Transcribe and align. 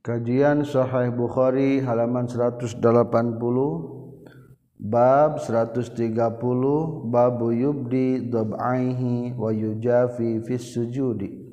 Kajian 0.00 0.64
Sahih 0.64 1.12
Bukhari 1.12 1.84
halaman 1.84 2.24
180 2.24 2.80
bab 4.80 5.36
130 5.36 5.92
bab 7.12 7.36
yubdi 7.52 8.32
dhab'aihi 8.32 9.36
wa 9.36 9.52
yujafi 9.52 10.40
fis 10.40 10.72
sujudi. 10.72 11.44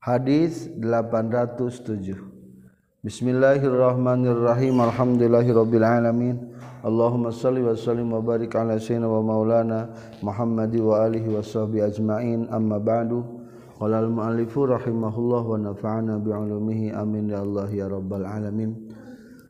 Hadis 0.00 0.72
807 0.72 3.04
Bismillahirrahmanirrahim. 3.04 4.80
Alhamdulillahirabbil 4.80 5.84
alamin. 5.84 6.56
Allahumma 6.80 7.28
salli 7.28 7.60
wa 7.60 7.76
sallim 7.76 8.08
wa 8.08 8.24
barik 8.24 8.56
ala 8.56 8.80
sayyidina 8.80 9.04
wa 9.04 9.20
maulana 9.20 9.92
Muhammadi 10.24 10.80
wa 10.80 11.04
alihi 11.04 11.28
wa 11.28 11.44
sahbihi 11.44 11.92
ajma'in. 11.92 12.48
Amma 12.48 12.80
ba'du 12.80 13.39
Qala 13.80 14.04
al-mu'allifu 14.04 14.68
rahimahullah 14.68 15.40
wa 15.40 15.56
nafa'ana 15.56 16.20
bi'ulumihi 16.20 16.92
amin 16.92 17.32
ya 17.32 17.40
Allah 17.40 17.64
ya 17.72 17.88
rabbal 17.88 18.28
alamin. 18.28 18.76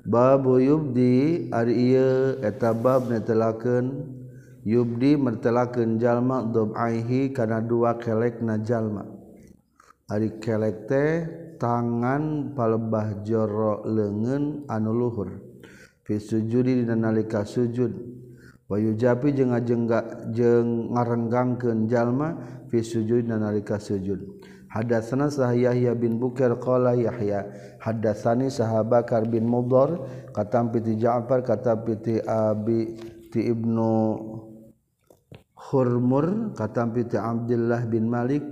Babu 0.07 0.63
yubdi 0.63 1.51
ari 1.51 1.91
ieu 1.91 2.39
eta 2.39 2.71
bab 2.71 3.11
netelakeun 3.11 4.07
yubdi 4.63 5.19
mertelakeun 5.19 5.99
jalma 5.99 6.47
dhabaihi 6.47 7.35
kana 7.35 7.59
dua 7.59 7.99
kelekna 7.99 8.63
jalma. 8.63 9.03
Ari 10.07 10.39
kelek 10.39 10.87
teh 10.87 11.13
tangan 11.59 12.55
palebah 12.55 13.27
joro 13.27 13.83
leungeun 13.83 14.63
anu 14.71 14.95
luhur. 14.95 15.43
Fi 16.07 16.23
sujudi 16.23 16.87
dina 16.87 16.95
nalika 16.95 17.43
sujud. 17.43 18.20
Wa 18.71 18.79
Japi 18.79 19.35
jeung 19.35 19.51
ngajengga 19.51 20.31
jeung 20.31 20.95
ngarenggangkeun 20.95 21.91
jalma 21.91 22.39
fi 22.71 22.79
sujud 22.87 23.27
nalika 23.27 23.83
sujud. 23.83 24.47
Hadatsana 24.71 25.27
sah 25.27 25.51
Yahya 25.51 25.99
bin 25.99 26.23
Bukair 26.23 26.55
qala 26.63 26.95
Yahya 26.95 27.51
hadatsani 27.83 28.47
sahabakar 28.47 29.27
bin 29.27 29.43
Mudhar 29.43 29.99
katam 30.31 30.71
piti 30.71 30.95
Ja'far 30.95 31.43
katam 31.43 31.83
piti 31.83 32.23
Abi 32.23 32.95
ti 33.35 33.51
Ibnu 33.51 33.91
Hurmur 35.59 36.55
katam 36.55 36.95
piti 36.95 37.19
Abdullah 37.19 37.83
bin 37.91 38.07
Malik 38.07 38.47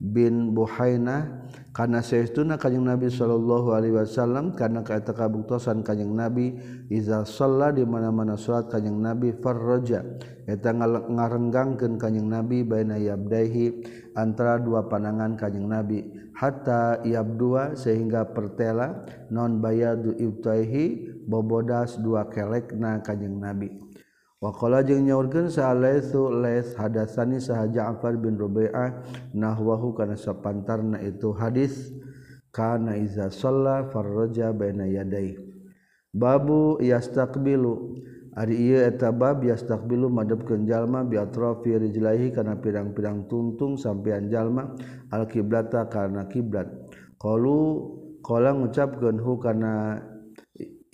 bin 0.00 0.56
Buhainah 0.56 1.37
karena 1.72 2.02
seuna 2.02 2.58
Kanyeng 2.58 2.86
Nabi 2.88 3.08
Shallallahu 3.12 3.74
Alaihi 3.74 3.94
Wasallam 3.94 4.56
karena 4.56 4.82
kata 4.82 5.14
kabuktosan 5.14 5.86
Kanyeng 5.86 6.14
Nabi 6.14 6.56
Iza 6.90 7.22
Shallallah 7.22 7.76
dimana-mana 7.76 8.34
salat 8.34 8.72
Kanyeng 8.72 8.98
Nabi 8.98 9.36
farroja 9.38 10.02
eta 10.48 10.72
ngarenggangkan 10.74 12.00
Kanyeng 12.00 12.28
Nabi 12.32 12.64
Baina 12.64 12.96
Yabdahi 12.96 13.84
antara 14.16 14.58
dua 14.58 14.88
panangan 14.88 15.36
Kanyeng 15.36 15.68
Nabi. 15.68 15.98
Hatta 16.38 17.02
Yabdua 17.02 17.74
sehingga 17.74 18.22
pertela 18.30 19.02
non 19.26 19.58
bayadu 19.58 20.14
Ibtaihi 20.14 21.18
bobodas 21.26 21.98
dua 21.98 22.30
kelekna 22.30 23.02
Kanyeng 23.02 23.42
Nabi. 23.42 23.87
Wakola 24.38 24.86
jeung 24.86 25.02
nyaurkeun 25.02 25.50
salaitsu 25.50 26.30
lais 26.30 26.70
hadasani 26.78 27.42
saha 27.42 27.66
Ja'far 27.74 28.14
bin 28.22 28.38
Rubai'ah 28.38 29.02
nahwahu 29.34 29.98
kana 29.98 30.14
sapantarna 30.14 31.02
itu 31.02 31.34
hadis 31.34 31.90
kana 32.54 32.94
iza 32.94 33.34
shalla 33.34 33.90
farraja 33.90 34.54
baina 34.54 34.86
yadai 34.86 35.34
babu 36.14 36.78
yastaqbilu 36.78 37.98
ari 38.38 38.54
ieu 38.62 38.78
eta 38.78 39.10
bab 39.10 39.42
yastaqbilu 39.42 40.06
madhepkeun 40.06 40.70
jalma 40.70 41.02
bi 41.02 41.18
atrafi 41.18 41.74
rijlaihi 41.74 42.30
kana 42.30 42.62
pirang-pirang 42.62 43.26
tuntung 43.26 43.74
sampean 43.74 44.30
jalma 44.30 44.70
al 45.10 45.26
kiblata 45.26 45.90
kana 45.90 46.30
kiblat 46.30 46.70
qalu 47.18 47.90
qala 48.22 48.54
ngucapkeun 48.54 49.18
hu 49.18 49.34
kana 49.42 49.98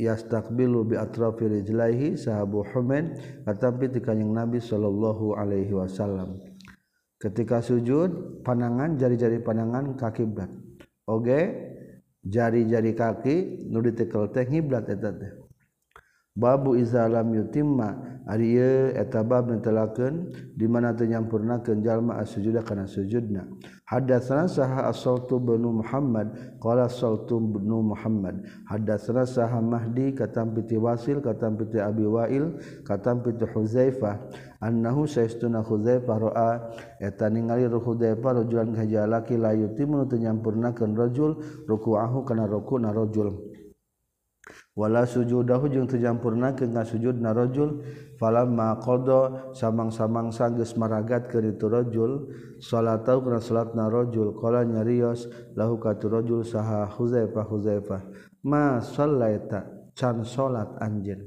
yastakbilu 0.01 0.91
bi 0.91 0.95
atrafi 0.99 1.47
rijlaihi 1.47 2.19
sahabu 2.19 2.67
Humain 2.73 3.15
tetapi 3.47 3.93
di 3.93 4.01
kanjeng 4.03 4.35
Nabi 4.35 4.59
sallallahu 4.59 5.39
alaihi 5.39 5.71
wasallam. 5.71 6.41
Ketika 7.21 7.63
sujud 7.63 8.43
panangan 8.45 8.99
jari-jari 9.01 9.41
panangan 9.41 9.97
kaki 9.97 10.27
kiblat 10.27 10.51
oge 11.09 11.41
jari-jari 12.25 12.93
kaki 12.97 13.37
nu 13.69 13.81
ditekel 13.81 14.33
teh 14.33 14.45
ngiblat 14.49 14.89
eta 14.89 15.13
teh. 15.13 15.44
babu 16.37 16.75
Izalam 16.77 17.35
yutimma. 17.35 18.15
Arih 18.25 18.97
eta 18.97 19.21
bab 19.21 19.53
etababken 19.53 20.33
dimana 20.57 20.97
nyampurna 20.97 21.61
kejallma 21.61 22.17
asjuda 22.25 22.65
kana 22.65 22.89
sujudna. 22.89 23.45
Hadatsana 23.85 24.49
saha 24.49 24.89
as-saltu 24.89 25.37
bin 25.37 25.61
Muhammad. 25.61 26.33
Qala 26.57 26.89
saltu 26.89 27.37
bin 27.37 27.69
Muhammad. 27.69 28.49
Hadatsana 28.65 29.29
saha 29.29 29.61
Mahdi 29.61 30.17
katam 30.17 30.57
piti 30.57 30.81
Wasil 30.81 31.21
katam 31.21 31.61
piti 31.61 31.77
Abi 31.77 32.09
Wail 32.09 32.57
katam 32.89 33.21
piti 33.21 33.45
huzaifah. 33.45 34.17
Annahu 34.65 35.05
saistuna 35.05 35.61
huzaifah 35.61 36.17
ra'a 36.17 36.51
eta 37.05 37.29
ningali 37.29 37.69
Huzaifah 37.69 38.41
rajulan 38.41 38.73
kajalaki 38.73 39.37
la 39.37 39.53
yutimmu 39.53 40.09
teu 40.09 40.17
nyampurnakeun 40.17 40.97
rajul 40.97 41.45
ruku'ahu 41.69 42.25
kana 42.25 42.49
rukuna 42.49 42.89
rajul. 42.89 43.53
Wala 44.75 45.07
sujudahu 45.07 45.71
jeung 45.71 45.87
terjampurnakeun 45.87 46.75
ka 46.75 46.83
sujud 46.83 47.23
narajul 47.23 47.87
falamma 48.19 48.83
qada 48.83 49.55
samang-samang 49.55 50.35
sanggeus 50.35 50.75
maragat 50.75 51.31
ke 51.31 51.39
itu 51.43 51.67
rajul. 51.71 52.31
Salatau 52.59 53.23
kana 53.23 53.39
salatna 53.39 53.87
rajul. 53.87 54.35
Qala 54.35 54.67
nyarios 54.67 55.31
lahu 55.55 55.79
ka 55.79 55.95
tu 55.95 56.11
rajul 56.11 56.43
saha 56.43 56.91
Huzaifah 56.91 57.47
Huzaifah. 57.47 58.03
Ma 58.43 58.83
sallaita? 58.83 59.71
Can 59.95 60.27
salat 60.27 60.75
anjeun 60.83 61.23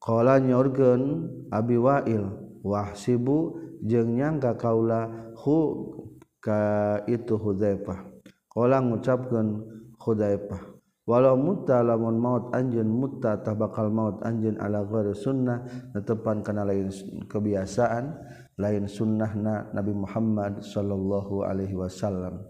qala 0.00 0.40
nyorkeun 0.40 1.28
Abi 1.52 1.76
Wa'il 1.76 2.24
wahsibu 2.64 3.60
jeung 3.84 4.16
nyangka 4.16 4.56
kaula 4.56 5.28
hu 5.36 5.92
ka 6.40 7.04
itu 7.04 7.36
Huzaifah. 7.36 8.08
Qala 8.48 8.80
ngucapkeun 8.80 9.68
Huzaifah 10.00 10.69
walau 11.10 11.34
mutta 11.34 11.82
lamun 11.82 12.22
maut 12.22 12.44
anjeun 12.54 12.86
mutta 12.86 13.34
tah 13.42 13.58
bakal 13.58 13.90
maut 13.90 14.22
anjeun 14.22 14.54
ala 14.62 14.86
ghairi 14.86 15.10
sunnah 15.10 15.66
netepan 15.90 16.46
kana 16.46 16.62
lain 16.62 16.86
kebiasaan 17.26 18.14
lain 18.54 18.86
sunnahna 18.86 19.74
Nabi 19.74 19.90
Muhammad 19.90 20.62
sallallahu 20.62 21.42
alaihi 21.42 21.74
wasallam. 21.74 22.46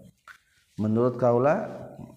Menurut 0.77 1.17
kaula 1.17 1.65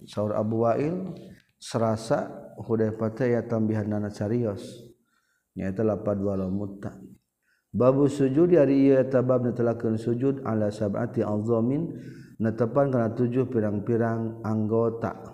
saur 0.04 0.37
Abu 0.37 0.69
Wa'il 0.69 1.16
serasa 1.56 2.28
Hudzaifah 2.60 3.10
teh 3.16 3.34
ya 3.34 3.43
tambihanna 3.43 4.12
carios. 4.12 4.62
Nyaeta 5.56 5.83
lapad 5.83 6.21
walau 6.21 6.53
mutta. 6.53 6.94
Babu 7.75 8.06
sujud 8.06 8.54
ari 8.54 8.87
ieu 8.87 9.00
eta 9.00 9.19
bab 9.25 9.43
netelakeun 9.43 9.99
sujud 9.99 10.47
ala 10.47 10.71
sab'ati 10.71 11.27
azamin 11.27 11.91
netepan 12.38 12.94
kana 12.94 13.10
tujuh 13.10 13.50
pirang-pirang 13.50 14.38
anggota 14.47 15.34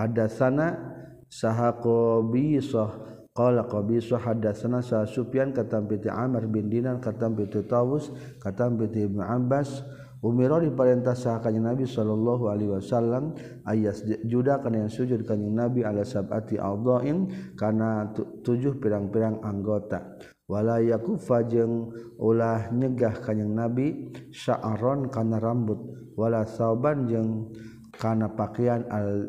hadasana 0.00 0.80
saha 1.28 1.76
qabisah 1.76 2.90
qala 3.36 3.68
qabisah 3.68 4.16
hadasana 4.16 4.80
sa 4.80 5.04
Sufyan 5.04 5.52
katam 5.52 5.84
piti 5.84 6.08
Amr 6.08 6.48
bin 6.48 6.72
Dinar 6.72 6.98
katam 7.04 7.36
piti 7.36 7.60
Tawus 7.68 8.08
katam 8.40 8.80
piti 8.80 9.04
Ibnu 9.04 9.20
Abbas. 9.20 9.84
Umiro 10.20 10.60
diperintah 10.60 11.16
sah 11.16 11.40
kanjeng 11.40 11.64
Nabi 11.64 11.88
sallallahu 11.88 12.52
alaihi 12.52 12.76
wasallam 12.76 13.32
ayas 13.64 14.04
juda 14.28 14.60
kana 14.60 14.84
yang 14.84 14.92
sujud 14.92 15.24
kanjeng 15.24 15.56
Nabi 15.56 15.80
ala 15.80 16.04
sab'ati 16.04 16.60
a'dha'in 16.60 17.32
kana 17.56 18.12
tujuh 18.44 18.76
pirang-pirang 18.84 19.40
anggota. 19.40 20.20
Wala 20.44 20.76
yakufa 20.84 21.40
jeung 21.48 21.88
ulah 22.20 22.68
nyegah 22.68 23.16
kanjeng 23.24 23.56
Nabi 23.56 24.12
sya'ron 24.28 25.08
kana 25.08 25.40
rambut. 25.40 25.80
Wala 26.20 26.44
sauban 26.44 27.08
jeung 27.08 27.56
kana 27.96 28.28
pakaian 28.36 28.84
al 28.92 29.24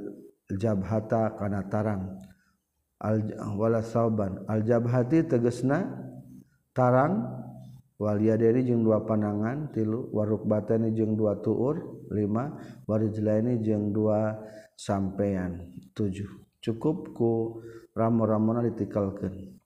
jabhata 0.57 1.36
kana 1.39 1.68
tarang. 1.71 2.19
Wala 3.57 3.81
sauban. 3.81 4.44
Aljabhati 4.48 5.27
tegesna 5.27 5.86
tarang. 6.75 7.42
Waliyadari 8.01 8.65
jeung 8.65 8.81
dua 8.81 9.06
panangan 9.06 9.69
tilu. 9.74 10.09
Warukbatani 10.09 10.94
jeung 10.98 11.13
dua 11.13 11.38
tuur 11.42 12.07
lima. 12.09 12.57
Warijlaini 12.89 13.62
jeung 13.62 13.94
dua 13.94 14.38
sampean 14.77 15.69
tujuh. 15.94 16.30
Cukup 16.62 17.13
ku 17.18 17.62
ramo-ramona 17.98 18.62
ditikalkeun. 18.65 19.57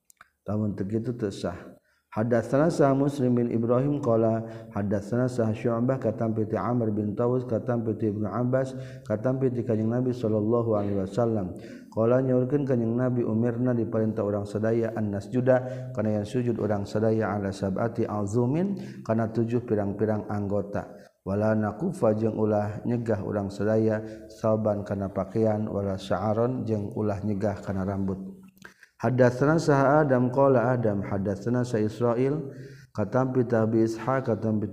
Lamun 0.45 0.77
tegitu 0.77 1.11
tersah 1.17 1.74
Hadatsana 2.15 2.71
sah 2.71 2.95
Muslim 2.95 3.35
bin 3.35 3.51
Ibrahim 3.51 3.99
qala 3.99 4.39
hadatsana 4.71 5.27
sah 5.27 5.51
Syu'bah 5.51 5.99
katam 5.99 6.31
piti 6.31 6.55
Amr 6.55 6.87
bin 6.95 7.11
Tawus 7.11 7.43
katam 7.43 7.83
piti 7.83 8.07
Ibnu 8.07 8.31
Abbas 8.31 8.71
katam 9.03 9.35
piti 9.35 9.67
kanjing 9.67 9.91
Nabi 9.91 10.15
sallallahu 10.15 10.79
alaihi 10.79 11.03
wasallam. 11.03 11.59
Qala 11.91 12.23
nyaurkeun 12.23 12.63
kanjing 12.63 12.95
Nabi 12.95 13.19
umirna 13.19 13.75
diperintah 13.75 14.23
urang 14.23 14.47
sadaya 14.47 14.95
an 14.95 15.11
nasjuda 15.11 15.91
kana 15.91 16.23
yang 16.23 16.23
sujud 16.23 16.55
urang 16.55 16.87
sadaya 16.87 17.35
ala 17.35 17.51
sab'ati 17.51 18.07
azumin 18.07 18.79
kana 19.03 19.27
tujuh 19.35 19.67
pirang-pirang 19.67 20.23
anggota. 20.31 20.87
Wala 21.27 21.51
naqufa 21.51 22.15
jeung 22.15 22.39
ulah 22.39 22.79
nyegah 22.87 23.27
urang 23.27 23.51
sadaya 23.51 23.99
salban 24.31 24.87
kana 24.87 25.11
pakaian 25.11 25.67
wala 25.67 25.99
sya'aron 25.99 26.63
jeung 26.63 26.95
ulah 26.95 27.19
nyegah 27.27 27.59
kana 27.59 27.83
rambut. 27.83 28.34
Hadatsana 28.95 29.59
saha 29.59 29.99
Adam 30.07 30.31
qala 30.31 30.71
Adam 30.71 31.03
hadatsana 31.03 31.65
sa 31.67 31.75
Israil 31.77 32.39
katam 32.95 33.35
bi 33.35 33.43
Abi 33.51 33.83
Ishaq 33.83 34.23
katam 34.31 34.63
bi 34.63 34.71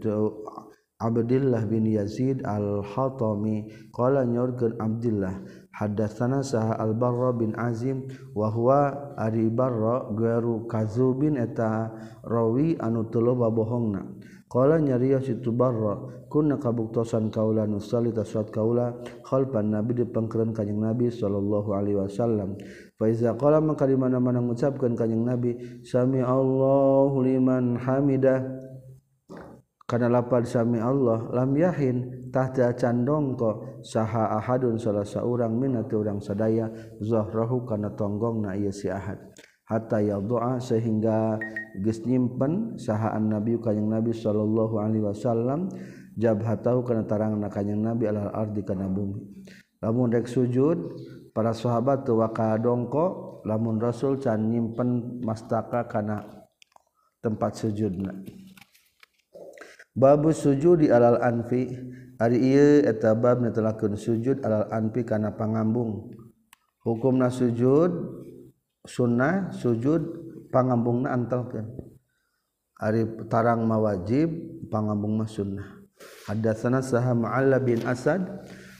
Abdullah 1.02 1.66
bin 1.66 1.90
Yazid 1.90 2.46
Al-Hatami 2.46 3.66
qala 3.90 4.22
nyorkeun 4.22 4.78
Abdullah 4.78 5.42
hadatsana 5.74 6.46
saha 6.46 6.78
Al-Barra 6.78 7.34
bin 7.34 7.50
Azim 7.58 8.06
wa 8.30 8.46
huwa 8.46 9.10
Ari 9.18 9.50
Barra 9.50 10.06
gairu 10.14 10.70
kazubin 10.70 11.34
eta 11.34 11.90
rawi 12.22 12.78
anu 12.78 13.10
tuluba 13.10 13.50
bohongna. 13.50 14.06
Kala 14.52 14.76
nyarios 14.76 15.32
itu 15.32 15.48
barra 15.48 15.96
kunna 16.28 16.60
kabuktosan 16.60 17.32
kaula 17.32 17.64
nu 17.64 17.80
salita 17.80 18.20
suat 18.20 18.52
kaula 18.52 18.92
khalfan 19.24 19.72
nabi 19.72 19.96
di 19.96 20.04
pangkeureun 20.04 20.52
kanjing 20.52 20.76
nabi 20.76 21.08
sallallahu 21.08 21.72
alaihi 21.72 21.96
wasallam. 21.96 22.60
Fa 23.00 23.08
iza 23.08 23.32
qala 23.32 23.64
maka 23.64 23.88
di 23.88 23.96
mana-mana 23.96 24.44
ngucapkeun 24.44 24.92
kanjing 24.92 25.24
nabi 25.24 25.56
sami 25.88 26.20
Allahu 26.20 27.24
liman 27.24 27.80
hamidah. 27.80 28.44
Kana 29.88 30.12
lapad 30.12 30.44
sami 30.44 30.76
Allah 30.76 31.32
lam 31.32 31.56
yahin 31.56 32.28
tahta 32.28 32.76
candongko 32.76 33.80
saha 33.80 34.36
ahadun 34.36 34.76
salah 34.76 35.08
saurang 35.08 35.56
minati 35.56 35.96
urang 35.96 36.20
sadaya 36.20 36.68
zahrahu 37.00 37.64
kana 37.64 37.88
tonggongna 37.96 38.52
ieu 38.60 38.68
si 38.68 38.92
ahad. 38.92 39.16
hatta 39.66 40.02
ya 40.02 40.18
doa 40.18 40.58
sehingga 40.58 41.38
gesnyimpen 41.78 42.76
sahaan 42.76 43.30
nabi 43.30 43.56
kanyang 43.56 44.00
nabi 44.00 44.12
Shallallahu 44.12 44.82
Alaihi 44.82 45.04
Wasallam 45.06 45.70
jabhatau 46.18 46.84
karena 46.84 47.04
tarangan 47.08 47.40
na 47.40 47.48
kanyang 47.48 47.80
nabi 47.80 48.10
alal 48.10 48.32
ardi 48.34 48.60
kana 48.66 48.90
bumi. 48.90 49.22
Lamun 49.82 50.12
dek 50.12 50.28
sujud 50.28 50.78
para 51.34 51.56
sahabat 51.56 52.04
tu 52.06 52.20
waka 52.20 52.54
dongko 52.60 53.40
lamun 53.48 53.80
rasul 53.80 54.20
can 54.20 54.52
nyimpen 54.52 55.18
mastaka 55.24 55.88
kana 55.88 56.22
tempat 57.24 57.58
sujudna. 57.58 58.12
Babu 59.92 60.32
sujud 60.32 60.80
di 60.80 60.88
alal 60.88 61.20
anfi 61.20 61.68
ari 62.16 62.38
ieu 62.40 62.80
eta 62.84 63.12
bab 63.12 63.44
netelakeun 63.44 63.96
sujud 63.96 64.40
alal 64.44 64.68
anfi 64.70 65.04
kana 65.04 65.34
pangambung. 65.34 66.12
Hukumna 66.82 67.30
sujud 67.30 67.90
sunnah 68.86 69.54
sujud 69.54 70.02
pangambung 70.50 71.06
na 71.06 71.14
antalkan 71.14 71.70
Ari 72.82 73.06
tarang 73.30 73.62
mawajib 73.62 74.26
pangambung 74.66 75.14
ma 75.14 75.26
sunnah. 75.30 75.86
Hadatsana 76.26 76.82
saha 76.82 77.14
ma'alla 77.14 77.62
bin 77.62 77.78
asad 77.86 78.26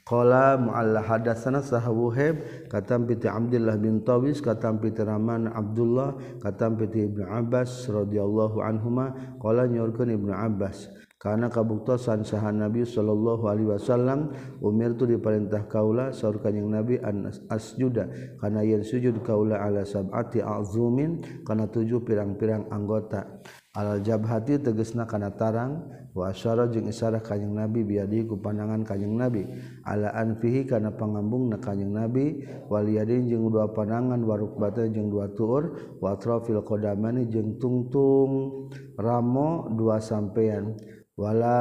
qala 0.03 0.59
mu'alla 0.59 0.99
hadatsana 0.99 1.63
saha 1.63 1.87
wuhaib 1.87 2.67
katam 2.67 3.07
piti 3.07 3.31
abdullah 3.31 3.79
bin 3.79 4.03
tawis 4.03 4.43
katam 4.43 4.83
piti 4.83 4.99
rahman 4.99 5.47
abdullah 5.47 6.19
katam 6.43 6.75
piti 6.75 7.07
ibnu 7.07 7.23
abbas 7.23 7.87
radhiyallahu 7.87 8.59
anhuma 8.59 9.15
qala 9.39 9.63
nyorkeun 9.71 10.11
ibnu 10.11 10.35
abbas 10.35 10.91
karena 11.23 11.47
kabuktosan 11.47 12.27
saha 12.27 12.51
Nabi 12.51 12.83
Shallallahu 12.83 13.47
Alaihi 13.47 13.71
Wasallam 13.71 14.35
umir 14.59 14.91
itu 14.91 15.07
diperintah 15.07 15.71
kaula 15.71 16.11
saur 16.11 16.43
kanyang 16.43 16.67
Nabi 16.67 16.99
an 16.99 17.31
asjuda. 17.47 18.11
Karena 18.43 18.59
yen 18.67 18.83
sujud 18.83 19.23
kaula 19.23 19.63
ala 19.63 19.87
sab'ati 19.87 20.43
azumin 20.43 21.23
karena 21.47 21.71
tujuh 21.71 22.03
pirang-pirang 22.03 22.67
anggota. 22.67 23.39
Al 23.73 24.03
jabhati 24.05 24.61
tegesna 24.61 25.07
karena 25.09 25.33
tarang 25.33 25.89
wa 26.13 26.29
asyara 26.29 26.69
jeung 26.69 26.85
isarah 26.91 27.23
kanjing 27.23 27.57
Nabi 27.57 27.81
biadi 27.81 28.27
ku 28.27 28.37
pandangan 28.37 28.83
kanjing 28.83 29.15
Nabi. 29.15 29.47
Ala 29.87 30.11
anfihi 30.13 30.67
kana 30.67 30.91
pangambung 30.91 31.49
na 31.49 31.57
Nabi 31.57 31.87
Nabi 31.87 32.25
waliyadin 32.67 33.31
jeung 33.31 33.47
dua 33.47 33.71
pandangan 33.71 34.19
warukbata 34.27 34.91
jeung 34.91 35.07
dua 35.07 35.31
tuur 35.31 35.95
wa 36.03 36.19
atrafil 36.19 36.59
qadamani 36.61 37.31
jeung 37.31 37.57
tungtung 37.57 38.67
ramo 38.99 39.71
dua 39.73 39.97
sampean 40.03 40.75
wala 41.17 41.59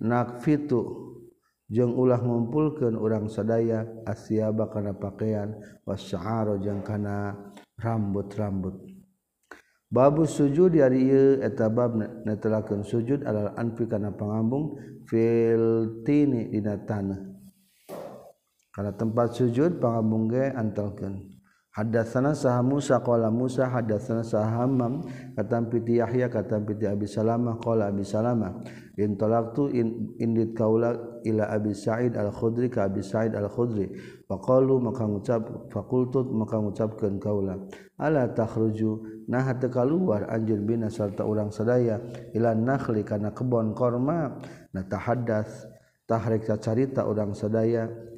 nakfitu. 0.00 1.06
Jeung 1.70 1.94
ulah 1.94 2.18
ngumpulkeun 2.18 2.98
urang 2.98 3.30
sadaya 3.30 3.86
asyaba 4.02 4.74
kana 4.74 4.90
pakaian 4.90 5.54
wasya'ara 5.86 6.58
jeung 6.58 6.82
kana 6.82 7.38
rambut-rambut. 7.78 8.90
Babu 9.86 10.26
sujud 10.26 10.74
ari 10.78 11.02
ieu 11.02 11.42
eta 11.42 11.70
bab 11.70 11.94
netelakeun 11.98 12.82
sujud 12.86 13.22
alal 13.26 13.54
anfi 13.54 13.86
kana 13.86 14.10
pangambung 14.14 14.78
fil 15.06 16.02
tini 16.06 16.46
dina 16.46 16.78
tanah 16.86 17.18
kana 18.70 18.94
tempat 18.94 19.34
sujud 19.34 19.82
pangambung 19.82 20.30
ge 20.30 20.54
antalkeun 20.54 21.29
Hadatsana 21.70 22.34
saha 22.34 22.66
Musa 22.66 22.98
qala 22.98 23.30
Musa 23.30 23.70
hadatsana 23.70 24.26
saha 24.26 24.58
Hammam 24.58 25.06
katam 25.38 25.70
piti 25.70 26.02
Yahya 26.02 26.26
katam 26.26 26.66
piti 26.66 26.82
Abi 26.82 27.06
Salamah 27.06 27.62
qala 27.62 27.94
Abi 27.94 28.02
Salamah. 28.02 28.58
In 28.98 29.14
talaqtu 29.14 29.70
in 29.70 30.18
indit 30.18 30.58
kaula 30.58 31.22
ila 31.22 31.46
Abi 31.46 31.70
Sa'id 31.70 32.18
Al-Khudri 32.18 32.74
ka 32.74 32.90
Abi 32.90 33.06
Sa'id 33.06 33.38
Al-Khudri. 33.38 33.86
Faqalu 34.26 34.82
maka 34.82 35.06
ngucap 35.06 35.70
fakultut 35.70 36.26
maka 36.34 36.58
ngucapkeun 36.58 37.22
kaula. 37.22 37.54
Ala 38.02 38.26
takhruju 38.34 39.24
nah 39.30 39.46
teu 39.54 39.70
kaluar 39.70 40.26
anjeun 40.26 40.66
bina 40.66 40.90
sarta 40.90 41.22
urang 41.22 41.54
sadaya. 41.54 42.02
Ila 42.34 42.50
nakhli 42.50 43.06
kana 43.06 43.30
kebon 43.30 43.78
korma. 43.78 44.42
Na 44.74 44.82
tahaddats 44.82 45.70
tahrek 46.10 46.50
carita 46.58 47.06
urang 47.06 47.30
sadaya. 47.30 48.09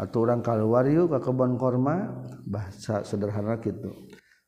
atau 0.00 0.24
orang 0.24 0.40
kalwaryu 0.40 1.04
ke 1.12 1.20
kebon 1.20 1.60
korma 1.60 2.24
bahasa 2.48 3.04
sederhana 3.04 3.60
gitu 3.60 3.92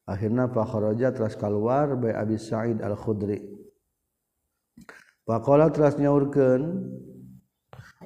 akhirnya 0.08 0.48
fakharaja 0.48 1.12
terus 1.12 1.36
keluar 1.36 1.92
by 2.00 2.16
Abi 2.16 2.40
Sa'id 2.40 2.80
Al 2.80 2.96
Khudri 2.96 3.36
Pakola 5.28 5.68
teras 5.68 6.00
nyaurkeun 6.00 6.88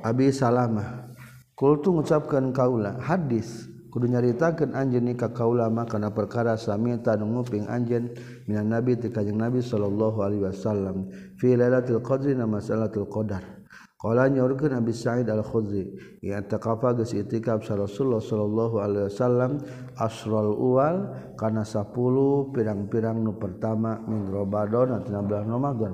Abi 0.03 0.35
Salamah 0.35 1.07
kultu 1.55 1.95
ngucapkeun 1.95 2.51
kaula 2.51 2.99
hadis 3.01 3.71
kudu 3.89 4.13
nyaritakeun 4.13 4.77
anjeun 4.77 5.09
ka 5.17 5.33
kaula 5.33 5.73
mah 5.73 5.89
kana 5.89 6.13
perkara 6.13 6.61
samita 6.61 7.17
tanu 7.17 7.33
nguping 7.33 7.65
anjeun 7.65 8.13
minan 8.45 8.69
nabi 8.69 9.01
ti 9.01 9.09
kanjeng 9.09 9.41
nabi 9.41 9.65
sallallahu 9.65 10.21
alaihi 10.21 10.45
wasallam 10.45 11.09
fi 11.41 11.57
lailatul 11.57 12.05
qadri 12.05 12.37
na 12.37 12.45
masalatul 12.45 13.09
qadar. 13.09 13.56
Qala 13.97 14.29
nyorkeun 14.29 14.77
Abi 14.77 14.93
Sa'id 14.93 15.25
Al-Khudri, 15.25 15.89
ya 16.21 16.45
taqafa 16.45 16.93
geus 17.01 17.17
itikaf 17.17 17.65
Rasulullah 17.65 18.21
sallallahu 18.21 18.77
alaihi 18.77 19.09
wasallam 19.09 19.57
asrul 19.97 20.53
uwal 20.53 21.17
kana 21.33 21.65
10 21.65 22.53
pirang-pirang 22.53 23.25
nu 23.25 23.41
pertama 23.41 23.97
min 24.05 24.29
Ramadan 24.29 25.01
tina 25.01 25.25
bulan 25.25 25.49
Ramadan. 25.49 25.93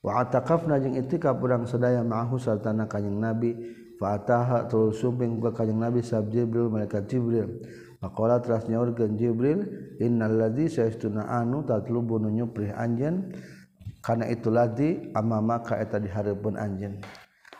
Wa 0.00 0.24
taqafna 0.24 0.80
jeung 0.80 0.96
itikaf 0.96 1.36
urang 1.36 1.68
sadaya 1.68 2.00
ma'ahu 2.00 2.40
sartana 2.40 2.88
kanjing 2.88 3.20
Nabi 3.20 3.52
fa 4.00 4.16
ataha 4.16 4.64
tul 4.64 4.96
subing 4.96 5.36
ka 5.36 5.52
kanjing 5.52 5.76
Nabi 5.76 6.00
sab 6.00 6.32
Jibril 6.32 6.72
malaikat 6.72 7.04
Jibril. 7.04 7.60
Faqala 8.00 8.40
teras 8.40 8.64
nyorkeun 8.64 9.12
Jibril, 9.20 9.60
innal 10.00 10.40
ladzi 10.40 10.72
saistuna 10.72 11.28
anu 11.28 11.68
tatlubu 11.68 12.16
nu 12.16 12.32
nyuprih 12.32 12.72
anjeun 12.72 13.28
kana 14.00 14.24
itu 14.24 14.48
ladzi 14.48 15.12
amama 15.12 15.60
maka 15.60 15.76
eta 15.76 16.00
dihareupeun 16.00 16.56
anjeun. 16.56 16.96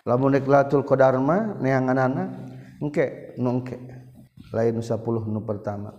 lamun 0.06 0.38
latul 0.38 0.86
qadarma 0.86 1.58
neanganana 1.58 2.30
engke 2.78 3.34
nungke 3.36 3.76
lain 4.54 4.78
10 4.78 4.96
nu 5.26 5.42
pertama. 5.42 5.90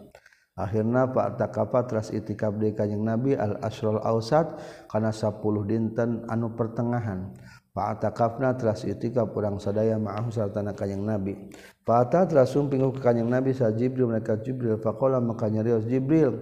Akhirnya 0.58 1.06
Pak 1.14 1.38
Takapa 1.38 1.86
teras 1.86 2.10
itikab 2.10 2.58
di 2.58 2.74
kanjeng 2.74 3.06
Nabi 3.06 3.38
al 3.38 3.62
asrul 3.62 4.02
ausat 4.02 4.58
karena 4.90 5.14
10 5.14 5.38
dinten 5.70 6.26
anu 6.26 6.58
pertengahan. 6.58 7.30
Pak 7.78 8.02
Takapna 8.02 8.58
tras 8.58 8.82
itikab 8.82 9.38
kurang 9.38 9.62
sadaya 9.62 10.02
ma'ahu 10.02 10.34
sartana 10.34 10.74
kanjeng 10.74 11.06
Nabi. 11.06 11.54
Pak 11.86 12.10
teras 12.10 12.58
sumping 12.58 12.82
ke 12.90 12.98
kanjeng 13.06 13.30
Nabi 13.30 13.54
sa 13.54 13.70
Jibril 13.70 14.10
mereka 14.10 14.34
Jibril 14.42 14.82
faqala 14.82 15.22
maka 15.22 15.46
nyarios 15.46 15.86
Jibril 15.86 16.42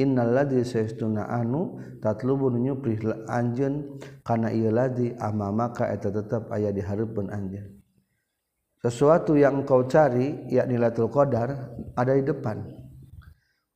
innal 0.00 0.32
ladzi 0.34 0.62
saestuna 0.64 1.28
anu 1.28 1.78
tatlubu 2.02 2.50
nyuprih 2.52 3.26
anjeun 3.30 4.00
kana 4.26 4.50
ieu 4.50 4.70
ladzi 4.70 5.14
ama 5.20 5.50
maka 5.54 5.90
eta 5.90 6.10
tetap 6.10 6.50
aya 6.50 6.70
di 6.70 6.82
hareupeun 6.82 7.30
anjeun. 7.30 7.74
Sesuatu 8.84 9.32
yang 9.32 9.64
engkau 9.64 9.88
cari 9.88 10.44
yakni 10.52 10.76
Lailatul 10.76 11.08
Qadar 11.08 11.72
ada 11.96 12.12
di 12.12 12.20
depan. 12.20 12.84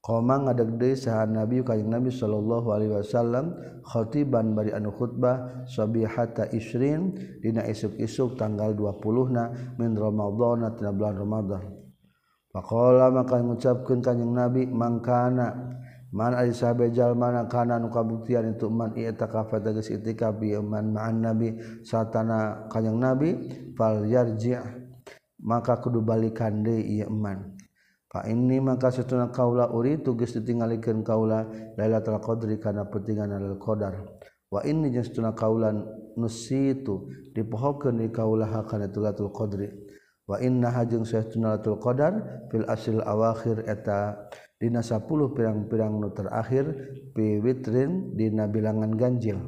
Koma 0.05 0.41
ngadeg 0.41 0.81
deui 0.81 0.97
saha 0.97 1.29
Nabi 1.29 1.61
kanjing 1.61 1.93
Nabi 1.93 2.09
sallallahu 2.09 2.69
alaihi 2.73 2.93
wasallam 2.97 3.57
khatiban 3.85 4.57
bari 4.57 4.73
anu 4.73 4.89
khutbah 4.89 5.69
sabihata 5.69 6.49
isrin 6.55 7.13
dina 7.45 7.65
isuk-isuk 7.69 8.37
tanggal 8.41 8.73
20 8.73 9.37
na 9.37 9.53
min 9.77 9.93
Ramadan 9.93 10.65
tina 10.81 10.97
bulan 10.97 11.13
Ramadan 11.13 11.65
Faqala 12.49 13.13
maka 13.13 13.37
ngucapkeun 13.45 14.01
kanjing 14.01 14.33
Nabi 14.33 14.65
mangkana 14.65 15.77
manjal 16.13 17.13
mana 17.17 17.45
kanan 17.49 17.91
kabuktian 17.93 18.57
itu 18.57 18.69
man 18.73 18.93
nabi 21.21 21.49
satana 21.85 22.69
kanyang 22.73 22.97
nabi 22.97 23.29
falyarji 23.77 24.57
maka 25.45 25.77
kudu 25.79 26.03
balikan 26.03 26.65
deui 26.65 26.99
ieu 26.99 27.07
iman 27.07 27.59
fa 28.09 28.25
inni 28.25 28.57
maka 28.57 28.89
satuna 28.89 29.29
kaula 29.29 29.69
uri 29.69 30.01
tugas 30.01 30.33
ditinggalikeun 30.33 31.05
kaula 31.05 31.45
lailatul 31.77 32.17
qadri 32.25 32.57
kana 32.57 32.89
pentingan 32.89 33.37
al 33.37 33.61
qadar. 33.61 34.01
Wa 34.49 34.65
inni 34.65 34.89
jeung 34.89 35.05
satuna 35.05 35.37
kaula 35.37 35.77
nusitu 36.17 37.13
dipohokeun 37.37 38.01
di 38.01 38.09
kaula 38.09 38.49
hakana 38.49 38.89
lailatul 38.89 39.29
qadri. 39.29 39.69
Wa 40.25 40.41
inna 40.41 40.73
hajung 40.73 41.05
satuna 41.05 41.61
lailatul 41.61 41.77
qadar 41.85 42.13
fil 42.49 42.65
asil 42.65 43.05
awakhir 43.05 43.69
eta 43.69 44.17
Dina 44.59 44.83
10 44.83 45.07
pirang-pirang 45.39 46.03
nu 46.03 46.11
terakhir 46.11 46.67
piwitrin 47.15 48.19
dina 48.19 48.51
bilangan 48.51 48.91
ganjil. 48.99 49.39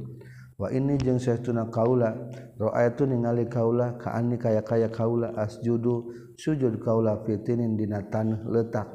Wa 0.54 0.70
ini 0.70 0.94
jeung 1.02 1.18
saestuna 1.18 1.66
kaula. 1.66 2.14
Ra'aitu 2.54 3.10
ningali 3.10 3.50
kaula 3.50 3.98
kaani 3.98 4.38
kaya 4.38 4.62
kaya 4.62 4.86
kaula 4.86 5.34
asjudu 5.34 6.14
sujud 6.38 6.78
kaula 6.78 7.26
fitinin 7.26 7.74
dina 7.74 8.06
tanah 8.06 8.46
letak. 8.46 8.86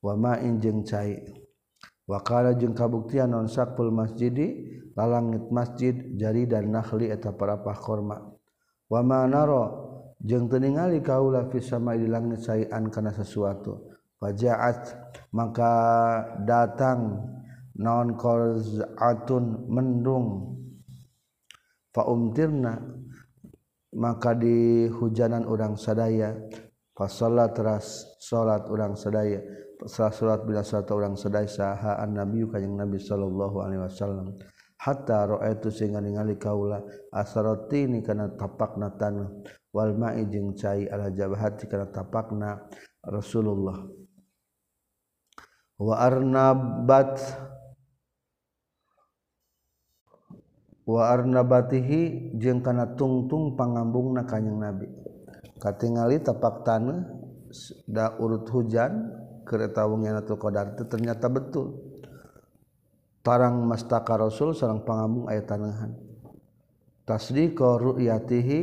Wa 0.00 0.16
ma'in 0.16 0.64
jeung 0.64 0.80
cai. 0.80 1.20
Wa 2.08 2.24
qala 2.24 2.56
jeung 2.56 2.72
kabuktian 2.72 3.28
non 3.28 3.52
sakul 3.52 3.92
masjidi 3.92 4.80
lalangit 4.96 5.52
masjid 5.52 5.92
jari 6.16 6.48
dan 6.48 6.72
nakhli 6.72 7.12
eta 7.12 7.36
para 7.36 7.60
korma 7.60 8.32
wa 8.88 9.00
ma 9.04 9.28
naro 9.28 9.62
jeung 10.16 10.48
teu 10.48 10.56
ningali 10.56 11.04
kaula 11.04 11.52
fis 11.52 11.68
sama 11.68 11.92
di 12.00 12.08
langit 12.08 12.40
saean 12.40 12.88
kana 12.88 13.12
sesuatu. 13.12 13.87
wajaat 14.18 14.94
maka 15.34 15.72
datang 16.42 17.22
naon 17.78 18.18
qazatun 18.18 19.70
mendung. 19.70 20.58
Faumtirna 21.94 22.78
maka 23.96 24.36
di 24.36 24.86
hujanan 24.90 25.46
urang 25.48 25.78
sadaya. 25.78 26.36
Fasolat 26.92 27.54
teras 27.54 28.18
salat 28.18 28.66
urang 28.66 28.98
sadaya. 28.98 29.38
Setelah 29.86 30.10
salat 30.10 30.40
bila 30.42 30.60
salat 30.66 30.90
urang 30.90 31.14
sadaya 31.14 31.46
saha 31.46 32.02
an 32.02 32.18
nabi 32.18 32.42
kanjeng 32.50 32.74
nabi 32.74 32.98
sallallahu 32.98 33.62
alaihi 33.62 33.82
wasallam. 33.86 34.34
Hatta 34.78 35.26
ra'aitu 35.26 35.74
sehingga 35.74 35.98
ningali 35.98 36.38
kaula 36.38 36.78
asaratini 37.10 37.98
kana 37.98 38.30
tapakna 38.38 38.94
tanah 38.94 39.26
wal 39.74 39.90
ma'i 39.98 40.22
jeung 40.30 40.54
cai 40.54 40.86
ala 40.86 41.10
jabahati 41.10 41.66
kana 41.66 41.90
tapakna 41.90 42.62
Rasulullah. 43.02 43.97
waarnabat 45.78 47.22
waarnabatihi 50.82 52.34
jeung 52.40 52.64
kana 52.64 52.98
tungtung 52.98 53.54
pangambung 53.54 54.16
na 54.18 54.26
kanyang 54.26 54.58
nabi. 54.58 54.86
Katingali 55.58 56.22
tapak 56.22 56.66
tanah 56.66 57.06
da 57.86 58.14
urut 58.18 58.46
hujan 58.50 59.10
kereta 59.44 59.84
wungnya 59.84 60.20
natul 60.20 60.40
qadar 60.40 60.74
itu 60.74 60.88
ternyata 60.88 61.28
betul. 61.28 61.76
Tarang 63.20 63.68
mastaka 63.68 64.16
rasul 64.16 64.56
sarang 64.56 64.86
pangambung 64.88 65.28
ayat 65.28 65.44
tanahan. 65.44 65.92
Tasdiqa 67.04 67.76
ru'yatihi 67.76 68.60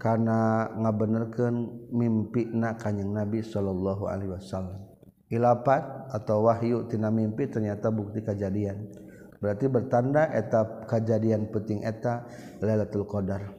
kana 0.00 0.72
ngabenerkeun 0.78 1.88
mimpi 1.92 2.48
na 2.52 2.76
kanyang 2.80 3.12
nabi 3.12 3.44
sallallahu 3.44 4.08
alaihi 4.08 4.32
wasallam. 4.32 4.87
ilapat 5.28 6.08
atau 6.12 6.48
wahyu 6.48 6.88
tina 6.88 7.12
mimpi 7.12 7.48
ternyata 7.48 7.92
bukti 7.92 8.24
kejadian. 8.24 8.88
Berarti 9.38 9.70
bertanda 9.70 10.26
etap 10.34 10.88
kejadian 10.90 11.46
penting 11.54 11.86
eta 11.86 12.26
Lailatul 12.58 13.06
Qadar. 13.06 13.54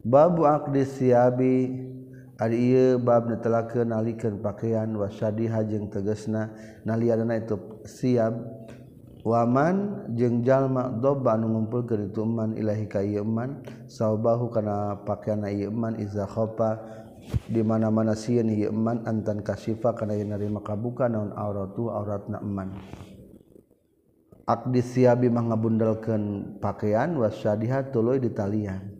Babu 0.00 0.46
aqdi 0.46 0.86
siabi 0.86 1.76
ari 2.40 2.72
ieu 2.72 2.96
bab 2.96 3.28
netelakeun 3.28 3.92
nalikeun 3.92 4.40
pakaian 4.40 4.88
wasadi 4.96 5.44
hajeng 5.44 5.92
tegesna 5.92 6.48
naliana 6.88 7.36
itu 7.36 7.84
siap 7.84 8.32
waman 9.20 10.08
jeung 10.16 10.40
jalma 10.40 10.88
dobba 10.88 11.36
anu 11.36 11.52
ngumpulkeun 11.52 12.08
itu 12.08 12.24
man 12.24 12.56
ilahi 12.56 12.88
ka 12.88 13.04
ieu 13.04 13.28
man 13.28 13.60
saubahu 13.84 14.48
kana 14.48 15.04
pakaian 15.04 15.44
ieu 15.52 15.68
man 15.68 16.00
iza 16.00 16.24
khofa 16.24 16.80
di 17.48 17.64
mana-mana 17.64 18.14
sieun 18.14 18.52
ieu 18.52 18.70
iman 18.70 19.08
antan 19.08 19.42
kasifa 19.42 19.96
kana 19.96 20.14
yen 20.14 20.30
narima 20.36 20.62
kabuka 20.62 21.08
naon 21.08 21.34
auratu 21.34 21.90
auratna 21.90 22.38
eman. 22.44 22.76
Akdi 24.46 24.82
siabi 24.82 25.30
mah 25.30 25.50
ngabundelkeun 25.50 26.58
pakaian 26.58 27.14
wasyadiha 27.14 27.94
tuluy 27.94 28.18
ditalian 28.18 28.99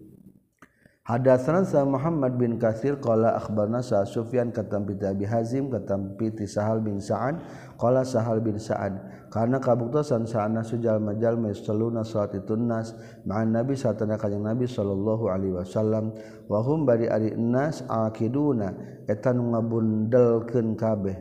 Hadatsana 1.11 1.67
sa 1.67 1.83
Muhammad 1.83 2.38
bin 2.38 2.55
Katsir 2.55 2.95
qala 3.02 3.35
akhbarna 3.35 3.83
sa 3.83 4.07
Sufyan 4.07 4.55
katam 4.55 4.87
bi 4.87 4.95
Abi 5.02 5.26
Hazim 5.26 5.67
katam 5.67 6.14
bi 6.14 6.31
Sahal 6.47 6.79
bin 6.79 7.02
Sa'ad 7.02 7.43
qala 7.83 8.07
Sahal 8.07 8.38
bin 8.38 8.62
Sa'ad 8.62 9.26
karena 9.26 9.59
kabuktosan 9.59 10.23
saana 10.31 10.62
sujal 10.62 11.02
majal 11.02 11.35
masaluna 11.35 12.07
salat 12.07 12.38
nas 12.62 12.95
ma'an 13.26 13.50
nabi 13.50 13.75
satana 13.75 14.14
kanjing 14.14 14.47
nabi 14.47 14.71
sallallahu 14.71 15.35
alaihi 15.35 15.59
wasallam 15.59 16.14
wa 16.47 16.62
hum 16.62 16.87
bari 16.87 17.11
ari 17.11 17.35
nas 17.35 17.83
akiduna 17.90 18.71
eta 19.11 19.35
nu 19.35 19.50
ngabundelkeun 19.50 20.79
kabeh. 20.79 21.19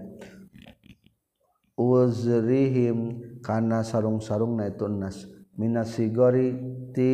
Uzrihim 1.82 3.26
kana 3.42 3.82
sarung-sarung 3.82 4.54
na 4.54 4.70
itu 4.70 4.86
nas 4.86 5.26
minasigori 5.58 6.62
ti 6.94 7.10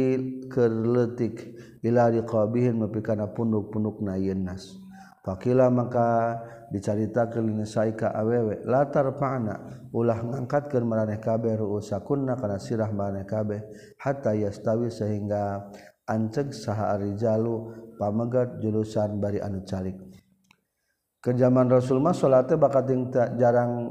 keur 0.51 0.75
leutik 0.83 1.54
ila 1.85 2.09
riqabihin 2.09 2.81
mepikana 2.81 3.29
punduk-punduk 3.29 4.01
na 4.01 4.17
nas. 4.33 4.73
Fakila 5.25 5.73
maka 5.73 6.37
dicarita 6.69 7.29
ke 7.29 7.41
ka 7.97 8.13
awewe 8.13 8.61
latar 8.65 9.09
pa'ana 9.17 9.85
ulah 9.89 10.21
ngangkatkeun 10.21 10.85
maraneh 10.85 11.17
kabeh 11.17 11.57
ruusakunna 11.57 12.37
kana 12.37 12.61
sirah 12.61 12.89
maraneh 12.93 13.25
kabeh 13.25 13.61
hatta 14.01 14.37
yastawi 14.37 14.93
sehingga 14.93 15.65
anceg 16.05 16.53
saha 16.53 16.93
arijalu 16.93 17.73
pamegat 17.97 18.61
julusan 18.61 19.17
bari 19.17 19.41
anu 19.41 19.65
calik. 19.65 19.97
Ke 21.21 21.33
zaman 21.33 21.73
Rasul 21.73 21.97
mah 21.97 22.13
salate 22.13 22.53
bakat 22.53 22.85
jarang 23.41 23.89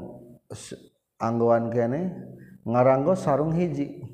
anggoan 1.19 1.67
kene 1.67 2.15
ngaranggo 2.63 3.11
sarung 3.11 3.51
hiji. 3.51 4.04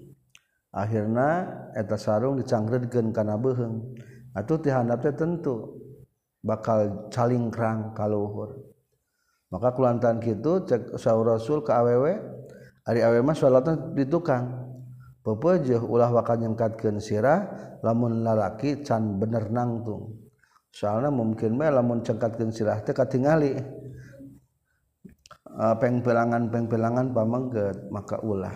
akhirnya 0.72 1.48
eta 1.76 2.00
sarung 2.00 2.40
dicangredkeun 2.40 3.12
kana 3.12 3.36
beheng 3.36 3.84
atau 4.32 4.56
tihandapnya 4.56 5.14
tentu 5.16 5.78
bakal 6.42 7.12
calingkrang 7.12 7.92
kaluhur. 7.94 8.58
Maka 9.52 9.76
kulantan 9.76 10.24
gitu 10.24 10.64
cek 10.64 10.96
sahur 10.96 11.36
rasul 11.36 11.60
ke 11.62 11.76
aww 11.76 12.08
hari 12.88 13.04
aww 13.04 13.20
mah 13.20 13.36
salatna 13.36 13.76
di 13.92 14.08
tukang. 14.08 14.60
Pepejuh 15.22 15.86
ulah 15.86 16.10
bakal 16.10 16.42
nyengkatkan 16.42 16.98
sirah 16.98 17.46
lamun 17.86 18.26
lalaki 18.26 18.82
can 18.82 19.22
bener 19.22 19.54
nangtung 19.54 20.18
soalnya 20.72 21.12
mungkin 21.12 21.60
mah 21.60 21.70
lamun 21.70 22.00
cengkatkan 22.02 22.50
sirah 22.50 22.80
teh 22.82 22.96
katingali. 22.96 23.60
Ah, 25.52 25.76
uh, 25.76 25.76
pengpelangan 25.84 26.48
pengpelangan 26.48 27.12
pamengget 27.12 27.76
maka 27.92 28.24
ulah. 28.24 28.56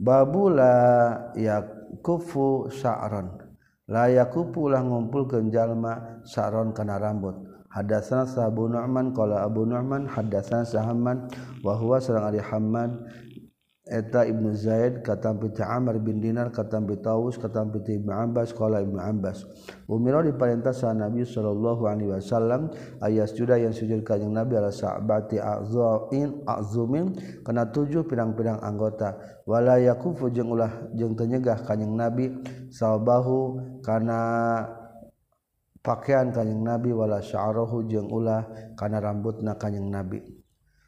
babula 0.00 0.72
yakufu 1.36 2.72
sa'ron 2.72 3.36
la 3.90 4.08
yakufu 4.08 4.72
lah 4.72 4.80
ngumpul 4.80 5.28
jalma 5.52 6.22
sa'ron 6.24 6.72
kana 6.72 6.96
rambut. 6.96 7.36
Hadatsana 7.70 8.26
sahabu 8.26 8.66
nu'man 8.66 9.14
qala 9.14 9.46
abu 9.46 9.62
nu'man 9.62 10.02
hadatsana 10.10 10.66
sahamman 10.66 11.30
wa 11.62 11.78
huwa 11.78 12.02
sareng 12.02 12.26
ari 12.26 12.42
hammad 12.42 12.90
eta 13.90 14.24
Ibnu 14.24 14.54
Zaid 14.54 15.02
katam 15.02 15.42
piti 15.42 15.60
Amr 15.66 15.98
bin 15.98 16.22
Dinar 16.22 16.54
katampi 16.54 16.96
Taus 17.02 17.36
katam 17.36 17.74
piti 17.74 17.98
Ibnu 17.98 18.14
Abbas 18.14 18.54
qala 18.54 18.80
Ibnu 18.80 19.02
Abbas 19.02 19.44
umira 19.90 20.22
diperintah 20.22 20.70
sa 20.70 20.94
Nabi 20.94 21.26
sallallahu 21.26 21.90
alaihi 21.90 22.14
wasallam 22.14 22.70
ayas 23.02 23.34
juda 23.34 23.58
yang 23.58 23.74
sujud 23.74 24.06
ka 24.06 24.14
Nabi 24.16 24.54
ala 24.54 24.70
sa'bati 24.70 25.42
azain 25.42 26.46
azumin 26.46 27.18
kana 27.42 27.66
tujuh 27.66 28.06
pirang-pirang 28.06 28.62
anggota. 28.62 29.18
Wala 29.42 29.82
yakufu 29.82 30.30
jeung 30.30 30.54
ulah 30.54 30.70
jeung 30.94 31.18
teu 31.18 31.26
nyegah 31.26 31.66
kanjing 31.66 31.98
Nabi 31.98 32.30
sabahu 32.70 33.58
kana 33.82 34.62
pakaian 35.82 36.30
kanjing 36.30 36.62
Nabi 36.62 36.94
wala 36.94 37.18
sya'rahu 37.18 37.90
jeung 37.90 38.06
ulah 38.06 38.46
kana 38.78 39.02
rambutna 39.02 39.58
kanjing 39.58 39.90
Nabi. 39.90 40.39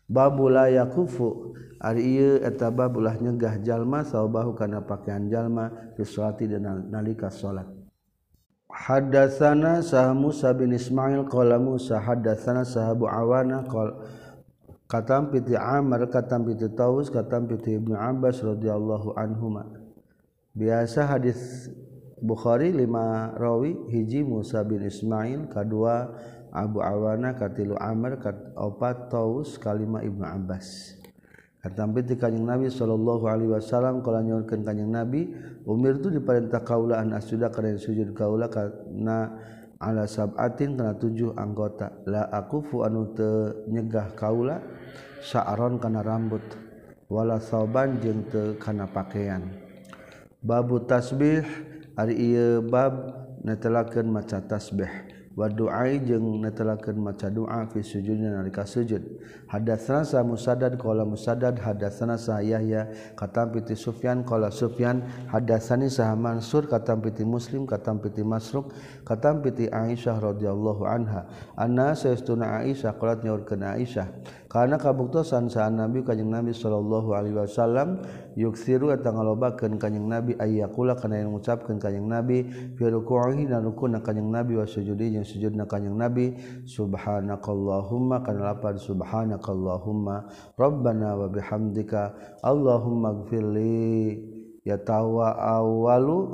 babula 0.08 0.70
yakufu. 0.72 1.52
Ari 1.82 2.38
eta 2.38 2.70
bab 2.70 2.94
ulah 2.94 3.18
nyegah 3.18 3.58
jalma 3.58 4.06
saubahu 4.06 4.54
kana 4.54 4.86
pakaian 4.86 5.26
jalma 5.26 5.66
fi 5.98 6.06
dan 6.46 6.86
nalika 6.94 7.26
salat 7.26 7.66
Hadatsana 8.70 9.82
sah 9.82 10.14
Musa 10.14 10.54
bin 10.54 10.70
Ismail 10.70 11.26
qala 11.26 11.58
Musa 11.58 11.98
hadatsana 11.98 12.62
sahabu 12.62 13.10
Awana 13.10 13.66
qala 13.66 13.98
katam 14.86 15.34
piti 15.34 15.58
Amr 15.58 16.06
katam 16.06 16.46
piti 16.46 16.70
Taus 16.70 17.10
katam 17.10 17.50
piti 17.50 17.74
Ibnu 17.74 17.98
Abbas 17.98 18.46
radhiyallahu 18.46 19.18
anhuma. 19.18 19.66
Biasa 20.54 21.10
hadis 21.10 21.66
Bukhari 22.22 22.70
lima 22.70 23.34
rawi 23.34 23.90
hiji 23.90 24.22
Musa 24.22 24.62
bin 24.62 24.86
Ismail 24.86 25.50
kedua 25.50 26.14
Abu 26.52 26.84
Awana 26.84 27.32
katilu 27.32 27.80
Amr 27.80 28.20
kat 28.20 28.36
opat 28.60 29.08
Taus 29.08 29.56
kalima 29.56 30.04
Ibnu 30.04 30.20
Abbas. 30.20 31.00
Katampi 31.64 32.04
ti 32.04 32.18
kanjeng 32.18 32.44
Nabi 32.44 32.68
sallallahu 32.68 33.24
alaihi 33.24 33.54
wasallam 33.54 34.02
kala 34.02 34.20
nyorkeun 34.20 34.66
kanjeng 34.66 34.92
Nabi 34.92 35.32
umir 35.64 35.96
tu 36.02 36.10
diperintah 36.12 36.60
kaula 36.60 37.00
an 37.00 37.16
asuda 37.16 37.48
kana 37.54 37.78
sujud 37.78 38.12
kaula 38.12 38.50
kana 38.50 39.38
ala 39.78 40.04
sab'atin 40.04 40.76
kana 40.76 40.98
tujuh 40.98 41.32
anggota. 41.38 42.02
La 42.04 42.28
akufu 42.28 42.82
anu 42.82 43.14
teu 43.14 43.64
nyegah 43.70 44.12
kaula 44.18 44.60
sa'aron 45.22 45.78
kana 45.78 46.02
rambut 46.02 46.42
wala 47.06 47.38
sauban 47.38 47.96
jeung 48.02 48.26
teu 48.28 48.58
kana 48.58 48.90
pakaian. 48.90 49.46
Babu 50.42 50.82
tasbih 50.82 51.46
ari 51.94 52.34
ieu 52.34 52.58
bab 52.66 53.22
netelakeun 53.46 54.10
maca 54.10 54.42
tasbih. 54.42 55.11
waduai 55.36 56.02
jeung 56.02 56.42
netelakeun 56.42 56.98
maca 56.98 57.30
doa 57.30 57.64
fi 57.70 57.80
sujudna 57.80 58.36
nalika 58.36 58.66
sujud. 58.66 59.00
Hadatsana 59.48 60.04
sa 60.04 60.24
musaddad 60.24 60.76
qala 60.80 61.04
musaddad 61.04 61.60
hadatsana 61.60 62.18
sa 62.18 62.40
yahya 62.40 62.88
katam 63.14 63.52
piti 63.52 63.76
sufyan 63.76 64.24
qala 64.24 64.50
sufyan 64.50 65.04
hadatsani 65.28 65.92
sa 65.92 66.12
mansur 66.16 66.68
katam 66.68 67.00
piti 67.04 67.24
muslim 67.24 67.68
katam 67.68 68.00
piti 68.00 68.24
Masruk 68.24 68.72
katam 69.04 69.44
piti 69.44 69.68
aisyah 69.68 70.16
radhiyallahu 70.20 70.88
anha. 70.88 71.28
Anna 71.56 71.92
sayyiduna 71.92 72.64
aisyah 72.64 72.96
qalat 72.96 73.24
nyaurkeun 73.24 73.60
aisyah. 73.60 74.08
karena 74.52 74.76
kabuktosan 74.76 75.48
saat 75.48 75.72
nabi 75.72 76.04
kanyeng 76.04 76.28
nabi 76.28 76.52
Shallallahu 76.52 77.16
Alaihi 77.16 77.40
Wasallam 77.40 78.04
yuksiru 78.36 78.92
atau 78.92 79.16
ngalobakan 79.16 79.80
kanyeng 79.80 80.12
nabi 80.12 80.36
ayakula 80.36 80.92
karena 80.92 81.24
yang 81.24 81.32
mengucapkan 81.32 81.80
kanyeng 81.80 82.04
nabi 82.04 82.44
firukuhi 82.76 83.48
dan 83.48 83.64
rukuna 83.64 84.04
kanyeng 84.04 84.28
nabi 84.28 84.60
wasujudi 84.60 85.16
yang 85.16 85.24
sujud 85.24 85.56
na 85.56 85.64
kanyeng 85.64 85.96
nabi 85.96 86.36
subhanakallahumma 86.68 88.20
kana 88.20 88.52
lapan 88.52 88.76
subhanakallahumma 88.76 90.28
rabbana 90.60 91.16
wa 91.16 91.32
bihamdika 91.32 92.12
Allahumma 92.44 93.24
gfirli 93.24 94.20
ya 94.68 94.76
tawa 94.76 95.32
awalu 95.32 96.28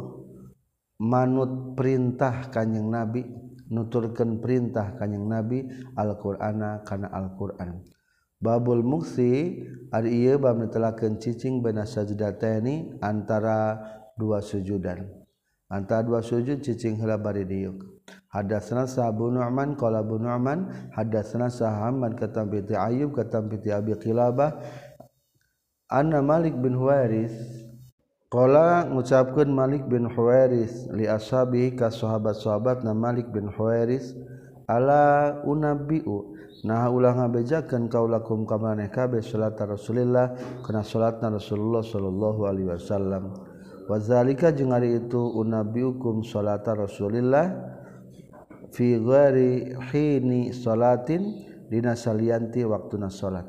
manut 0.99 1.79
perintah 1.79 2.51
kanyeng 2.51 2.91
nabi 2.91 3.23
nuturkan 3.71 4.43
perintah 4.43 4.99
kanyeng 4.99 5.31
nabi 5.31 5.71
Alqurana 5.95 6.83
kana 6.83 7.13
Alquran. 7.15 7.98
Babul 8.39 8.87
muksi 8.87 9.67
ari 9.91 10.23
ieu 10.23 10.39
bab 10.39 10.63
netelakeun 10.63 11.19
cicing 11.19 11.59
baina 11.59 11.83
sajdatani 11.83 12.99
antara 13.03 13.83
dua 14.15 14.39
sujudan. 14.39 15.11
Antara 15.67 16.07
dua 16.07 16.23
sujud 16.23 16.63
cicing 16.63 17.03
heula 17.03 17.19
bari 17.19 17.43
diuk. 17.45 17.83
Hadatsna 18.33 18.87
Sabu 18.89 19.29
Nu'man 19.33 19.77
qala 19.77 20.01
Abu 20.01 20.17
Nu'man 20.21 20.93
hadatsna 20.97 21.49
Sahamman 21.53 22.17
katam 22.17 22.49
bi 22.49 22.61
Ayyub 22.63 23.17
katam 23.17 23.49
Abi 23.53 23.93
Qilabah 23.97 24.65
anna 25.89 26.21
Malik 26.21 26.53
bin 26.61 26.77
Huwairis 26.77 27.33
qala 28.29 28.85
ngucapkeun 28.93 29.49
Malik 29.49 29.89
bin 29.89 30.05
Huwairis 30.05 30.93
li 30.93 31.09
ashabi 31.09 31.73
ka 31.73 31.89
sahabat-sahabatna 31.89 32.93
Malik 32.93 33.33
bin 33.33 33.49
Huwairis 33.49 34.13
ala 34.69 35.41
unabiu 35.49 36.37
nah 36.67 36.91
ulah 36.91 37.15
ngabejakeun 37.15 37.89
kaulakum 37.89 38.43
ka 38.45 38.59
maneh 38.59 38.91
kabeh 38.91 39.23
salat 39.23 39.57
Rasulillah 39.57 40.35
kana 40.67 40.83
salatna 40.83 41.31
Rasulullah 41.33 41.87
sallallahu 41.87 42.41
alaihi 42.51 42.69
wasallam. 42.69 43.31
Wazalika 43.89 44.53
jeung 44.53 44.75
ari 44.75 45.01
itu 45.01 45.17
unabiukum 45.17 46.27
salat 46.27 46.67
Rasulillah 46.67 47.57
fi 48.75 48.99
ghairi 48.99 49.79
hini 49.89 50.53
salatin 50.53 51.47
dina 51.71 51.95
salianti 51.95 52.67
waktuna 52.67 53.09
salat. 53.09 53.47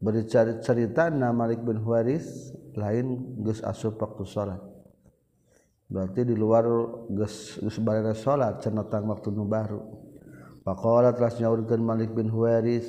Bercerita 0.00 0.60
cerita 0.60 1.04
na 1.08 1.32
Malik 1.32 1.64
bin 1.64 1.80
Huwaris 1.80 2.52
lain 2.76 3.40
geus 3.42 3.64
asup 3.64 3.96
waktu 3.96 4.24
salat. 4.28 4.60
Berarti 5.88 6.22
di 6.22 6.36
luar 6.36 6.68
geus 7.10 7.58
geus 7.58 7.80
salat 8.20 8.60
cenah 8.60 8.86
waktu 8.86 9.28
nu 9.32 9.48
baru. 9.48 9.99
Pakola 10.70 11.10
telah 11.10 11.34
nyaurkeun 11.34 11.82
Malik 11.82 12.14
bin 12.14 12.30
Huwaris 12.30 12.86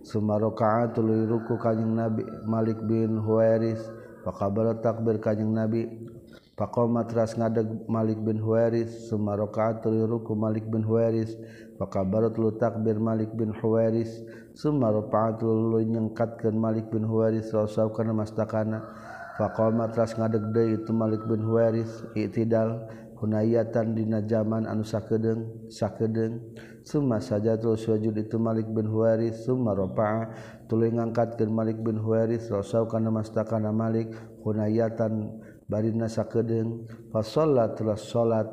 Sumarokaat 0.00 0.96
tuluy 0.96 1.28
ruku 1.28 1.60
kanjing 1.60 1.92
Nabi. 1.92 2.24
Malik 2.48 2.80
bin 2.88 3.20
Huwairis 3.20 3.84
faqabala 4.24 4.80
takbir 4.80 5.20
kanjing 5.20 5.52
Nabi. 5.52 6.08
Pakoma 6.56 7.04
teras 7.04 7.36
ngadeg 7.36 7.68
Malik 7.84 8.16
bin 8.16 8.40
Huwaris 8.40 9.12
Sumarokaat 9.12 9.84
tuluy 9.84 10.08
ruku 10.08 10.32
Malik 10.32 10.64
bin 10.72 10.80
Huwairis. 10.80 11.36
Pakabala 11.76 12.32
tulu 12.32 12.56
takbir 12.56 12.96
Malik 12.96 13.28
bin 13.36 13.52
Huwaris 13.60 14.24
Sumarokaat 14.56 15.44
tuluy 15.44 15.84
nyengkatkan 15.84 16.56
Malik 16.56 16.88
bin 16.88 17.04
Huwairis 17.04 17.52
Rasul 17.52 17.92
karena 17.92 18.16
mastakana. 18.16 18.88
Pakoma 19.36 19.92
teras 19.92 20.16
ngadeg 20.16 20.48
deh 20.56 20.80
itu 20.80 20.96
Malik 20.96 21.20
bin 21.28 21.44
Huwairis 21.44 22.08
Iktidal 22.16 22.88
hunayatan 23.22 23.94
dina 23.94 24.18
zaman 24.26 24.66
anu 24.66 24.82
sakedeng 24.82 25.70
sakedeng 25.70 26.42
summa 26.82 27.18
saja 27.22 27.58
terus 27.58 27.86
sujud 27.86 28.14
itu 28.14 28.36
Malik 28.38 28.70
bin 28.70 28.86
Huwaris 28.86 29.46
summa 29.46 29.74
rafa'a 29.74 30.30
tuluy 30.66 30.90
ngangkatkeun 30.90 31.50
Malik 31.50 31.78
bin 31.80 31.98
Huwaris 31.98 32.50
rasau 32.50 32.86
kana 32.90 33.10
mastakana 33.10 33.70
Malik 33.70 34.12
hunayatan 34.42 35.42
barina 35.70 36.10
sakedeung 36.10 36.86
fa 37.10 37.22
sallatul 37.22 37.88
telah 37.88 37.98
salat 37.98 38.48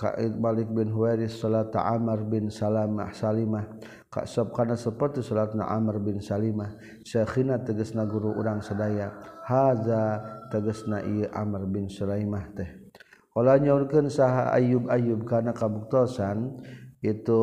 Kaid 0.00 0.40
Malik 0.40 0.72
bin 0.72 0.88
Huwaris 0.88 1.44
salat 1.44 1.76
Amr 1.76 2.24
bin 2.24 2.48
Salamah 2.48 3.12
Salimah. 3.12 3.68
Ka 4.08 4.24
sab 4.24 4.48
kana 4.56 4.72
saperti 4.72 5.20
salatna 5.20 5.68
Amr 5.68 6.00
bin 6.00 6.24
Salimah. 6.24 6.72
Syekhina 7.04 7.60
tegasna 7.60 8.08
guru 8.08 8.32
urang 8.32 8.64
sadaya 8.64 9.12
haza 9.44 10.24
tegasna 10.48 11.04
ieu 11.04 11.28
Amr 11.36 11.68
bin 11.68 11.92
Sulaimah 11.92 12.48
teh. 12.56 12.80
Kala 13.28 13.60
nyaurkeun 13.60 14.08
saha 14.08 14.56
Ayub 14.56 14.88
Ayub 14.88 15.22
kana 15.28 15.52
kabuktosan 15.52 16.64
itu 17.00 17.42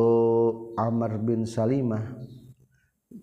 Amr 0.78 1.18
bin 1.22 1.42
Salimah. 1.44 2.02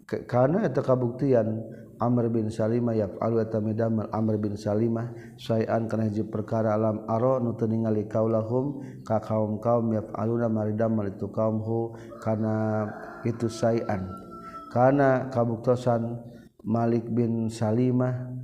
Karena 0.05 0.69
itu 0.69 0.85
kabuktian 0.85 1.65
Amr 1.95 2.27
bin 2.27 2.51
Salimah 2.51 2.93
ya 2.93 3.07
alu 3.23 3.39
eta 3.39 3.57
Amr 4.11 4.35
bin 4.37 4.59
Salimah. 4.59 5.15
Sayan 5.39 5.87
kana 5.87 6.11
hiji 6.11 6.27
perkara 6.27 6.75
alam 6.75 7.07
aro 7.07 7.39
nu 7.39 7.55
teu 7.55 7.71
ningali 7.71 8.05
kaulahum 8.05 8.83
ka 9.07 9.23
kaum-kaum 9.23 9.95
ya 9.95 10.03
aluna 10.19 10.51
maridamal 10.51 11.07
itu 11.07 11.31
kaum 11.31 11.63
hu 11.63 11.95
kana 12.19 12.85
itu 13.23 13.47
sayan 13.47 14.11
kana 14.75 15.31
kabuktosan 15.31 16.19
Malik 16.65 17.07
bin 17.07 17.47
Salimah 17.47 18.35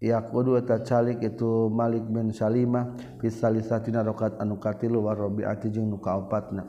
yaqudu 0.00 0.56
eta 0.56 0.80
calik 0.80 1.20
itu 1.20 1.68
Malik 1.68 2.08
bin 2.08 2.32
Salimah 2.32 2.96
fi 3.20 3.28
salisatina 3.28 4.00
rakaat 4.00 4.40
anu 4.40 4.56
katilu 4.56 5.04
wa 5.06 5.12
rabi'ati 5.12 5.68
jeung 5.70 5.92
nu 5.92 6.00
kaopatna. 6.00 6.66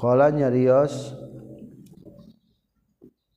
Kala 0.00 0.32
nyarios. 0.32 1.12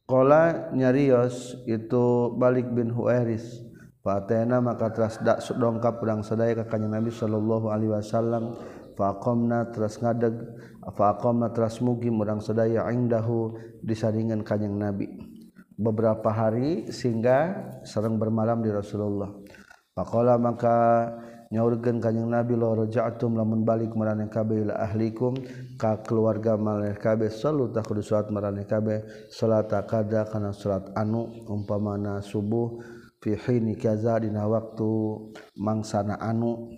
Kala 0.07 0.71
nyarios 0.71 1.59
itu 1.67 2.31
balik 2.39 2.71
bin 2.71 2.87
Huairis. 2.87 3.59
Fatena 3.99 4.63
maka 4.63 4.87
teras 4.95 5.19
dak 5.19 5.43
dongkap 5.43 5.99
pedang 5.99 6.23
sadaya 6.23 6.63
ka 6.63 6.71
kanjeng 6.71 6.95
Nabi 6.95 7.11
sallallahu 7.11 7.67
alaihi 7.67 7.91
wasallam. 7.91 8.55
Faqamna 8.95 9.75
teras 9.75 9.99
ngadeg 9.99 10.39
faqamna 10.95 11.51
teras 11.51 11.83
mugi 11.83 12.07
murang 12.07 12.39
sadaya 12.39 12.87
indahu 12.95 13.59
disaringan 13.83 14.47
kanjeng 14.47 14.79
Nabi. 14.79 15.11
Beberapa 15.75 16.31
hari 16.31 16.87
sehingga 16.95 17.59
sareng 17.83 18.15
bermalam 18.15 18.63
di 18.63 18.71
Rasulullah. 18.71 19.35
Pakola 19.91 20.39
maka 20.39 21.11
nyaurkeun 21.53 22.01
kanjing 22.01 22.33
Nabi 22.33 22.57
la 22.57 22.73
raja'tum 22.73 23.37
lamun 23.37 23.61
balik 23.61 23.93
maraneh 23.93 24.25
kabeh 24.25 24.65
ila 24.65 24.73
ahlikum 24.73 25.37
ka 25.77 26.01
keluarga 26.01 26.57
maraneh 26.57 26.97
kabe 26.97 27.29
salu 27.29 27.69
ta 27.69 27.85
kudu 27.85 28.01
salat 28.01 28.33
maraneh 28.33 28.65
salata 29.29 29.85
kada 29.85 30.25
kana 30.25 30.49
salat 30.49 30.89
anu 30.97 31.29
umpamana 31.45 32.25
subuh 32.25 32.81
fi 33.21 33.37
hini 33.37 33.77
kaza 33.77 34.17
dina 34.17 34.49
waktu 34.49 34.89
mangsana 35.53 36.17
anu 36.17 36.73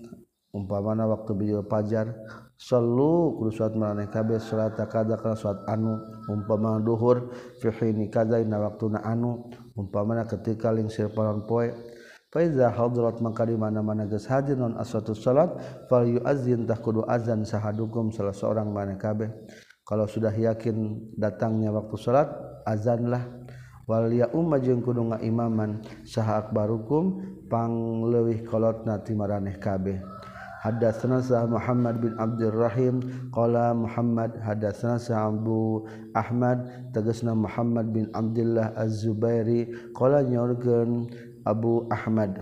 umpamana 0.52 1.08
waktu 1.08 1.32
bijil 1.40 1.64
pajar 1.64 2.12
salu 2.60 3.40
kudu 3.40 3.56
salat 3.56 3.80
maraneh 3.80 4.12
kabe 4.12 4.44
salata 4.44 4.92
kada 4.92 5.16
kana 5.16 5.40
salat 5.40 5.64
anu 5.72 6.04
umpamana 6.28 6.84
duhur 6.84 7.32
fi 7.64 7.72
hini 7.80 8.12
kaza 8.12 8.44
dina 8.44 8.60
waktuna 8.60 9.00
anu 9.08 9.48
umpamana 9.80 10.28
ketika 10.28 10.68
lingsir 10.76 11.08
poe 11.16 11.95
Faiza 12.36 12.68
hadrat 12.68 13.24
maka 13.24 13.48
di 13.48 13.56
mana-mana 13.56 14.04
geus 14.12 14.28
hadir 14.28 14.60
non 14.60 14.76
aswatu 14.76 15.16
salat 15.16 15.56
fal 15.88 16.04
yuazzin 16.04 16.68
tah 16.68 16.76
kudu 16.76 17.08
azan 17.08 17.48
sahadukum 17.48 18.12
salah 18.12 18.36
seorang 18.36 18.76
mana 18.76 19.00
kabeh. 19.00 19.32
Kalau 19.88 20.04
sudah 20.04 20.36
yakin 20.36 21.00
datangnya 21.16 21.72
waktu 21.72 21.96
salat 21.96 22.28
azanlah 22.68 23.24
wal 23.88 24.12
ya 24.12 24.28
umma 24.36 24.60
jeung 24.60 24.84
kudu 24.84 25.16
ngaimaman 25.16 25.80
saha 26.04 26.44
akbarukum 26.44 27.24
pangleuwih 27.48 28.44
kolotna 28.44 29.00
ti 29.00 29.16
maraneh 29.16 29.56
kabeh. 29.56 30.04
Hadatsana 30.60 31.24
sa 31.24 31.48
Muhammad 31.48 32.04
bin 32.04 32.20
Abdurrahim 32.20 33.30
qala 33.32 33.72
Muhammad 33.72 34.36
hadatsana 34.44 35.00
sa 35.00 35.30
Abu 35.32 35.88
Ahmad 36.12 36.92
tegasna 36.92 37.32
Muhammad 37.32 37.96
bin 37.96 38.12
Abdullah 38.12 38.76
Az-Zubairi 38.76 39.94
qala 39.96 40.26
nyorkeun 40.26 41.08
Abu 41.46 41.86
Ahmad. 41.94 42.42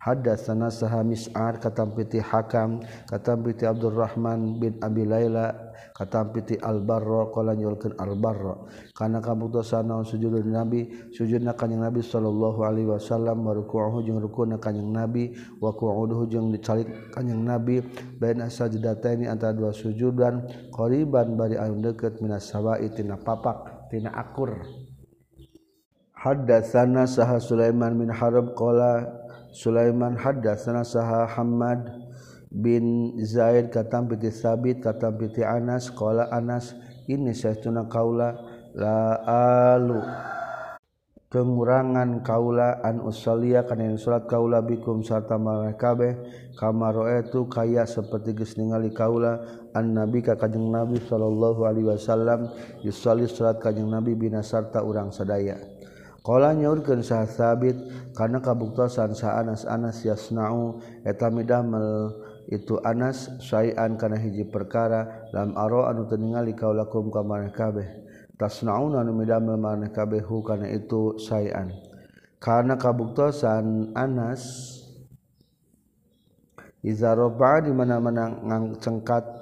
Hadatsana 0.00 0.68
saha 0.68 1.00
Mis'ar 1.04 1.56
katampiti 1.60 2.20
Hakam 2.20 2.84
katampiti 3.08 3.64
Abdurrahman 3.64 4.60
bin 4.60 4.76
Abi 4.80 5.04
Laila 5.04 5.52
katampiti 5.96 6.56
Al-Barra 6.60 7.28
qala 7.32 7.52
nyulkeun 7.56 7.96
Al-Barra. 7.96 8.64
Kana 8.96 9.20
kabutusan 9.20 9.88
naon 9.88 10.04
sujud 10.04 10.36
Nabi 10.44 11.12
sujudna 11.12 11.52
kanjing 11.52 11.80
Nabi 11.84 12.00
sallallahu 12.00 12.64
alaihi 12.64 12.88
wasallam 12.92 13.44
wa 13.44 13.52
ruku'uhu 13.56 14.04
jeung 14.04 14.20
rukunna 14.20 14.56
kanjing 14.60 14.88
Nabi 14.88 15.36
wa 15.60 15.72
qu'uduhu 15.72 16.28
jeung 16.28 16.48
dicalik 16.52 17.12
kanjing 17.12 17.40
Nabi 17.40 17.84
baina 18.20 18.48
sajdataini 18.52 19.28
antara 19.28 19.52
dua 19.56 19.72
sujudan 19.72 20.44
qariban 20.72 21.36
bari 21.36 21.60
anu 21.60 21.80
deukeut 21.80 22.20
minas 22.24 22.48
sawa'i 22.48 22.88
tina 22.92 23.20
papak 23.20 23.88
tina 23.92 24.12
akur. 24.12 24.60
haddatsana 26.20 27.08
saha 27.08 27.40
Sulaiman 27.40 27.96
bin 27.96 28.12
Harb 28.12 28.52
qala 28.52 29.08
Sulaiman 29.56 30.20
haddatsana 30.20 30.84
saha 30.84 31.24
Hamad 31.24 31.88
bin 32.52 33.16
Zaid 33.24 33.72
katam 33.72 34.04
piti 34.04 34.28
Sabit 34.28 34.84
katam 34.84 35.16
piti 35.16 35.40
Anas 35.40 35.88
qala 35.88 36.28
Anas 36.28 36.76
ini 37.08 37.32
saytuna 37.32 37.88
kaula 37.88 38.36
la 38.76 39.16
alu 39.64 40.04
pengurangan 41.32 42.20
kaula 42.20 42.84
an 42.84 43.00
usalia 43.00 43.64
kana 43.64 43.88
yang 43.88 43.96
salat 43.96 44.28
kaula 44.28 44.60
bikum 44.60 45.00
sarta 45.00 45.40
marakabeh 45.40 46.20
kama 46.58 46.92
raaitu 46.92 47.48
kaya 47.48 47.88
seperti 47.88 48.36
geus 48.36 48.60
ningali 48.60 48.92
kaula 48.92 49.40
an 49.72 49.96
nabi 49.96 50.20
ka 50.20 50.36
kanjeng 50.36 50.68
nabi 50.68 51.00
sallallahu 51.00 51.64
alaihi 51.64 51.88
wasallam 51.88 52.50
yusalli 52.84 53.24
salat 53.24 53.56
kanjeng 53.62 53.88
nabi 53.88 54.18
bina 54.18 54.42
sarta 54.44 54.82
urang 54.82 55.14
sadaya. 55.14 55.79
Kala 56.20 56.52
nyaurkeun 56.52 57.00
saha 57.00 57.24
sabit 57.24 57.76
kana 58.12 58.44
kabuktosan 58.44 59.16
saha 59.16 59.40
Anas 59.40 59.64
Anas 59.64 60.04
yasna'u. 60.04 60.80
Eta 61.04 61.32
midamel 61.32 62.12
itu 62.52 62.76
Anas 62.84 63.28
sayan 63.40 63.96
kana 63.96 64.20
hiji 64.20 64.44
perkara 64.48 65.30
lam 65.32 65.56
aro 65.56 65.88
anu 65.88 66.04
teu 66.04 66.20
ningali 66.20 66.52
kaulakum 66.52 67.08
ka 67.08 67.24
maneh 67.24 67.52
kabeh. 67.52 67.88
Tasnauna 68.36 69.00
anu 69.00 69.16
midamel 69.16 69.56
maneh 69.56 69.88
kabeh 69.88 70.20
hu 70.20 70.44
kana 70.44 70.68
itu 70.68 71.16
sayan 71.16 71.72
kana 72.40 72.80
kabuktosan 72.80 73.92
Anas 73.92 74.76
Iza 76.80 77.12
di 77.60 77.72
mana-mana 77.76 78.40
ngangcengkat 78.40 79.39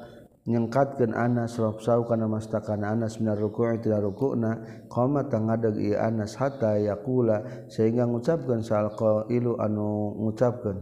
nyengkatkan 0.49 1.13
Anas 1.13 1.61
rafsau 1.61 2.09
kana 2.09 2.25
mastakan 2.25 2.81
Anas 2.81 3.21
min 3.21 3.37
ruku' 3.37 3.85
ila 3.85 4.01
ruku'na 4.01 4.51
qama 4.89 5.29
tangadeg 5.29 5.77
ieu 5.77 6.01
Anas 6.01 6.41
hatta 6.41 6.81
yaqula 6.81 7.69
sehingga 7.69 8.09
ngucapkeun 8.09 8.65
sal 8.65 8.97
qailu 8.97 9.61
anu 9.61 10.17
ngucapkeun 10.17 10.81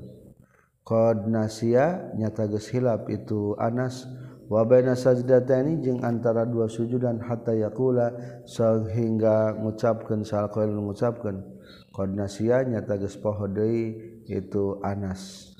qad 0.86 1.26
nasia 1.26 2.14
nyata 2.14 2.46
geus 2.46 2.70
hilap 2.70 3.10
itu 3.10 3.58
Anas. 3.58 4.06
Wa 4.46 4.62
baina 4.62 4.94
sajdatani 4.94 5.82
jeung 5.82 6.06
antara 6.06 6.46
dua 6.46 6.70
sujudan 6.70 7.18
hatta 7.18 7.50
yaqula 7.50 8.14
sehingga 8.46 9.58
ngucapkeun 9.58 10.22
sal 10.22 10.46
qailu 10.54 10.86
ngucapkeun 10.86 11.42
qad 11.90 12.14
nasia 12.14 12.62
nyata 12.62 13.02
geus 13.02 13.18
poho 13.18 13.50
deui 13.50 13.98
itu 14.30 14.78
Anas. 14.86 15.55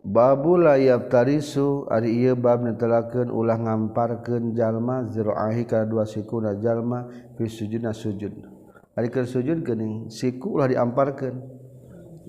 Babula 0.00 0.80
yaptarisu 0.80 1.84
ari 1.92 2.24
ieu 2.24 2.32
bab 2.32 2.64
netelakeun 2.64 3.28
ulah 3.28 3.60
ngamparkeun 3.60 4.56
jalma 4.56 5.04
ziraahi 5.04 5.68
kana 5.68 5.84
dua 5.84 6.08
siku 6.08 6.40
na 6.40 6.56
jalma 6.56 7.04
fi 7.36 7.44
sujudna 7.44 7.92
sujud. 7.92 8.32
Ari 8.96 9.12
keur 9.12 9.28
sujud 9.28 9.60
geuning 9.60 10.08
siku 10.08 10.56
ulah 10.56 10.72
diamparkeun. 10.72 11.36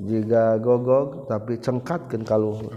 Jiga 0.03 0.59
gogog 0.59 1.31
tapi 1.31 1.63
cengkatkeun 1.63 2.27
ka 2.27 2.35
luhur. 2.35 2.75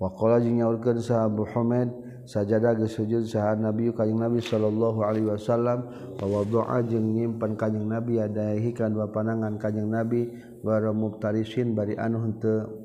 Wa 0.00 0.08
qala 0.16 0.40
jeung 0.40 0.64
nyaurkeun 0.64 0.96
sahabu 0.96 1.44
Humaid 1.52 1.92
sajada 2.24 2.72
geus 2.72 2.96
sujud 2.96 3.28
saha 3.28 3.60
Nabi 3.60 3.92
kanjing 3.92 4.18
Nabi 4.18 4.40
sallallahu 4.40 5.04
alaihi 5.04 5.28
wasallam 5.28 5.84
wa 6.16 6.26
wada'a 6.26 6.80
jeung 6.88 7.12
nyimpen 7.12 7.60
kanjing 7.60 7.86
Nabi 7.86 8.24
adaihi 8.24 8.72
kan 8.72 8.96
dua 8.96 9.12
panangan 9.12 9.60
kanjing 9.60 9.92
Nabi 9.92 10.32
wa 10.64 10.80
mubtarisin 10.96 11.76
bari 11.76 11.92
anu 11.98 12.24
henteu 12.24 12.81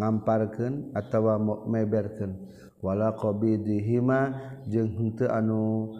ngamparkan 0.00 0.92
atawa 0.96 1.36
meberken 1.68 2.36
wala 2.82 3.14
dihima 3.38 4.34
jeung 4.66 4.90
henteu 4.98 5.30
anu 5.30 5.92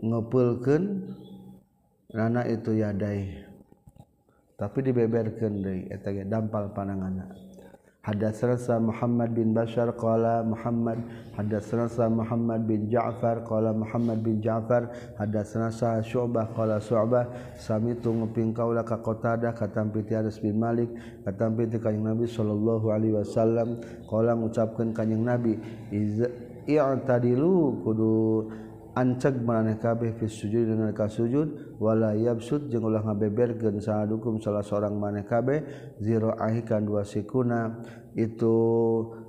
ngepulken 0.00 1.12
nana 2.14 2.46
itu 2.48 2.80
yadai 2.80 3.44
tapi 4.56 4.78
dibeberkan 4.84 5.60
dari 5.60 5.82
etaga 5.92 6.24
dampal 6.24 6.72
panangan 6.72 7.28
Hadatsana 8.00 8.80
Muhammad 8.80 9.36
bin 9.36 9.52
Bashar 9.52 9.92
qala 9.92 10.40
Muhammad. 10.40 11.04
Hadatsana 11.36 12.08
Muhammad 12.08 12.64
bin 12.64 12.88
Ja'far 12.88 13.44
qala 13.44 13.76
Muhammad 13.76 14.24
bin 14.24 14.40
Ja'far. 14.40 14.88
Hadatsana 15.20 15.68
Syu'bah 16.00 16.48
qala 16.56 16.80
Syu'bah. 16.80 17.28
Sami 17.60 18.00
tu 18.00 18.08
nguping 18.08 18.56
kaula 18.56 18.88
ka 18.88 18.96
Qatadah 19.04 19.52
katampi 19.52 20.00
ti 20.08 20.16
Anas 20.16 20.40
bin 20.40 20.56
Malik 20.56 20.88
katampi 21.28 21.68
ti 21.68 21.76
kanjeng 21.76 22.08
Nabi 22.08 22.24
sallallahu 22.24 22.88
alaihi 22.88 23.20
wasallam. 23.20 23.84
Qala 24.08 24.32
ngucapkeun 24.32 24.96
kanjeng 24.96 25.20
Nabi 25.20 25.60
iz 25.92 26.24
i'tadilu 26.64 27.84
kudu 27.84 28.48
ancag 28.96 29.38
meraneh 29.38 29.78
kabeh 29.78 30.14
fi 30.18 30.26
sujud 30.26 30.66
dan 30.66 30.90
ka 30.94 31.06
sujud 31.06 31.78
wala 31.78 32.14
yabsud 32.14 32.70
jeung 32.70 32.86
ulah 32.86 33.02
ngabeberkeun 33.06 33.78
sahadukum 33.78 34.42
salah 34.42 34.62
seorang 34.66 34.98
maneh 34.98 35.22
kabeh 35.26 35.62
ziraahi 36.02 36.66
kan 36.66 36.82
dua 36.82 37.06
sikuna. 37.06 37.82
Itu 38.14 38.56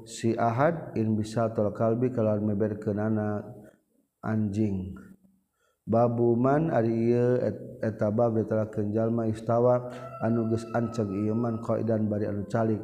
si 0.10 0.34
ahad 0.34 0.98
in 0.98 1.14
bisa 1.14 1.54
tol 1.54 1.70
kalbi 1.74 2.10
kalawan 2.10 2.50
meberkeunana 2.50 3.46
anjing. 4.26 4.98
Babu 5.82 6.38
man 6.38 6.70
ari 6.70 7.14
ieu 7.14 7.42
eta 7.82 8.14
bab 8.14 8.38
ditelakeun 8.38 8.94
jalma 8.94 9.26
istawa 9.28 9.90
anu 10.22 10.50
geus 10.50 10.66
ancag 10.78 11.10
ieu 11.10 11.34
man 11.34 11.62
qaidan 11.62 12.06
bari 12.10 12.30
anu 12.30 12.46
calik. 12.50 12.82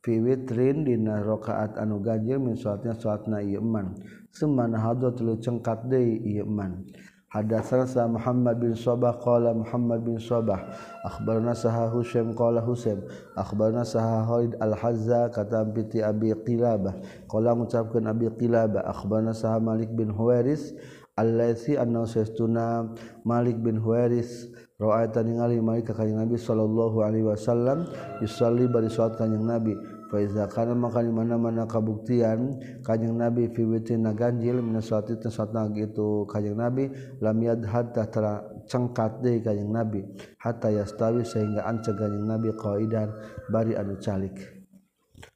Fi 0.00 0.16
witrin 0.16 0.88
dina 0.88 1.20
rakaat 1.20 1.76
anu 1.76 2.00
ganjil 2.00 2.40
min 2.40 2.56
salatnya 2.56 2.96
salatna 2.96 3.44
ieu 3.44 3.60
man. 3.60 3.92
seman 4.30 4.74
hadrotul 4.74 5.36
cengkat 5.38 5.86
deui 5.90 6.40
iman 6.40 6.86
Hadatsana 7.30 8.10
Muhammad 8.10 8.58
bin 8.58 8.74
Sabah 8.74 9.14
qala 9.22 9.54
Muhammad 9.54 10.02
bin 10.02 10.18
Sabah 10.18 10.66
akhbarna 11.06 11.54
saha 11.54 11.86
Husaim 11.86 12.34
qala 12.34 12.58
Husaim 12.58 13.06
akhbarna 13.38 13.86
saha 13.86 14.26
Khalid 14.26 14.58
al-Hazza 14.58 15.30
kata 15.30 15.62
piti 15.70 16.02
Abi 16.02 16.34
Qilabah. 16.34 16.98
Qala 17.30 17.54
ngucapkeun 17.54 18.10
Abi 18.10 18.34
Qilabah 18.34 18.82
akhbarna 18.82 19.30
saha 19.30 19.62
Malik 19.62 19.94
bin 19.94 20.10
Huwairis 20.10 20.74
allazi 21.14 21.78
anna 21.78 22.02
sesuna 22.02 22.90
Malik 23.22 23.62
bin 23.62 23.78
Huwairis 23.78 24.50
ra'aita 24.82 25.22
ningali 25.22 25.62
Malik 25.62 25.94
ka 25.94 26.02
Nabi 26.02 26.34
sallallahu 26.34 26.98
alaihi 26.98 27.30
wasallam 27.30 27.86
yusalli 28.18 28.66
bari 28.66 28.90
salat 28.90 29.14
kanjing 29.14 29.46
Nabi. 29.46 29.78
Faizakana 30.10 30.74
maka 30.74 31.06
di 31.06 31.14
mana-mana 31.14 31.70
kabuktian. 31.70 32.58
Kanjeng 32.82 33.14
Nabi 33.14 33.46
fiwiti 33.54 33.94
naganjil 33.94 34.58
minaswati 34.58 35.14
tesatna 35.22 35.70
gitu. 35.70 36.26
Kanjeng 36.26 36.58
Nabi 36.58 36.90
lam 37.22 37.38
yadhad 37.38 37.94
tahtara 37.94 38.42
cengkat 38.66 39.22
deh 39.22 39.38
kanjeng 39.38 39.70
Nabi. 39.70 40.02
Hatta 40.42 40.74
yastawi 40.74 41.22
sehingga 41.22 41.62
anceg 41.62 41.94
kanjeng 41.94 42.26
Nabi 42.26 42.50
qaidan 42.58 43.14
bari 43.54 43.78
anu 43.78 43.94
calik. 44.02 44.34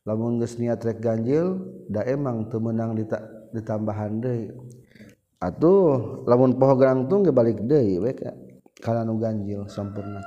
Lamun 0.05 0.37
geus 0.37 0.59
niat 0.61 0.83
rek 0.85 1.01
ganjil 1.01 1.63
da 1.89 2.03
emang 2.05 2.51
teu 2.53 2.61
meunang 2.61 2.93
ditambahan 3.55 4.21
deui 4.21 4.53
atuh 5.41 6.25
lamun 6.25 6.57
poho 6.57 6.77
gerangtung 6.77 7.25
ge 7.25 7.33
balik 7.33 7.65
deui 7.65 8.01
we 8.01 8.13
kana 8.81 9.05
nu 9.05 9.17
ganjil 9.17 9.65
sampurna 9.69 10.21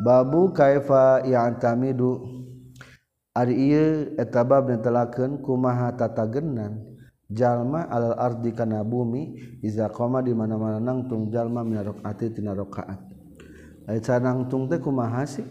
babu 0.00 0.52
kaifa 0.52 1.24
ya'tamidu? 1.24 2.20
Ari 3.36 3.68
etabab 4.16 4.72
ditelaken 4.72 5.44
kumaha 5.44 5.92
tatagenan 5.92 6.80
jalma 7.28 7.84
alal 7.92 8.16
ardi 8.16 8.56
kana 8.56 8.80
bumi 8.80 9.36
iza 9.60 9.92
qoma 9.92 10.24
di 10.24 10.32
mana-mana 10.32 10.80
nangtung 10.80 11.28
jalma 11.28 11.60
min 11.60 11.84
rakaati 11.84 12.32
tina 12.32 12.56
rakaat 12.56 12.96
ai 13.86 14.00
nangtung 14.24 14.72
teh 14.72 14.80
kumaha 14.80 15.28
sih? 15.28 15.44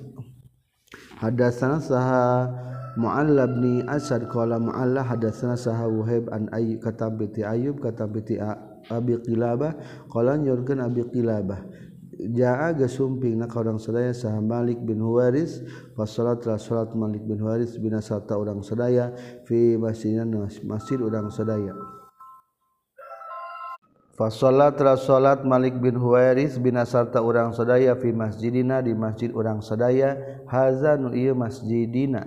Hadatsana 1.22 1.80
saha 1.80 2.50
mu'alla 2.98 3.48
bin 3.48 3.86
asad 3.88 4.28
qala 4.34 4.60
mu'alla 4.60 5.06
hadatsana 5.06 5.54
saha 5.56 5.88
wahib 5.88 6.28
an 6.34 6.50
ay 6.52 6.82
katabiti 6.82 7.46
ayub 7.46 7.80
katabiti 7.80 8.42
abi 8.90 9.14
qilabah 9.24 9.78
qalan 10.12 10.44
yurgen 10.44 10.82
abi 10.82 11.06
qilabah. 11.14 11.64
jaaga 12.16 12.88
sumping 12.88 13.40
na 13.40 13.48
orang 13.52 13.80
sedaya 13.80 14.16
sah 14.16 14.40
Malik 14.40 14.80
bin 14.82 15.04
Huwaris 15.04 15.60
wasolatlah 16.00 16.60
salat 16.60 16.96
Malik 16.96 17.24
bin 17.28 17.40
Huwaris 17.40 17.76
binasata 17.76 18.40
orang 18.40 18.64
sedaya 18.64 19.12
fi 19.44 19.76
masjidan 19.76 20.32
masjid 20.64 21.00
orang 21.04 21.28
sedaya 21.30 21.76
Fasolatlah 24.16 24.96
salat 24.96 25.44
Malik 25.44 25.76
bin 25.76 26.00
Huwaris 26.00 26.56
binasarta 26.56 27.20
orang 27.20 27.52
sedaya 27.52 28.00
fi 28.00 28.16
masjidina 28.16 28.80
di 28.80 28.96
masjid 28.96 29.28
orang 29.36 29.60
sedaya 29.60 30.16
haza 30.48 30.96
nu 30.96 31.12
ieu 31.12 31.36
masjidina. 31.36 32.24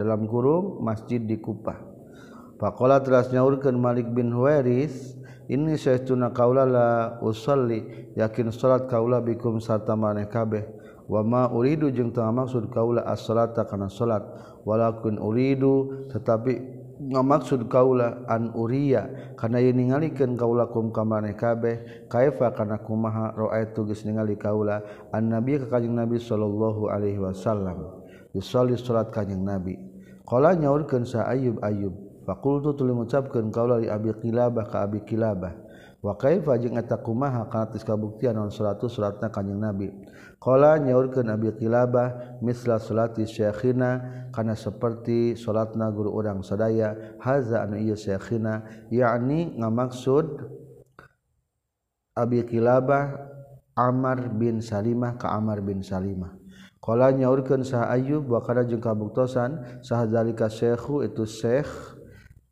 Dalam 0.00 0.24
kurung 0.28 0.80
masjid 0.80 1.20
di 1.20 1.36
Kupah 1.36 1.76
Faqala 2.56 3.04
telah 3.04 3.28
nyaurkeun 3.28 3.76
Malik 3.76 4.08
bin 4.16 4.32
Huwaris 4.32 5.12
ini 5.46 5.78
seuna 5.78 6.34
kaulala 6.34 7.18
usalli 7.22 8.10
yakin 8.18 8.50
salat 8.50 8.90
kaula 8.90 9.22
bikum 9.22 9.62
sarta 9.62 9.94
maneh 9.94 10.26
kabeh. 10.26 10.66
Wama 11.06 11.54
uridu 11.54 11.86
jeung 11.94 12.10
teu 12.10 12.26
maksud 12.26 12.66
kaula 12.74 13.06
as-salata 13.06 13.62
kana 13.62 13.86
salat. 13.86 14.26
Walakin 14.66 15.22
uridu 15.22 16.06
tetapi 16.10 16.58
ngamaksud 16.98 17.70
kaula 17.70 18.26
an 18.26 18.50
uriya 18.58 19.34
kana 19.38 19.62
yen 19.62 19.78
ningalikeun 19.78 20.34
kaula 20.34 20.66
kum 20.66 20.90
ka 20.90 21.06
maneh 21.06 21.38
kabeh. 21.38 22.06
Kaifa? 22.10 22.50
Kana 22.50 22.82
kumaha? 22.82 23.30
Raaitu 23.38 23.86
geus 23.86 24.02
ningali 24.02 24.34
kaula 24.34 24.82
an 25.14 25.30
nabi 25.30 25.62
ka 25.62 25.78
kanjing 25.78 25.94
nabi 25.94 26.18
sallallahu 26.18 26.90
alaihi 26.90 27.22
wasallam. 27.22 28.02
Yusolli 28.34 28.74
salat 28.74 29.14
kanjing 29.14 29.46
nabi. 29.46 29.78
Qala 30.26 30.58
nyaurkeun 30.58 31.06
sa 31.06 31.30
ayub 31.30 31.62
ayub 31.62 32.05
fakultu 32.26 32.74
tuli 32.74 32.90
mengucapkan 32.90 33.46
kaulah 33.54 33.78
li 33.78 33.88
abi 33.88 34.10
kilabah 34.18 34.66
ka 34.66 34.82
abi 34.82 35.00
kilabah 35.06 35.54
wa 36.02 36.12
kaifa 36.18 36.58
jeung 36.58 36.74
eta 36.76 36.98
kumaha 36.98 37.46
kana 37.46 37.70
tis 37.70 37.86
kabuktian 37.86 38.36
naon 38.36 38.50
salatu 38.52 38.86
salatna 38.86 39.30
kanjing 39.32 39.58
nabi? 39.58 39.90
Qala 40.36 40.78
nyaurkeun 40.78 41.32
abi 41.32 41.50
kilabah 41.56 42.38
misla 42.44 42.76
salati 42.76 43.24
syekhina 43.24 44.28
kana 44.30 44.52
seperti 44.52 45.34
salatna 45.34 45.88
guru 45.90 46.12
urang 46.12 46.44
sadaya 46.44 47.16
haza 47.22 47.64
anu 47.64 47.80
ieu 47.80 47.96
syekhina 47.96 48.86
yakni 48.92 49.56
ngamaksud 49.56 50.46
abi 52.14 52.44
kilabah 52.44 53.34
Amar 53.76 54.32
bin 54.32 54.64
Salimah 54.64 55.20
ka 55.20 55.36
Amar 55.36 55.60
bin 55.60 55.84
Salimah. 55.84 56.32
Qala 56.80 57.12
nyaurkeun 57.12 57.60
sah 57.60 57.92
Ayyub 57.92 58.24
wa 58.24 58.40
kana 58.40 58.64
jeung 58.64 58.80
kabuktosan? 58.80 59.84
Sah 59.84 60.08
zalika 60.08 60.48
syekhu 60.48 61.04
itu 61.04 61.28
syekh 61.28 61.68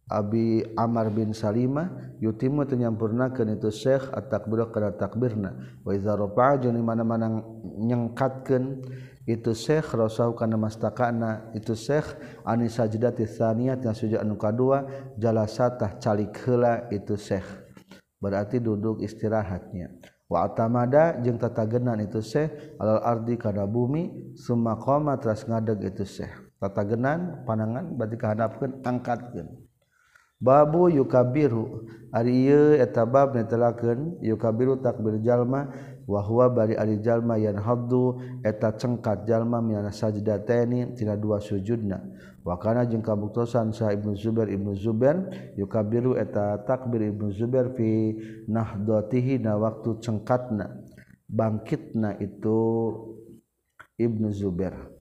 Abi 0.05 0.61
Amar 0.77 1.09
bin 1.09 1.33
Salimah 1.33 2.17
yutimu 2.21 2.69
tenyampurnakeun 2.69 3.57
itu 3.57 3.73
Syekh 3.73 4.13
at-takbir 4.13 4.69
kana 4.69 4.93
takbirna. 4.93 5.81
Wa 5.81 5.97
iza 5.97 6.13
rafa'a 6.13 6.61
jeung 6.61 6.77
mana-mana 6.85 7.41
nyengkatkeun 7.81 8.85
itu 9.25 9.57
Syekh 9.57 9.97
rasau 9.97 10.37
kana 10.37 10.61
mastakana 10.61 11.49
itu 11.57 11.73
Syekh 11.73 12.21
ani 12.45 12.69
sajdati 12.69 13.25
tsaniyah 13.25 13.81
yang 13.81 13.97
sujud 13.97 14.21
anu 14.21 14.37
kadua 14.37 14.85
jalasatah 15.17 15.97
calik 15.97 16.37
heula 16.45 16.85
itu 16.93 17.17
Syekh. 17.17 17.49
Berarti 18.21 18.61
duduk 18.61 19.01
istirahatnya. 19.01 19.89
Wa 20.29 20.45
atamada 20.45 21.17
jeung 21.25 21.41
tatagenan 21.41 22.05
itu 22.05 22.21
Syekh 22.21 22.77
alal 22.77 23.01
ardi 23.01 23.41
kana 23.41 23.65
bumi 23.65 24.37
summa 24.37 24.77
qama 24.77 25.17
teras 25.17 25.49
ngadeg 25.49 25.81
itu 25.97 26.05
Syekh. 26.05 26.53
Tatagenan 26.61 27.49
panangan 27.49 27.97
berarti 27.97 28.17
kahadapkeun 28.21 28.85
angkatkeun 28.85 29.64
babu 30.45 30.93
yukabiru. 30.93 31.89
Ari 32.15 32.47
etabab 32.79 33.35
netelakeun 33.35 34.23
yukabiru 34.23 34.79
takbir 34.79 35.19
jalma 35.19 35.67
wa 36.07 36.23
huwa 36.23 36.47
bari 36.47 36.79
ari 36.79 37.03
jalma 37.03 37.35
yan 37.35 37.59
haddu 37.59 38.23
eta 38.47 38.71
cengkat 38.79 39.27
jalma 39.27 39.59
minana 39.59 39.91
sajdateni 39.91 40.95
tina 40.95 41.19
dua 41.19 41.43
sujudna. 41.43 41.99
Wa 42.47 42.55
kana 42.55 42.87
jeung 42.87 43.03
kabuktosan 43.03 43.75
sa 43.75 43.91
Ibnu 43.91 44.15
Zubair 44.15 44.47
Ibnu 44.47 44.79
Zubair 44.79 45.27
yukabiru 45.59 46.15
eta 46.15 46.63
takbir 46.63 47.03
Ibnu 47.11 47.35
Zubair 47.35 47.75
fi 47.75 48.15
nahdatihi 48.47 49.43
na 49.43 49.59
waktu 49.59 49.99
cengkatna 49.99 50.71
bangkitna 51.27 52.15
itu 52.23 52.95
Ibnu 53.99 54.31
Zubair. 54.31 54.94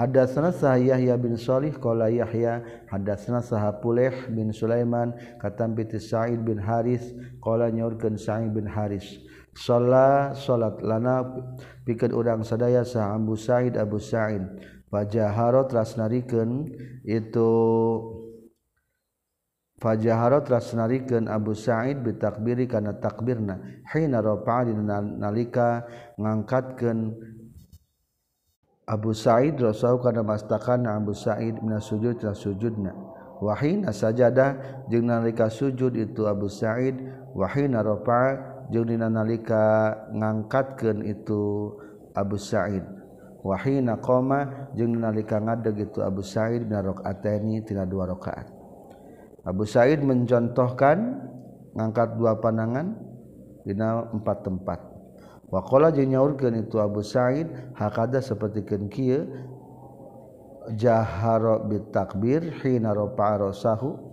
Hadatsana 0.00 0.48
sah 0.48 0.80
Yahya 0.80 1.20
bin 1.20 1.36
Shalih 1.36 1.76
qala 1.76 2.08
Yahya 2.08 2.64
hadatsana 2.88 3.44
sah 3.44 3.68
Puleh 3.84 4.32
bin 4.32 4.48
Sulaiman 4.48 5.12
katam 5.36 5.76
bi 5.76 5.84
Sa'id 5.84 6.40
bin 6.40 6.56
Haris 6.56 7.12
qala 7.44 7.68
nyaurkeun 7.68 8.16
Sa'id 8.16 8.48
bin 8.48 8.64
Haris. 8.64 9.20
Sala 9.52 10.32
salat 10.32 10.80
lana 10.80 11.20
pikeun 11.84 12.16
urang 12.16 12.40
sadaya 12.40 12.80
sah 12.80 13.12
Abu 13.12 13.36
Sa'id 13.36 13.76
Abu 13.76 14.00
Sa'id. 14.00 14.40
Fajahara 14.88 15.68
tras 15.68 16.00
narikeun 16.00 16.72
itu 17.04 17.50
fajahara 19.84 20.40
tras 20.40 20.72
narikeun 20.72 21.28
Abu 21.28 21.52
Sa'id 21.52 22.00
bitakbiri 22.00 22.64
kana 22.64 22.96
takbirna. 22.96 23.84
Hina 23.84 24.24
rafa'a 24.24 24.64
nalika 25.20 25.84
ngangkatkeun 26.16 27.20
Abu 28.90 29.14
Said 29.14 29.54
rasau 29.62 30.02
kana 30.02 30.26
mastakan 30.26 30.90
Abu 30.90 31.14
Said 31.14 31.62
min 31.62 31.78
sujud 31.78 32.18
tina 32.18 32.34
sujudna 32.34 32.90
wahina 33.38 33.94
sajada 33.94 34.58
jeung 34.90 35.06
nalika 35.06 35.46
sujud 35.46 35.94
itu 35.94 36.26
Abu 36.26 36.50
Said 36.50 36.98
wahina 37.30 37.86
rafa 37.86 38.34
jeung 38.74 38.90
dina 38.90 39.06
nalika 39.06 39.94
ngangkatkeun 40.10 41.06
itu 41.06 41.70
Abu 42.18 42.34
Said. 42.34 42.82
Wahina 43.40 43.96
qoma 43.96 44.68
jeung 44.76 45.00
nalika 45.00 45.40
ngadeg 45.40 45.88
itu 45.88 46.04
Abu 46.04 46.20
Said 46.20 46.68
bin 46.68 46.76
rakaataini 46.76 47.64
tina 47.64 47.88
dua 47.88 48.04
rakaat. 48.12 48.52
Abu 49.48 49.64
Said 49.64 50.04
mencontohkan 50.04 51.24
ngangkat 51.72 52.20
dua 52.20 52.36
panangan 52.36 53.00
dina 53.64 54.04
empat 54.12 54.44
tempat. 54.44 54.89
wakola 55.50 55.90
nyaurkan 55.90 56.56
itu 56.62 56.78
Abu 56.78 57.02
Said 57.02 57.74
hakada 57.74 58.22
seperti 58.22 58.62
kenkia 58.62 59.26
jaharo 60.74 61.66
bitakbir 61.66 62.54
hina 62.62 62.94
ropa 62.94 63.38
rasahu. 63.38 64.10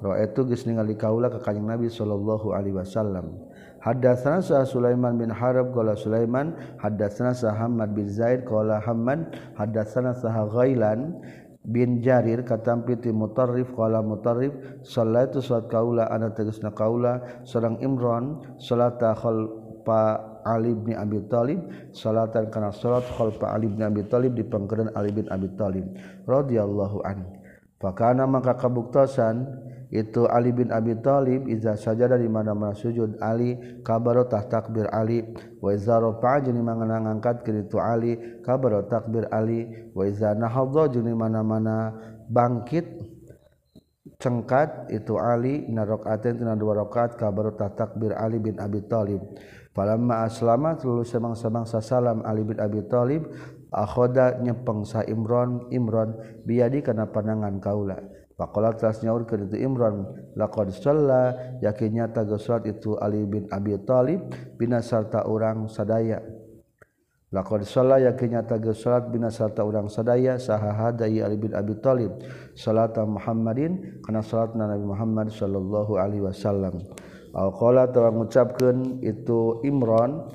Roh 0.00 0.16
itu 0.16 0.48
geus 0.48 0.64
ningali 0.64 0.96
kaula 0.96 1.28
ka 1.28 1.44
kanjeng 1.44 1.68
Nabi 1.68 1.92
sallallahu 1.92 2.56
alaihi 2.56 2.72
wasallam. 2.72 3.36
Hadatsana 3.84 4.40
sa 4.40 4.64
Sulaiman 4.64 5.20
bin 5.20 5.28
Harab 5.28 5.76
qala 5.76 5.92
Sulaiman 5.92 6.56
hadatsana 6.80 7.36
sa 7.36 7.52
Hamad 7.52 7.92
bin 7.92 8.08
Zaid 8.08 8.48
qala 8.48 8.80
Hamad 8.80 9.28
hadatsana 9.60 10.16
sa 10.16 10.32
Ghailan 10.48 11.20
bin 11.68 12.00
Jarir 12.00 12.40
katampi 12.44 12.96
ti 12.96 13.12
Mutarrif 13.12 13.72
qala 13.76 14.00
Mutarrif 14.00 14.56
sallaitu 14.80 15.44
salat 15.44 15.68
kaula 15.68 16.08
ana 16.08 16.32
tegasna 16.32 16.72
kaula 16.72 17.20
sareng 17.44 17.76
Imran 17.84 18.40
salata 18.56 19.12
khal 19.12 19.59
Ali 20.44 20.72
bin 20.72 20.96
Abi 20.96 21.20
Thalib 21.28 21.60
salatan 21.92 22.48
kana 22.48 22.72
salat 22.72 23.04
khalfa 23.04 23.52
Ali 23.52 23.68
bin 23.68 23.84
Abi 23.84 24.04
Thalib 24.08 24.32
di 24.36 24.44
pangkeran 24.44 24.92
Ali 24.96 25.12
bin 25.12 25.28
Abi 25.28 25.48
Thalib 25.56 25.84
radhiyallahu 26.24 27.04
an 27.04 27.28
fakana 27.80 28.24
maka 28.24 28.56
kabuktosan 28.56 29.44
itu 29.90 30.24
Ali 30.30 30.54
bin 30.54 30.70
Abi 30.70 30.94
Thalib 31.02 31.50
iza 31.50 31.74
sajada 31.74 32.14
di 32.14 32.30
mana-mana 32.30 32.72
sujud 32.78 33.18
Ali 33.18 33.58
kabaro 33.82 34.30
takbir 34.30 34.86
Ali 34.94 35.26
wa 35.58 35.74
iza 35.74 35.98
rafa'a 35.98 36.46
jeung 36.46 36.62
mangana 36.62 37.02
ngangkat 37.02 37.42
itu 37.50 37.76
Ali 37.82 38.40
kabaro 38.46 38.86
takbir 38.86 39.26
Ali 39.34 39.90
wa 39.90 40.06
iza 40.06 40.30
nahadha 40.38 40.94
jeung 40.94 41.10
mana-mana 41.10 41.90
bangkit 42.30 42.86
cengkat 44.20 44.92
itu 44.92 45.16
Ali 45.16 45.66
na 45.72 45.88
rakaatin 45.88 46.38
dua 46.60 46.84
rakaat 46.84 47.16
kabaru 47.16 47.56
takbir 47.56 48.12
Ali 48.14 48.36
bin 48.38 48.60
Abi 48.60 48.84
Thalib 48.84 49.24
palama 49.70 50.26
aslamat 50.26 50.82
lulu 50.82 51.06
samang-samang 51.06 51.64
sasalam 51.66 52.26
Ali 52.26 52.42
bin 52.42 52.58
Abi 52.58 52.82
Thalib 52.90 53.30
akhoda 53.70 54.42
nyepeng 54.42 54.82
sa 54.82 55.06
Imron 55.06 55.70
Imron 55.70 56.14
biadi 56.42 56.82
kana 56.82 57.06
panangan 57.08 57.62
kaula. 57.62 57.98
Pakola 58.40 58.72
telah 58.72 58.96
nyaur 59.04 59.28
ke 59.28 59.36
itu 59.36 59.60
Imron 59.60 60.16
lakon 60.32 60.72
sholla 60.72 61.36
yakinnya 61.60 62.08
taga 62.08 62.40
surat 62.40 62.64
itu 62.64 62.96
Ali 62.96 63.28
bin 63.28 63.44
Abi 63.52 63.76
Thalib 63.84 64.32
bina 64.56 64.80
serta 64.80 65.28
orang 65.28 65.68
sadaya. 65.68 66.24
Lakon 67.28 67.60
sholla 67.68 68.00
yakinnya 68.00 68.48
taga 68.48 68.72
surat 68.72 69.12
bina 69.12 69.28
serta 69.28 69.60
orang 69.60 69.92
sadaya 69.92 70.40
sahahadai 70.40 71.20
Ali 71.20 71.36
bin 71.36 71.52
Abi 71.52 71.76
Thalib 71.84 72.16
salatan 72.56 73.12
Muhammadin 73.12 74.00
karena 74.00 74.24
salat 74.24 74.56
Nabi 74.56 74.88
Muhammad 74.88 75.28
sallallahu 75.28 76.00
alaihi 76.00 76.24
wasallam. 76.24 76.80
Alqala 77.30 77.86
telah 77.94 78.10
mengucapkan 78.10 78.98
itu 79.06 79.62
Imron 79.62 80.26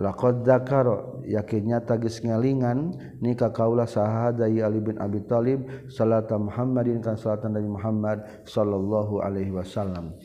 laqad 0.00 0.44
zakaro 0.44 1.24
yakinnya 1.24 1.84
tagis 1.84 2.20
ngalingan 2.24 2.96
nikah 3.20 3.52
kaulah 3.52 3.88
sahada 3.88 4.48
Ali 4.48 4.80
bin 4.80 4.96
Abi 5.00 5.24
Thalib 5.24 5.88
salat 5.92 6.28
Muhammadin 6.32 7.00
kan 7.00 7.16
salatan 7.16 7.56
dari 7.56 7.68
Muhammad 7.68 8.24
sallallahu 8.48 9.24
alaihi 9.24 9.52
wasallam. 9.52 10.16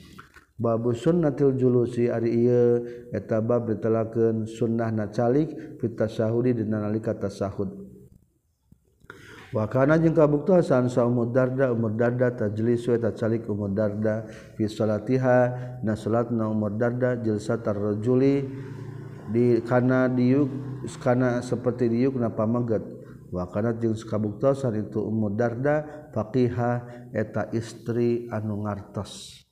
Babu 0.62 0.94
sunnatil 0.94 1.58
julusi 1.58 2.06
ari 2.06 2.46
ieu 2.46 2.86
eta 3.10 3.42
bab 3.42 3.66
ditelakeun 3.66 4.46
sunnah 4.46 4.94
nacalik 4.94 5.50
fit 5.82 5.98
tasahudi 5.98 6.54
dina 6.54 6.86
nalika 6.86 7.18
tasahud. 7.18 7.81
Wakana 9.52 10.00
jeung 10.00 10.16
kabuktasan 10.16 10.88
saumur 10.88 11.28
darda 11.36 11.76
umur 11.76 11.92
darda 12.00 12.32
tajlis 12.32 12.88
wa 12.88 12.96
tacalik 12.96 13.44
umur 13.52 13.76
darda 13.76 14.24
fi 14.56 14.64
salatiha 14.64 15.40
na 15.84 15.92
salatna 16.00 16.48
umur 16.48 16.72
darda 16.80 17.20
jilsatar 17.20 17.76
rajuli 17.76 18.48
di 19.28 19.60
kana 19.68 20.08
diuk 20.08 20.48
kana 21.04 21.44
seperti 21.44 21.92
diuk 21.92 22.16
na 22.16 22.32
pamaget 22.32 22.80
wakana 23.28 23.76
jeung 23.76 23.92
kabuktasan 24.00 24.88
itu 24.88 25.04
umur 25.04 25.36
darda 25.36 26.08
faqiha 26.16 26.72
eta 27.12 27.52
istri 27.52 28.32
anu 28.32 28.64
ngartos. 28.64 29.44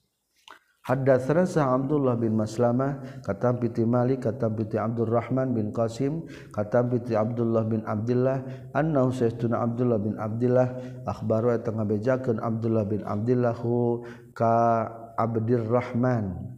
Hadatsana 0.90 1.46
Abdullah 1.46 2.18
bin 2.18 2.34
Maslamah 2.34 3.22
katam 3.22 3.62
piti 3.62 3.86
Malik 3.86 4.26
katam 4.26 4.58
piti 4.58 4.74
Abdurrahman 4.74 5.54
bin 5.54 5.70
Qasim 5.70 6.26
katam 6.50 6.90
piti 6.90 7.14
Abdullah 7.14 7.62
bin 7.70 7.86
Abdullah 7.86 8.42
annahu 8.74 9.14
sayyiduna 9.14 9.62
Abdullah 9.70 10.02
bin 10.02 10.18
Abdullah 10.18 10.82
akhbaru 11.06 11.54
eta 11.54 11.70
ngabejakeun 11.78 12.42
Abdullah 12.42 12.90
bin 12.90 13.06
Abdullah 13.06 13.54
ka 14.34 14.56
Abdurrahman 15.14 16.58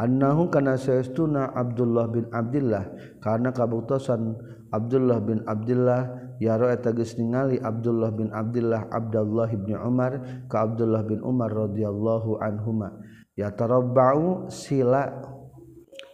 annahu 0.00 0.48
kana 0.48 0.80
sayyiduna 0.80 1.52
Abdullah 1.52 2.08
bin 2.08 2.32
Abdullah 2.32 2.88
karena 3.20 3.52
kabuktosan 3.52 4.32
Abdullah 4.72 5.20
bin 5.20 5.44
Abdullah 5.44 6.32
yaro 6.40 6.72
eta 6.72 6.96
geus 6.96 7.20
ningali 7.20 7.60
Abdullah 7.60 8.16
bin 8.16 8.32
Abdullah 8.32 8.88
Abdullah 8.88 9.52
bin 9.52 9.76
Umar 9.76 10.40
ka 10.48 10.64
Abdullah 10.64 11.04
bin 11.04 11.20
Umar 11.20 11.52
radhiyallahu 11.52 12.40
anhuma 12.40 12.96
ya 13.42 13.50
tarabba'u 13.50 14.46
sila. 14.46 15.10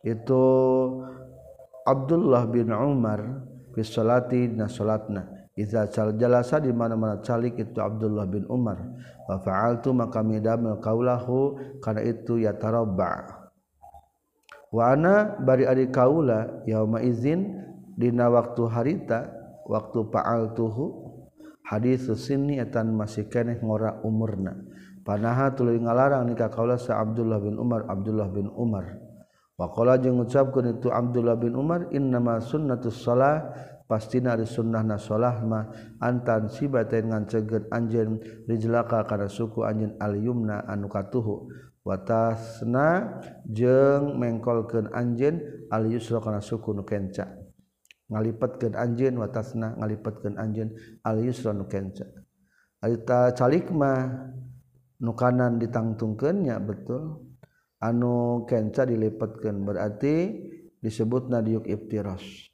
Itu 0.00 0.40
Abdullah 1.84 2.48
bin 2.48 2.72
Umar 2.72 3.44
fi 3.76 3.84
salati 3.84 4.48
na 4.48 4.64
salatna 4.64 5.28
iza 5.52 5.84
cal 5.92 6.16
jalasa 6.16 6.62
di 6.62 6.72
mana-mana 6.72 7.20
calik 7.20 7.60
itu 7.60 7.76
Abdullah 7.76 8.24
bin 8.24 8.48
Umar. 8.48 8.80
Wa 9.28 9.36
fa'altu 9.36 9.92
maka 9.92 10.24
midamel 10.24 10.80
kaulahu 10.80 11.60
karena 11.84 12.02
itu 12.08 12.40
ya 12.40 12.56
tarabba 12.56 13.38
wa 14.68 14.92
ana 14.92 15.36
bari 15.40 15.64
ari 15.64 15.88
kaula 15.88 16.64
yauma 16.68 17.00
izin 17.00 17.56
dina 17.96 18.28
waktu 18.28 18.68
harita 18.68 19.32
waktu 19.64 20.04
fa'altuhu 20.12 21.08
hadis 21.64 22.04
sinni 22.20 22.60
etan 22.60 22.92
masih 22.92 23.28
keneh 23.32 23.60
ngora 23.64 24.00
umurna 24.04 24.56
panaha 25.08 25.56
tuluy 25.56 25.80
ngalarang 25.80 26.28
nikah 26.28 26.52
kaula 26.52 26.76
sa 26.76 27.00
Abdullah 27.00 27.40
bin 27.40 27.56
Umar 27.56 27.88
Abdullah 27.88 28.28
bin 28.28 28.52
Umar. 28.52 29.00
Waqala 29.56 29.96
jeung 29.96 30.20
ngucapkeun 30.20 30.76
itu 30.76 30.92
Abdullah 30.92 31.34
bin 31.40 31.56
Umar 31.56 31.88
innama 31.90 32.38
sunnatus 32.38 33.02
shalah 33.02 33.50
pastina 33.88 34.36
ari 34.36 34.44
sunnahna 34.46 35.00
shalah 35.00 35.40
mah 35.42 35.72
antan 35.98 36.46
sibatain 36.52 37.08
ngancegeun 37.10 37.66
anjeun 37.72 38.20
rijlaka 38.46 39.02
kana 39.08 39.26
suku 39.26 39.64
anjeun 39.64 39.96
al 39.96 40.14
yumna 40.14 40.62
anu 40.68 40.92
katuhu. 40.92 41.48
Watasna 41.82 43.18
jeung 43.48 44.20
mengkolkeun 44.20 44.92
anjeun 44.92 45.40
al 45.72 45.88
yusra 45.88 46.20
kana 46.20 46.38
suku 46.44 46.76
nu 46.76 46.84
kenca. 46.84 47.26
Ngalipatkeun 48.12 48.76
anjeun 48.76 49.16
watasna 49.18 49.74
ngalipatkeun 49.74 50.36
anjeun 50.36 50.70
al 51.02 51.18
yusra 51.18 51.50
nu 51.56 51.64
kenca. 51.66 52.06
Alita 52.78 53.34
calikma 53.34 54.06
nukanan 55.02 55.58
ditangtungkannya 55.62 56.56
betul. 56.62 57.24
Anu 57.78 58.42
kenca 58.50 58.82
dilipatkan 58.82 59.62
berarti 59.62 60.34
disebut 60.82 61.30
nadiuk 61.30 61.62
ibtiros 61.70 62.48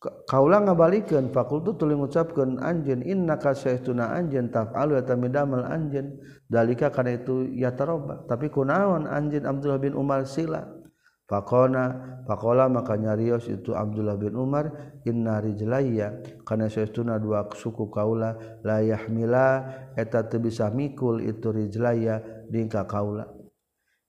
kaulah 0.00 0.64
ngabalikan 0.64 1.28
fakultu 1.28 1.76
tuli 1.76 1.92
mengucapkan 1.92 2.56
anjen 2.64 3.04
inna 3.04 3.36
kasyaituna 3.36 4.16
anjen 4.16 4.48
taf'alu 4.48 4.96
ya 4.96 5.04
tamidamal 5.04 5.60
anjen 5.68 6.16
dalika 6.48 6.88
karena 6.88 7.20
itu 7.20 7.52
ya 7.52 7.76
taroba 7.76 8.24
tapi 8.24 8.48
kunaon 8.48 9.04
anjen 9.04 9.44
Abdullah 9.44 9.80
bin 9.80 9.92
Umar 9.92 10.24
sila. 10.24 10.79
Pakona 11.30 11.94
pakola 12.26 12.66
maka 12.66 12.98
nyarios 12.98 13.46
itu 13.46 13.70
Abdullah 13.70 14.18
bin 14.18 14.34
Umar 14.34 14.98
inna 15.06 15.38
rijlaya 15.38 16.18
kana 16.42 16.66
saestuna 16.66 17.22
dua 17.22 17.46
suku 17.54 17.86
kaula 17.86 18.34
la 18.66 18.82
yahmila 18.82 19.62
eta 19.94 20.26
teu 20.26 20.42
bisa 20.42 20.74
mikul 20.74 21.22
itu 21.22 21.54
rijlaya 21.54 22.18
dingka 22.50 22.82
kaula. 22.90 23.30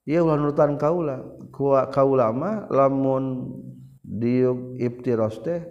Ieu 0.01 0.25
ulah 0.25 0.34
nurutan 0.34 0.81
kaula, 0.81 1.21
Kua 1.53 1.93
kaula 1.93 2.34
mah 2.34 2.65
lamun 2.73 3.53
diuk 4.01 4.81
ibtiros 4.81 5.45
teh 5.45 5.62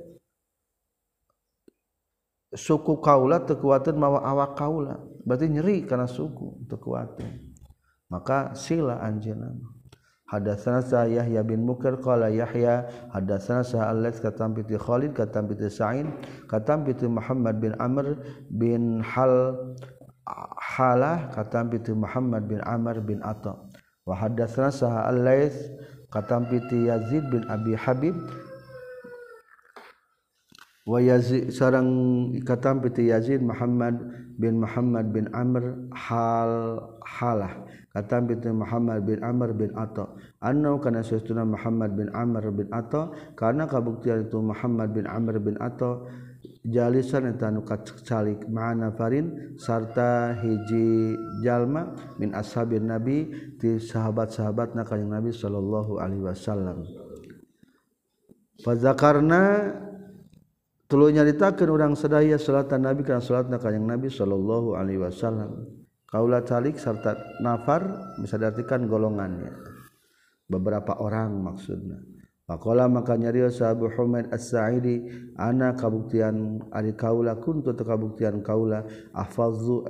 suku 2.55 3.03
kaula 3.03 3.43
teu 3.43 3.59
kuateun 3.59 3.99
mawa 3.99 4.23
awak 4.23 4.55
kaula. 4.55 5.03
Berarti 5.27 5.51
nyeri 5.51 5.83
karena 5.83 6.07
suku 6.07 6.63
teu 6.71 6.79
kuateun. 6.79 7.59
Maka 8.07 8.55
sila 8.55 9.03
anjeunna. 9.03 9.80
Hadatsana 10.31 10.79
sa 10.87 11.11
Yahya 11.11 11.43
bin 11.43 11.67
Mukir 11.67 11.99
qala 11.99 12.31
Yahya 12.31 12.87
hadatsana 13.11 13.67
sa 13.67 13.91
Al-Laits 13.91 14.23
katam 14.23 14.55
bi 14.55 14.63
Khalid 14.63 15.11
katam 15.11 15.51
bi 15.51 15.59
Sa'in 15.67 16.07
katam 16.47 16.87
bi 16.87 16.95
Muhammad 17.03 17.59
bin 17.59 17.75
Amr 17.83 18.15
bin 18.47 19.03
Hal 19.03 19.59
Halah 20.55 21.35
katam 21.35 21.67
bi 21.75 21.83
Muhammad 21.91 22.47
bin 22.47 22.63
Amr 22.63 23.03
bin 23.03 23.19
Atha 23.27 23.59
wa 24.07 24.15
hadatsana 24.15 24.71
sa 24.71 25.11
Al-Laits 25.11 25.67
katam 26.15 26.47
bi 26.47 26.63
Yazid 26.79 27.27
bin 27.35 27.43
Abi 27.51 27.75
Habib 27.75 28.15
wayazi 30.91 31.55
sarang 31.55 31.89
ikatam 32.35 32.83
piti 32.83 33.15
Yazid 33.15 33.39
Muhammad 33.47 33.95
bin 34.35 34.59
Muhammad 34.59 35.15
bin 35.15 35.31
Amr 35.31 35.87
hal 35.95 36.83
halah. 37.07 37.63
Katam 37.91 38.31
piti 38.31 38.51
Muhammad 38.51 39.03
bin 39.07 39.19
Amr 39.23 39.51
bin 39.55 39.71
Atta. 39.75 40.11
Annau 40.43 40.79
kana 40.79 41.03
sesuna 41.03 41.43
Muhammad 41.43 41.95
bin 41.99 42.07
Amr 42.15 42.51
bin 42.55 42.71
Atta. 42.71 43.11
Karena 43.35 43.67
kabuktian 43.67 44.31
itu 44.31 44.39
Muhammad 44.39 44.95
bin 44.95 45.11
Amr 45.11 45.43
bin 45.43 45.59
Atta 45.59 45.99
jalisan 46.65 47.29
eta 47.29 47.53
nu 47.53 47.67
kacalik 47.67 48.49
ma'ana 48.49 48.95
farin 48.97 49.59
sarta 49.61 50.33
hiji 50.41 51.13
jalma 51.45 51.93
min 52.17 52.33
ashabin 52.33 52.89
nabi 52.89 53.29
ti 53.61 53.77
sahabat-sahabatna 53.77 54.87
kanjeng 54.87 55.11
nabi 55.11 55.35
sallallahu 55.35 55.99
alaihi 55.99 56.25
wasallam. 56.25 56.87
Fazakarna 58.61 59.43
tulu 60.91 61.15
nyaritakeun 61.15 61.71
urang 61.71 61.95
sadaya 61.95 62.35
salatan 62.35 62.83
Nabi 62.83 63.07
kana 63.07 63.23
salatna 63.23 63.63
ka 63.63 63.71
Kanjeng 63.71 63.87
Nabi 63.87 64.11
sallallahu 64.11 64.75
alaihi 64.75 64.99
wasallam. 64.99 65.71
Kaula 66.11 66.43
talik 66.43 66.75
serta 66.75 67.15
nafar 67.39 67.87
bisa 68.19 68.35
diartikan 68.35 68.91
golongannya. 68.91 69.55
Beberapa 70.51 70.99
orang 70.99 71.39
maksudnya. 71.39 72.03
Pakola 72.51 72.91
maka 72.91 73.15
nyario 73.15 73.47
sahabu 73.47 73.87
Humaid 73.95 74.27
As-Sa'idi 74.35 75.07
ana 75.39 75.79
kabuktian 75.79 76.59
ari 76.75 76.99
kaula 76.99 77.39
kuntu 77.39 77.71
teu 77.79 77.87
kabuktian 77.87 78.43
kaula 78.43 78.83
ahfazu 79.15 79.87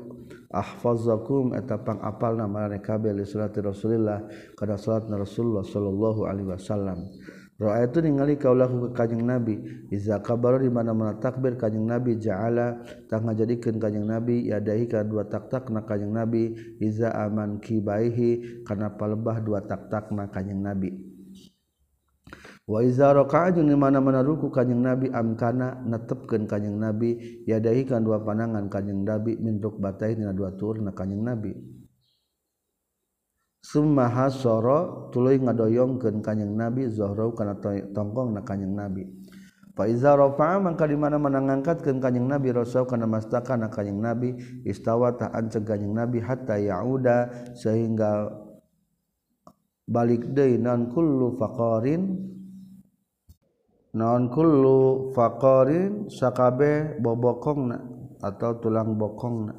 ahfazakum 0.53 1.57
eta 1.57 1.81
pangapalna 1.81 2.45
marane 2.45 2.85
kabeh 2.85 3.17
li 3.17 3.25
salati 3.25 3.65
Rasulillah 3.65 4.29
kada 4.61 4.77
salatna 4.77 5.17
Rasulullah 5.17 5.65
sallallahu 5.65 6.29
alaihi 6.29 6.53
wasallam. 6.53 7.01
Roa 7.61 7.85
itu 7.85 8.01
ningali 8.01 8.41
kaulahu 8.41 8.89
ke 8.89 8.97
kanjeng 8.97 9.21
Nabi. 9.21 9.61
Iza 9.93 10.17
kabar 10.25 10.65
di 10.65 10.73
mana 10.73 10.97
mana 10.97 11.21
takbir 11.21 11.61
kanjeng 11.61 11.85
Nabi 11.85 12.17
jaala 12.17 12.81
tak 13.05 13.21
ngajadikan 13.21 13.77
kanjeng 13.77 14.09
Nabi 14.09 14.49
yadahi 14.49 14.89
ka 14.89 15.05
dua 15.05 15.29
tak-tak 15.29 15.69
na 15.69 15.85
kanjeng 15.85 16.09
Nabi 16.09 16.57
iza 16.81 17.13
aman 17.13 17.61
kibaihi 17.61 18.65
kana 18.65 18.97
palebah 18.97 19.45
dua 19.45 19.61
tak-tak 19.61 20.09
na 20.09 20.33
kanjeng 20.33 20.65
Nabi. 20.65 20.89
Wa 22.65 22.81
iza 22.81 23.13
raka'a 23.13 23.53
jeung 23.53 23.69
di 23.69 23.77
mana-mana 23.77 24.25
ruku 24.25 24.49
kanjeng 24.49 24.81
Nabi 24.81 25.13
amkana 25.13 25.85
netepkeun 25.85 26.49
kanjeng 26.49 26.81
Nabi 26.81 27.45
yadahi 27.45 27.85
kan 27.85 28.01
dua 28.01 28.25
panangan 28.25 28.73
kanjeng 28.73 29.05
Nabi 29.05 29.37
min 29.37 29.61
rukbatai 29.61 30.17
dina 30.17 30.33
dua 30.33 30.57
tur 30.57 30.81
na 30.81 30.97
kanjeng 30.97 31.21
Nabi. 31.21 31.80
Summa 33.61 34.09
hasara 34.09 35.13
tuluy 35.13 35.37
ngadoyongkeun 35.37 36.25
kanjing 36.25 36.57
Nabi 36.57 36.89
zahrau 36.89 37.37
kana 37.37 37.61
tongkong 37.93 38.33
na 38.33 38.41
kanjing 38.41 38.73
Nabi. 38.73 39.05
Fa 39.77 39.85
iza 39.85 40.17
rafa'a 40.17 40.61
mangka 40.61 40.89
di 40.89 40.97
mana-mana 40.97 41.45
ngangkatkeun 41.45 42.01
kanjing 42.01 42.25
Nabi 42.25 42.57
rasau 42.57 42.89
kana 42.89 43.05
mastaka 43.05 43.55
na 43.61 43.69
kanjing 43.69 44.01
Nabi 44.01 44.35
istawa 44.65 45.13
ta 45.17 45.29
anceg 45.33 45.69
kanjing 45.69 45.93
Nabi 45.93 46.25
hatta 46.25 46.57
yauda 46.57 47.29
sehingga 47.53 48.33
balik 49.91 50.31
deui 50.31 50.59
non 50.59 50.87
kullu 50.91 51.35
faqarin 51.35 52.03
non 53.99 54.31
kullu 54.31 55.11
faqarin 55.13 56.07
sakabe 56.07 57.01
bobokongna 57.03 57.79
atau 58.23 58.55
tulang 58.63 58.95
bokongna 58.95 59.59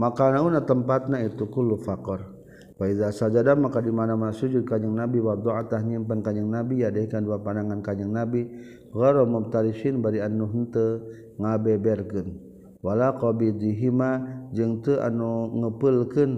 maka 0.00 0.32
nauna 0.32 0.64
tempatna 0.64 1.20
itu 1.20 1.44
kullu 1.52 1.76
faqar 1.76 2.39
Faiza 2.80 3.12
sajadah 3.12 3.60
maka 3.60 3.84
di 3.84 3.92
mana-mana 3.92 4.32
sujud 4.32 4.64
kanjeng 4.64 4.96
Nabi 4.96 5.20
wa 5.20 5.36
do'atah 5.36 5.84
nyimpan 5.84 6.24
kanjeng 6.24 6.48
Nabi 6.48 6.80
yadaikan 6.80 7.28
dua 7.28 7.36
pandangan 7.36 7.84
kanjeng 7.84 8.08
Nabi 8.08 8.48
ghara 8.88 9.28
mubtarisin 9.28 10.00
bari 10.00 10.24
anu 10.24 10.48
henteu 10.48 11.04
ngabeberkeun. 11.36 12.40
Wala 12.80 13.20
qabidihima 13.20 14.24
jeung 14.56 14.80
teu 14.80 14.96
anu 14.96 15.60
ngepelkeun 15.60 16.32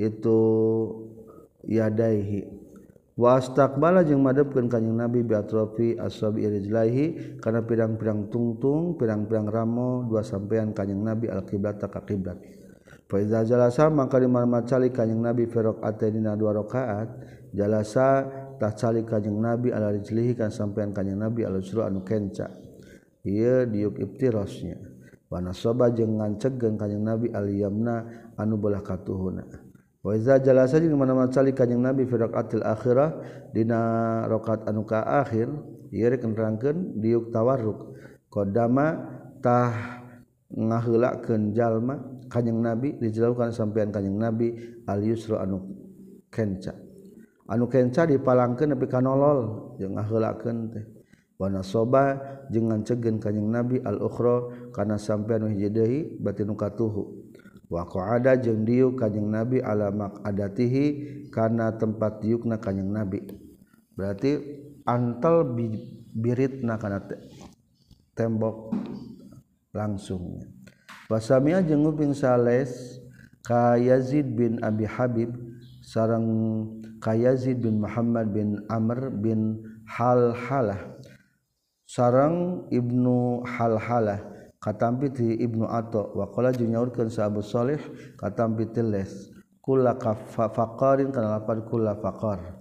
itu 0.00 0.40
yadaihi. 1.68 2.48
Wastakbala 3.12 4.00
jeung 4.08 4.24
madepkeun 4.24 4.72
kanjeng 4.72 4.96
Nabi 4.96 5.20
bi 5.20 5.36
atrofi 5.36 6.00
ashabi 6.00 6.48
rijlaihi 6.48 7.36
kana 7.44 7.68
pirang-pirang 7.68 8.32
tungtung 8.32 8.96
pirang-pirang 8.96 9.44
ramo 9.44 10.08
dua 10.08 10.24
sampean 10.24 10.72
kanjeng 10.72 11.04
Nabi 11.04 11.28
al 11.28 11.44
qiblat 11.44 11.76
ka 11.84 12.00
kiblat 12.00 12.40
Faiza 13.12 13.44
jalasa 13.44 13.92
maka 13.92 14.16
di 14.16 14.24
mana 14.24 14.64
cali 14.64 14.88
kanjeng 14.88 15.20
Nabi 15.20 15.44
firok 15.44 15.84
atedina 15.84 16.32
dua 16.32 16.56
rakaat 16.56 17.12
jalasa 17.52 18.24
tah 18.56 18.72
calik 18.72 19.12
kanjeng 19.12 19.36
Nabi 19.36 19.68
ala 19.68 19.92
rijlihi 19.92 20.32
kan 20.32 20.48
sampean 20.48 20.96
kanjeng 20.96 21.20
Nabi 21.20 21.44
ala 21.44 21.60
suru 21.60 21.84
anu 21.84 22.00
kenca. 22.00 22.48
Ieu 23.28 23.68
diuk 23.68 24.00
ibtirosnya. 24.00 24.80
Wa 25.28 25.44
nasaba 25.44 25.92
jeung 25.92 26.24
ngancegeun 26.24 26.80
kanjeng 26.80 27.04
Nabi 27.04 27.28
al 27.36 27.52
yamna 27.52 27.96
anu 28.40 28.56
belah 28.56 28.80
katuhuna. 28.80 29.44
Wa 30.00 30.16
iza 30.16 30.40
jalasa 30.40 30.80
jeung 30.80 30.96
mana 30.96 31.28
calik 31.28 31.60
kanjeng 31.60 31.84
Nabi 31.84 32.08
firok 32.08 32.32
atil 32.32 32.64
akhirah 32.64 33.20
dina 33.52 34.24
rakaat 34.24 34.64
anu 34.72 34.88
ka 34.88 35.04
akhir 35.04 35.52
ieu 35.92 36.08
rek 36.08 36.24
nerangkeun 36.24 36.96
diuk 36.96 37.28
tawarruk. 37.28 37.92
Qadama 38.32 39.04
tah 39.44 40.00
ngaheulakeun 40.48 41.52
jalma 41.52 42.11
kanyeng 42.32 42.64
nabi 42.64 42.96
dijauhkan 42.96 43.52
sampeyan 43.52 43.92
kanyeng 43.92 44.16
nabi 44.16 44.56
al 44.88 45.04
yusra 45.04 45.44
anu 45.44 45.60
kenca. 46.32 46.72
Anu 47.44 47.68
kenca 47.68 48.08
dipalangkeun 48.08 48.72
nepi 48.72 48.88
kanolol 48.88 49.76
jeung 49.76 50.00
ngaheulakeun 50.00 50.72
teh. 50.72 50.84
Wana 51.36 51.60
soba 51.60 52.16
jeung 52.48 52.72
ngancegeun 52.72 53.20
kanyeng 53.20 53.52
nabi 53.52 53.76
al 53.84 54.00
ukhra 54.00 54.48
kana 54.72 54.96
sampeyan 54.96 55.52
hiji 55.52 55.68
deui 55.68 55.98
batinu 56.16 56.56
katuhu. 56.56 57.28
Wa 57.68 57.84
qa'ada 57.84 58.40
jeung 58.40 58.64
diu 58.64 58.96
kanyeng 58.96 59.28
nabi 59.28 59.60
ala 59.60 59.92
maqadatihi 59.92 60.84
kana 61.28 61.76
tempat 61.76 62.24
diukna 62.24 62.56
kanyeng 62.56 62.88
nabi. 62.88 63.20
Berarti 63.92 64.40
antal 64.88 65.52
biritna 66.16 66.80
kana 66.80 67.04
tembok 68.16 68.72
langsungnya. 69.76 70.61
Wasamiya 71.12 71.60
jeung 71.60 71.84
nguping 71.84 72.16
sales 72.16 72.96
ka 73.44 73.76
Yazid 73.76 74.32
bin 74.32 74.56
Abi 74.64 74.88
Habib 74.88 75.28
sarang 75.84 76.24
ka 77.04 77.12
Yazid 77.12 77.60
bin 77.60 77.84
Muhammad 77.84 78.32
bin 78.32 78.64
Amr 78.72 79.12
bin 79.12 79.60
Halhalah. 79.84 80.80
Sarang 81.84 82.64
Ibnu 82.72 83.44
Halhalah 83.44 84.24
katampi 84.56 85.12
ti 85.12 85.36
Ibnu 85.36 85.68
Atha 85.68 86.00
wa 86.16 86.32
qala 86.32 86.48
jeung 86.48 86.72
nyaurkeun 86.72 87.12
sa 87.12 87.28
Abu 87.28 87.44
Shalih 87.44 87.76
katampi 88.16 88.72
ti 88.72 88.80
Les. 88.80 89.28
Kula 89.60 90.00
faqarin 90.32 91.12
kana 91.12 91.36
lapar 91.36 91.60
kula 91.68 91.92
faqar. 92.00 92.56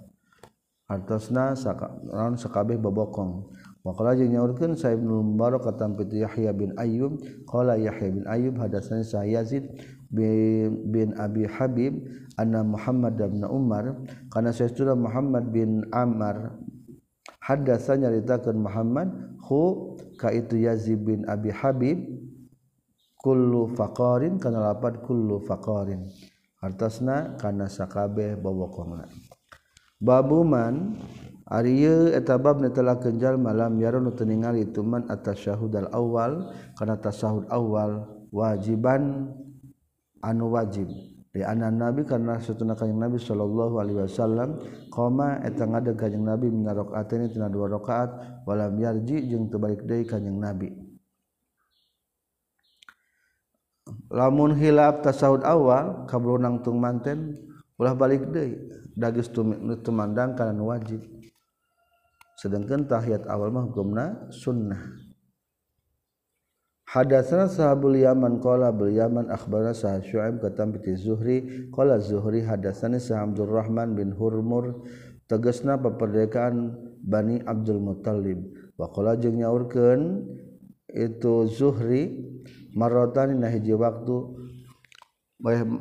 Artosna 0.92 1.56
sakabeh 1.56 2.76
bobokong 2.76 3.48
Maqala 3.82 4.14
jeung 4.14 4.30
nyaurkeun 4.30 4.78
Sa'ib 4.78 5.02
bin 5.02 5.34
Mubarak 5.34 5.66
katam 5.66 5.98
pitu 5.98 6.22
Yahya 6.22 6.54
bin 6.54 6.78
Ayyub. 6.78 7.18
Qala 7.50 7.76
Yahya 7.82 8.10
bin 8.14 8.26
Ayyub 8.30 8.62
hadatsana 8.62 9.02
sa 9.02 9.26
Yazid 9.26 9.66
bin, 10.14 10.92
bin 10.94 11.18
Abi 11.18 11.50
Habib 11.50 11.98
anna 12.38 12.62
Muhammad 12.62 13.18
bin 13.18 13.42
Umar. 13.42 13.98
Kana 14.30 14.54
saestuna 14.54 14.94
Muhammad 14.94 15.50
bin 15.50 15.82
Ammar 15.90 16.62
hadatsa 17.42 17.98
nyaritakeun 17.98 18.62
Muhammad 18.62 19.10
hu 19.42 19.98
ka 20.22 20.30
itu 20.30 20.62
Yazid 20.62 21.02
bin 21.02 21.26
Abi 21.26 21.50
Habib 21.50 22.06
kullu 23.18 23.74
faqarin 23.74 24.38
kana 24.38 24.72
lapad 24.72 25.02
kullu 25.02 25.42
faqarin. 25.42 26.06
Hartasna 26.62 27.42
kana 27.42 27.66
sakabeh 27.66 28.38
bobokongna 28.38 29.10
babuman 29.98 30.94
Ariye 31.52 32.16
etabab 32.16 32.64
netela 32.64 32.96
kenjal 32.96 33.36
malam 33.36 33.76
yaron 33.76 34.08
teningal 34.16 34.56
ituman 34.56 35.04
atas 35.12 35.44
syahudal 35.44 35.92
awal 35.92 36.48
karena 36.80 36.96
tasahud 36.96 37.44
awal 37.52 38.08
wajiban 38.32 39.36
anu 40.24 40.56
wajib. 40.56 40.88
Di 41.32 41.44
anak 41.44 41.76
nabi 41.76 42.02
karena 42.08 42.40
setuna 42.40 42.72
kanjeng 42.76 43.00
nabi 43.04 43.20
sallallahu 43.20 43.84
alaihi 43.84 44.00
wasallam 44.00 44.64
koma 44.92 45.44
eta 45.44 45.68
ngadeg 45.68 46.00
kanjeng 46.00 46.24
nabi 46.24 46.48
mina 46.48 46.72
rakaatini 46.72 47.32
tina 47.32 47.52
dua 47.52 47.68
rakaat 47.68 48.44
walam 48.48 48.76
yarji 48.80 49.28
jeung 49.28 49.52
teu 49.52 49.60
balik 49.60 49.84
deui 49.84 50.08
kanjeng 50.08 50.40
nabi. 50.40 50.72
Lamun 54.08 54.56
hilap 54.56 55.04
tasahud 55.04 55.44
awal 55.44 56.08
kablonang 56.08 56.64
tung 56.64 56.80
manten 56.80 57.36
ulah 57.76 57.92
balik 57.92 58.24
deui. 58.32 58.56
Dagis 58.96 59.32
tumandang 59.84 60.36
kana 60.36 60.56
wajib. 60.64 61.00
Sedangkan 62.42 62.90
tahiyat 62.90 63.30
awal 63.30 63.54
mah 63.54 63.70
hukumna 63.70 64.34
sunnah. 64.34 64.98
Hadatsana 66.90 67.46
sahabul 67.48 68.02
Yaman 68.02 68.42
qala 68.42 68.74
bil 68.74 68.92
Yaman 68.92 69.30
akhbarana 69.30 69.72
sah 69.72 70.02
Syuaib 70.02 70.42
katam 70.42 70.74
bi 70.74 70.82
Zuhri 70.98 71.70
qala 71.72 72.02
Zuhri 72.02 72.44
hadatsani 72.44 73.00
sah 73.00 73.24
Abdul 73.24 73.48
Rahman 73.48 73.96
bin 73.96 74.12
Hurmur 74.12 74.84
tegasna 75.30 75.80
peperdekaan 75.80 76.76
Bani 77.00 77.40
Abdul 77.46 77.80
Muttalib. 77.80 78.44
Wa 78.76 78.92
qala 78.92 79.16
jeung 79.16 79.40
nyaurkeun 79.40 80.26
itu 80.92 81.48
Zuhri 81.48 82.12
marrotan 82.76 83.40
na 83.40 83.48
hiji 83.48 83.72
waktu 83.72 84.42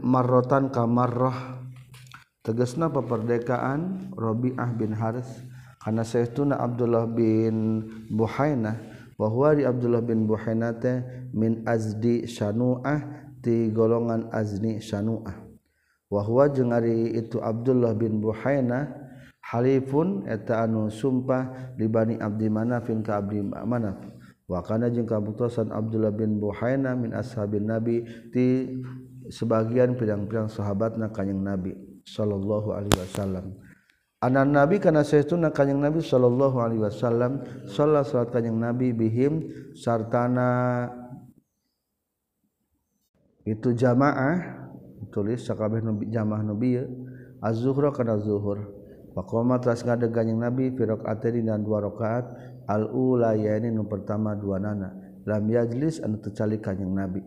marrotan 0.05 0.71
kamarrah 0.71 1.59
tegasna 2.47 2.87
peperdekaan 2.87 4.13
Rabi'ah 4.15 4.71
bin 4.79 4.95
Haris 4.95 5.50
karena 5.81 6.05
Syekhuna 6.05 6.61
Abdullah 6.61 7.09
bin 7.09 7.89
Buhainah 8.13 8.77
bahwa 9.17 9.57
di 9.57 9.65
Abdullah 9.65 10.05
bin 10.05 10.29
Buhainah 10.29 10.77
teh 10.77 11.01
min 11.33 11.65
azdi 11.65 12.29
syanu'ah 12.29 13.01
ti 13.41 13.73
golongan 13.73 14.29
azni 14.29 14.77
syanu'ah. 14.81 15.41
Wahwa 16.13 16.53
jeung 16.53 16.77
ari 16.77 17.17
itu 17.17 17.41
Abdullah 17.41 17.97
bin 17.97 18.21
Buhainah 18.21 18.93
halifun 19.41 20.29
eta 20.29 20.69
anu 20.69 20.93
sumpah 20.93 21.73
di 21.79 21.89
Bani 21.89 22.21
Abdi 22.21 22.53
Manafin 22.53 23.01
ka 23.01 23.25
Abdi 23.25 23.41
Manaf. 23.41 24.05
Wa 24.45 24.61
kana 24.61 24.93
jeung 24.93 25.09
kabuktosan 25.09 25.73
Abdullah 25.73 26.13
bin 26.13 26.37
Buhainah 26.37 26.93
min 26.99 27.17
ashabin 27.17 27.65
Nabi 27.71 28.05
ti 28.35 28.77
sebagian 29.33 29.97
pirang-pirang 29.97 30.51
sahabatna 30.51 31.09
kanjing 31.09 31.41
Nabi 31.41 31.73
sallallahu 32.05 32.75
alaihi 32.75 32.99
wasallam. 33.01 33.47
Anak 34.21 34.47
nabi 34.53 34.77
karena 34.77 35.01
itu 35.01 35.35
kanyang 35.49 35.81
nabi 35.81 36.05
sallallahu 36.05 36.57
alaihi 36.61 36.85
wasallam 36.85 37.41
salat 37.65 38.05
salat 38.05 38.29
kanyang 38.29 38.61
nabi 38.61 38.93
bihim 38.93 39.49
sartana. 39.73 40.89
Itu 43.49 43.73
jamaah 43.73 44.61
tulis 45.09 45.49
sakabeh 45.49 45.81
jamaah 46.13 46.45
nabi 46.45 46.85
az-zuhra 47.41 47.97
kana 47.97 48.21
zuhur. 48.21 48.77
Wa 49.17 49.25
qoma 49.25 49.57
teras 49.59 49.83
ngadeg 49.83 50.13
kanyang 50.13 50.53
nabi 50.53 50.69
fi 50.77 50.85
rakaat 50.85 51.25
dan 51.25 51.65
dua 51.65 51.83
rakaat 51.83 52.31
al 52.69 52.93
ula 52.93 53.35
yaini 53.35 53.73
nu 53.73 53.89
pertama 53.89 54.37
dua 54.37 54.61
nana. 54.61 54.93
Lam 55.25 55.49
yajlis 55.49 56.05
anu 56.05 56.21
tercali 56.21 56.61
kanyang 56.61 56.93
nabi. 56.93 57.25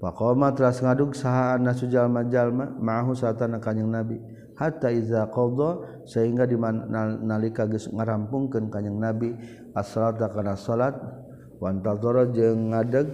Wa 0.00 0.16
qoma 0.16 0.56
teras 0.56 0.80
ngadug 0.80 1.12
saha 1.12 1.60
anasu 1.60 1.84
jalma-jalma 1.84 2.72
ma'ahu 2.80 3.12
satana 3.12 3.60
kanyang 3.60 3.92
nabi 3.92 4.16
hatta 4.60 4.92
iza 4.92 5.24
qadha 5.32 6.04
sehingga 6.04 6.44
di 6.44 6.60
nalika 7.24 7.64
geus 7.64 7.88
ngarampungkeun 7.88 8.68
kanjing 8.68 9.00
nabi 9.00 9.32
as-salata 9.72 10.28
kana 10.28 10.52
salat 10.52 10.92
wa 11.56 11.72
jeung 12.28 12.76
ngadeg 12.76 13.08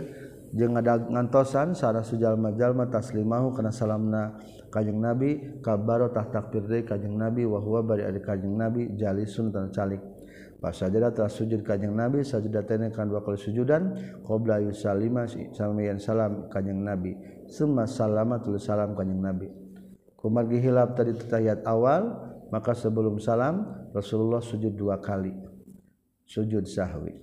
jeung 0.51 0.75
ngadag 0.75 1.07
ngantosan 1.07 1.79
sareng 1.79 2.03
sujalma-jalma 2.03 2.91
taslimahu 2.91 3.55
kana 3.55 3.71
salamna 3.71 4.35
kanjing 4.75 4.99
nabi 4.99 5.63
kabaro 5.63 6.11
tah 6.11 6.27
takbir 6.27 6.67
deui 6.67 6.83
kanjing 6.83 7.15
nabi 7.15 7.47
wa 7.47 7.63
huwa 7.63 7.87
bari 7.87 8.03
ari 8.03 8.19
kanjing 8.19 8.59
nabi 8.59 8.91
jalisun 8.99 9.55
tan 9.55 9.71
calik. 9.71 10.03
Pasajada 10.57 11.13
telah 11.13 11.29
sujud 11.29 11.61
kanjeng 11.69 11.93
Nabi 11.93 12.25
sajada 12.25 12.65
tanya 12.65 12.89
kan 12.89 13.13
dua 13.13 13.21
kali 13.21 13.37
sujudan 13.37 13.93
qabla 14.25 14.65
yusalima 14.65 15.29
salamiyan 15.29 16.01
salam 16.01 16.49
kanjeng 16.49 16.81
Nabi 16.81 17.13
summa 17.45 17.85
salama 17.85 18.41
tulis 18.41 18.65
salam 18.65 18.97
kanjeng 18.97 19.21
Nabi. 19.21 19.66
kumargi 20.19 20.59
hilap 20.59 20.97
tadi 20.97 21.15
tetayat 21.15 21.63
awal 21.69 22.33
maka 22.51 22.73
sebelum 22.73 23.19
salam 23.19 23.67
Rasulullah 23.95 24.43
sujud 24.43 24.75
dua 24.77 25.01
kali. 25.01 25.35
Sujud 26.27 26.67
sahwi. 26.67 27.15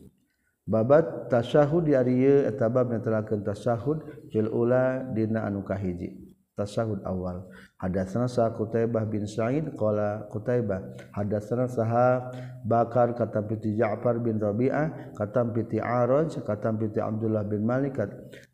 Babat 0.64 1.28
tasahud 1.28 1.84
di 1.84 1.91
ari 1.91 2.24
ieu 2.24 2.48
eta 2.48 2.72
bab 2.72 2.88
netelakeun 2.88 3.44
tasahud 3.44 4.00
fil 4.32 4.48
ula 4.48 5.04
dina 5.12 5.44
anu 5.44 5.60
kahiji. 5.60 6.24
Tasahud 6.56 7.04
awal. 7.04 7.50
Hadatsana 7.82 8.30
sa 8.30 8.54
Qutaibah 8.54 9.04
bin 9.10 9.26
Sa'id 9.28 9.74
qala 9.74 10.30
Qutaibah 10.30 10.86
hadatsana 11.12 11.66
saha 11.66 12.30
Bakar 12.64 13.18
kata 13.18 13.41
piti 13.44 13.76
Ja'far 13.76 14.22
bin 14.22 14.38
Rabi'ah 14.38 15.18
kata 15.18 15.50
piti 15.52 15.82
Araj 15.82 16.39
kata 16.46 16.72
piti 16.78 17.02
Abdullah 17.02 17.44
bin 17.44 17.66
Malik 17.66 18.00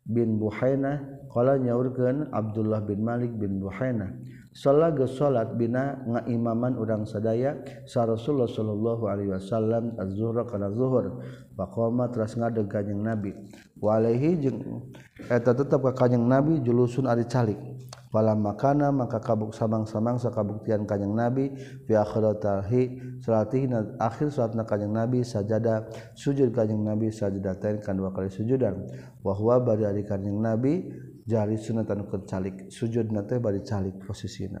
bin 0.02 0.40
Buhainah 0.40 1.19
Kala 1.30 1.62
nyaurkeun 1.62 2.34
Abdullah 2.34 2.82
bin 2.82 3.06
Malik 3.06 3.30
bin 3.38 3.62
Buhaina. 3.62 4.10
Salat 4.50 4.98
ge 4.98 5.06
salat 5.06 5.54
bina 5.54 6.02
ngaimaman 6.02 6.74
urang 6.74 7.06
sadaya 7.06 7.54
sa 7.86 8.02
Rasulullah 8.02 8.50
sallallahu 8.50 9.06
alaihi 9.06 9.30
wasallam 9.30 9.94
az-zuhra 9.94 10.42
kana 10.42 10.74
zuhur. 10.74 11.22
Faqama 11.54 12.10
teras 12.10 12.34
ngadeg 12.34 12.66
kanjing 12.66 12.98
Nabi. 12.98 13.30
Wa 13.78 14.02
alaihi 14.02 14.42
jeung 14.42 14.90
eta 15.30 15.54
tetep 15.54 15.78
ka 15.78 15.94
kanjing 15.94 16.26
Nabi 16.26 16.58
julusun 16.66 17.06
ari 17.06 17.30
calik. 17.30 17.62
Pala 18.10 18.34
makana 18.34 18.90
maka 18.90 19.22
kabuk 19.22 19.54
samang-samang 19.54 20.18
sakabuktian 20.18 20.82
kanjing 20.82 21.14
Nabi 21.14 21.54
fi 21.86 21.94
akhiratahi 21.94 22.82
salatih 23.22 23.70
akhir 24.02 24.34
salatna 24.34 24.66
kanjing 24.66 24.90
Nabi 24.90 25.22
sajada 25.22 25.86
sujud 26.18 26.50
kanjing 26.50 26.82
Nabi 26.82 27.14
sajadatain 27.14 27.78
kan 27.78 27.94
dua 27.94 28.10
kali 28.10 28.26
sujudan 28.26 28.82
wa 29.22 29.30
huwa 29.30 29.62
bari 29.62 29.86
ari 29.86 30.02
kanjing 30.02 30.42
Nabi 30.42 30.90
jari 31.26 31.56
sunatan 31.56 32.06
calik 32.26 32.68
sujud 32.68 33.10
nate 33.12 33.40
bari 33.40 33.60
calik 33.64 33.96
posisina 34.06 34.60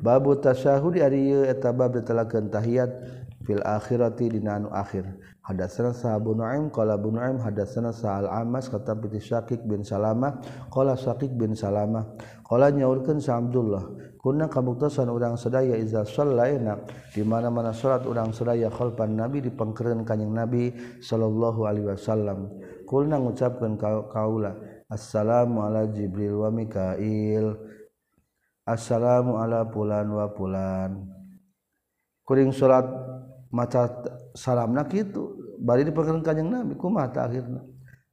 babu 0.00 0.36
tasyahud 0.40 0.96
ari 0.96 1.32
eta 1.44 1.72
bab 1.76 1.92
ditelakeun 1.92 2.48
tahiyat 2.48 2.90
fil 3.44 3.60
akhirati 3.64 4.28
dina 4.28 4.60
anu 4.60 4.68
akhir. 4.72 5.04
Hadatsana 5.40 5.96
sahabu 5.96 6.36
nuaim 6.36 6.70
qala 6.70 7.00
bu 7.00 7.10
nuaim 7.10 7.40
hadatsana 7.40 7.90
sa'al 7.90 8.28
amas 8.28 8.68
kata 8.68 8.94
bi 8.94 9.18
syakik 9.18 9.64
bin 9.66 9.82
salamah 9.82 10.38
qala 10.70 10.94
syakik 10.94 11.32
bin 11.34 11.56
salamah 11.56 12.06
qala 12.46 12.70
nyaurkeun 12.70 13.18
sa 13.18 13.40
abdullah 13.40 13.82
kunna 14.20 14.46
kabuktasan 14.46 15.08
urang 15.10 15.34
sadaya 15.34 15.74
iza 15.80 16.04
sallaina 16.04 16.78
di 17.16 17.24
mana-mana 17.24 17.72
salat 17.72 18.04
urang 18.06 18.30
sadaya 18.30 18.68
khalfan 18.70 19.16
nabi 19.16 19.42
di 19.42 19.50
pangkeureun 19.50 20.04
kanjing 20.06 20.30
nabi 20.30 20.70
sallallahu 21.02 21.66
alaihi 21.66 21.88
wasallam. 21.90 22.46
Kulna 22.86 23.18
ngucapkeun 23.18 23.78
kaula 23.80 24.54
Assalamu 24.90 25.62
ala 25.62 25.86
Jibril 25.86 26.34
wa 26.42 26.50
Mikail. 26.50 27.54
Assalamu 28.66 29.38
ala 29.38 29.62
pulan 29.70 30.10
wa 30.10 30.26
pulan. 30.34 31.06
Kuring 32.26 32.50
surat 32.50 32.90
maca 33.54 33.86
salamna 34.34 34.82
kitu 34.90 35.38
bari 35.62 35.86
dipekeun 35.86 36.26
Kanjeng 36.26 36.50
Nabi 36.50 36.74
kumaha 36.74 37.06
akhirna? 37.06 37.62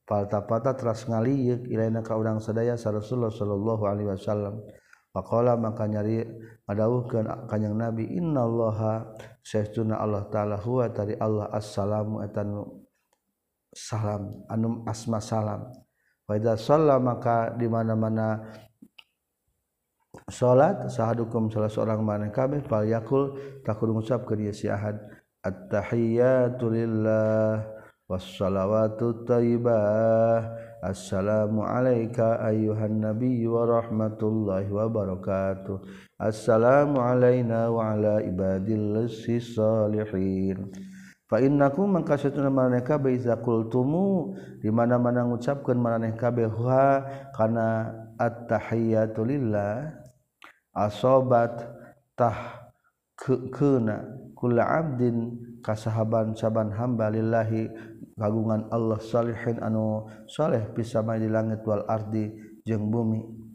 Faltafata 0.06 0.78
teras 0.78 1.10
ngaliuk 1.10 1.66
ilaina 1.66 2.06
ka 2.06 2.14
urang 2.14 2.38
sadaya 2.38 2.78
Rasulullah 2.78 3.34
sallallahu 3.34 3.84
alaihi 3.90 4.14
wasallam. 4.14 4.62
Faqala 5.10 5.58
maka 5.58 5.90
nyari 5.90 6.30
madawuhkeun 6.70 7.50
Kanjeng 7.50 7.74
Nabi 7.74 8.06
innallaha 8.22 9.18
sayyiduna 9.42 9.98
Allah 9.98 10.30
taala 10.30 10.62
huwa 10.62 10.94
tari 10.94 11.18
Allah 11.18 11.50
assalamu 11.50 12.22
etanu 12.22 12.86
salam 13.74 14.46
anum 14.46 14.86
asma 14.86 15.18
salam. 15.18 15.74
Faida 16.28 16.60
sholat 16.60 17.00
maka 17.00 17.56
di 17.56 17.72
mana-mana 17.72 18.52
salat 20.28 20.92
sahadukum 20.92 21.48
salah 21.48 21.72
seorang 21.72 22.04
mana 22.04 22.28
kabeh 22.28 22.68
fal 22.68 22.84
yakul 22.84 23.32
takun 23.64 23.96
ngucap 23.96 24.28
ke 24.28 24.36
dia 24.36 24.52
si 24.52 24.68
ahad. 24.68 25.00
At-tahiyatu 25.40 26.68
lillah 26.68 27.64
wassalawatu 28.12 29.24
thayyibah 29.24 30.52
assalamu 30.84 31.64
alayka 31.64 32.44
ayyuhan 32.44 33.00
nabiy 33.00 33.48
wa 33.48 33.64
rahmatullahi 33.64 34.68
wa 34.68 34.84
barakatuh. 34.92 35.80
Assalamu 36.20 37.00
alayna 37.00 37.72
wa 37.72 37.96
ala 37.96 38.20
ibadillah 38.20 39.08
salihin. 39.08 40.76
innaku 41.36 41.84
mengkasuna 41.84 42.48
maneh 42.48 42.80
kabeh 42.88 43.20
zakultumu 43.20 44.32
di 44.64 44.72
mana-mana 44.72 45.28
ngucapkeun 45.28 45.76
maneh 45.76 46.16
kabeh 46.16 46.48
ha 46.48 47.04
kana 47.36 47.92
at-tahiyatulillah 48.16 49.92
asobat 50.72 51.68
tah 52.16 52.64
kena 53.20 54.08
kula 54.40 54.64
abdin 54.64 55.36
kasahaban 55.60 56.32
saban 56.32 56.72
hamba 56.72 57.12
lillahi 57.12 57.68
kagungan 58.16 58.72
Allah 58.72 59.02
salihin 59.04 59.60
anu 59.60 60.08
saleh 60.32 60.64
pisama 60.72 61.20
di 61.20 61.28
langit 61.28 61.60
wal 61.68 61.84
ardi 61.92 62.32
jeung 62.64 62.88
bumi. 62.88 63.47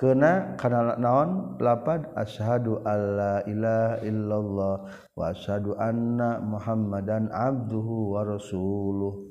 kena 0.00 0.56
kana 0.56 0.96
naon? 0.96 1.60
Lapad 1.60 2.08
asyhadu 2.16 2.80
alla 2.88 3.44
ilaha 3.44 4.00
illallah 4.00 4.74
wa 5.12 5.24
asyhadu 5.28 5.76
anna 5.76 6.40
muhammadan 6.40 7.28
abduhu 7.28 8.16
wa 8.16 8.24
rasuluh. 8.24 9.28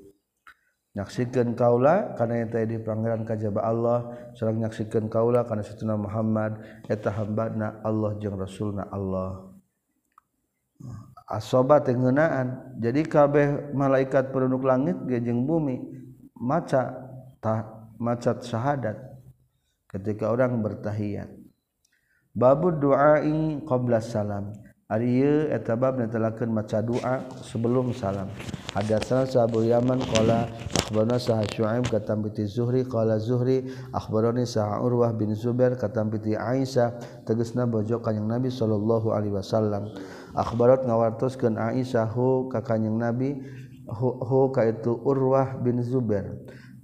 Nyaksikeun 0.93 1.57
kaula 1.57 2.13
kana 2.13 2.45
eta 2.45 2.61
di 2.69 2.77
pangeran 2.77 3.25
kajaba 3.25 3.65
Allah. 3.65 3.99
Sareng 4.37 4.61
nyaksikeun 4.61 5.09
kaula 5.09 5.41
kana 5.49 5.65
satuna 5.65 5.97
Muhammad. 5.97 6.61
Eta 6.85 7.09
hambana 7.17 7.81
Allah 7.81 8.13
jeung 8.21 8.37
rasulna 8.37 8.85
Allah. 8.93 9.49
Asoba 11.29 11.81
teu 11.81 11.97
ngeunaan. 11.97 12.77
Jadi 12.81 13.05
kabeh 13.05 13.73
malaikat 13.73 14.33
penduduk 14.33 14.65
langit 14.65 14.97
ge 15.05 15.21
jeung 15.21 15.45
bumi 15.45 15.77
maca 16.37 16.93
ta, 17.37 17.85
maca 18.01 18.37
syahadat. 18.41 19.08
ketika 19.89 20.29
orang 20.29 20.61
bertahiyat 20.61 21.29
babu 22.39 22.71
duai 22.71 23.59
qabla 23.65 23.99
salam. 23.99 24.53
Ari 24.89 25.21
ieu 25.21 25.53
eta 25.53 25.77
bab 25.77 26.01
netelakeun 26.01 26.49
maca 26.49 26.81
doa 26.81 27.21
sebelum 27.45 27.93
salam. 27.93 28.25
Hadatsana 28.73 29.29
sahabu 29.29 29.61
yaman 29.61 30.01
qala 30.01 30.49
akhbarana 30.81 31.21
sah 31.21 31.45
syuaib 31.45 31.85
katam 31.93 32.25
bi 32.25 32.33
zuhri. 32.49 32.81
Qala 32.89 33.21
zuhri 33.21 33.69
akhbarani 33.93 34.49
sah 34.49 34.81
urwah 34.81 35.13
bin 35.13 35.37
zubair 35.37 35.77
katam 35.77 36.09
bi 36.09 36.33
aisyah. 36.33 36.97
Tegasna 37.21 37.69
bojo 37.69 38.01
kanjing 38.01 38.25
nabi 38.25 38.49
sallallahu 38.49 39.13
alaihi 39.13 39.37
wasallam. 39.37 39.93
Akhbarat 40.33 40.81
ngawartoskeun 40.89 41.61
aisyah 41.61 42.09
hu 42.09 42.49
ka 42.49 42.65
kanjing 42.65 42.97
nabi 42.97 43.45
hu, 43.85 44.09
hu 44.25 44.49
ka 44.49 44.65
itu 44.65 44.97
urwah 45.05 45.53
bin 45.61 45.85
zubair. 45.85 46.33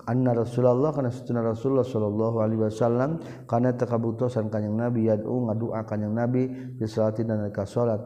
anna 0.06 0.32
Rasulullah 0.34 0.94
kana 0.94 1.10
sutuna 1.10 1.42
Rasulullah 1.42 1.86
sallallahu 1.86 2.38
alaihi 2.42 2.62
wasallam 2.62 3.20
kana 3.50 3.74
takabutusan 3.74 4.50
kanjing 4.54 4.78
Nabi 4.78 5.10
yad'u 5.10 5.50
ngadua 5.50 5.86
kanjing 5.86 6.14
Nabi 6.14 6.48
bi 6.78 6.86
salatin 6.86 7.30
dan 7.30 7.50
ka 7.50 7.66
salat 7.66 8.02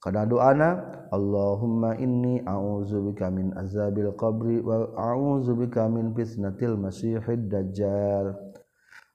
kana 0.00 0.24
doana 0.24 0.68
Allahumma 1.12 1.94
inni 2.02 2.42
a'udzubika 2.42 3.30
min 3.30 3.54
azabil 3.54 4.10
qabri 4.18 4.58
wa 4.58 4.90
a'udzubika 4.98 5.86
min 5.86 6.10
fitnatil 6.10 6.74
masiihid 6.74 7.46
dajjal. 7.46 8.34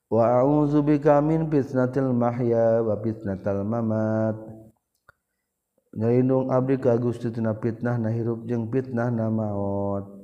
Wa 0.07 0.39
a'udzubika 0.39 1.19
min 1.19 1.51
fitnatil 1.51 2.15
mahya 2.15 2.80
wa 2.80 2.95
fitnatal 2.95 3.67
mamat. 3.67 4.39
Nyalindung 5.91 6.47
abdi 6.47 6.80
ka 6.80 6.95
Gusti 6.95 7.28
tina 7.28 7.51
fitnah 7.59 7.99
na 7.99 8.07
hirup 8.07 8.47
jeung 8.47 8.72
fitnah 8.72 9.11
na 9.11 9.28
maut 9.28 10.20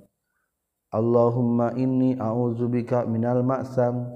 Allahumma 0.87 1.75
ini 1.75 2.15
a'udzubika 2.15 3.03
minal 3.03 3.43
maksam 3.43 4.07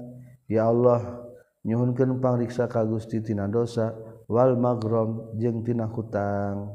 ya 0.48 0.72
Allah 0.72 1.28
nyuhunkeun 1.68 2.16
pangriksa 2.16 2.64
ka 2.64 2.80
Gusti 2.88 3.20
tina 3.20 3.44
dosa 3.44 3.92
wal 4.24 4.56
magrom 4.56 5.36
jeung 5.36 5.60
tina 5.60 5.84
hutang. 5.84 6.72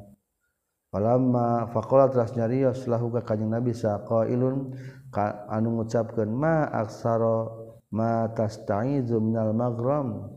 Falamma 0.93 1.67
faqala 1.73 2.13
teras 2.13 2.31
nyarios 2.37 2.85
lahu 2.85 3.09
ka 3.09 3.25
kanjing 3.25 3.49
Nabi 3.49 3.73
saqailun 3.73 4.77
ka 5.09 5.49
anu 5.49 5.81
ngucapkeun 5.81 6.29
ma 6.29 6.69
aksara 6.69 7.49
ma 7.91 8.29
tasta'izu 8.31 9.17
minal 9.17 9.51
magrom 9.51 10.29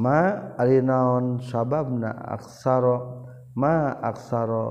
ma 0.00 0.54
alinaon 0.56 1.44
sababna 1.44 2.16
aksara? 2.32 3.28
Ma 3.58 3.90
aksara 3.98 4.70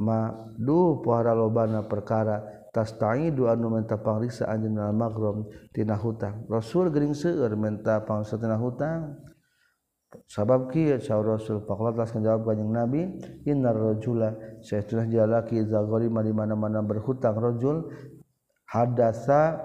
ma 0.00 0.32
du 0.56 0.96
pohara 1.04 1.36
lobana 1.36 1.84
perkara 1.84 2.40
tasta'idu 2.74 3.46
anu 3.46 3.70
menta 3.70 3.94
pangriksa 3.94 4.50
anjeun 4.50 4.74
minal 4.74 5.46
tina 5.70 5.94
hutang. 5.94 6.42
Rasul 6.50 6.90
gering 6.90 7.14
seueur 7.14 7.54
menta 7.54 8.02
pangriksa 8.02 8.34
tina 8.42 8.58
hutang. 8.58 9.14
Sabab 10.30 10.70
kieu 10.70 10.98
saur 11.02 11.26
rasul 11.26 11.62
faqala 11.66 11.90
tas 11.94 12.14
jawab 12.14 12.46
kanjing 12.46 12.70
nabi 12.70 13.02
innar 13.50 13.74
rajula 13.74 14.34
saestuna 14.62 15.10
jalaki 15.10 15.58
iza 15.58 15.82
gharima 15.82 16.22
di 16.22 16.30
mana-mana 16.30 16.86
berhutang 16.86 17.34
rajul 17.34 17.90
hadasa 18.70 19.58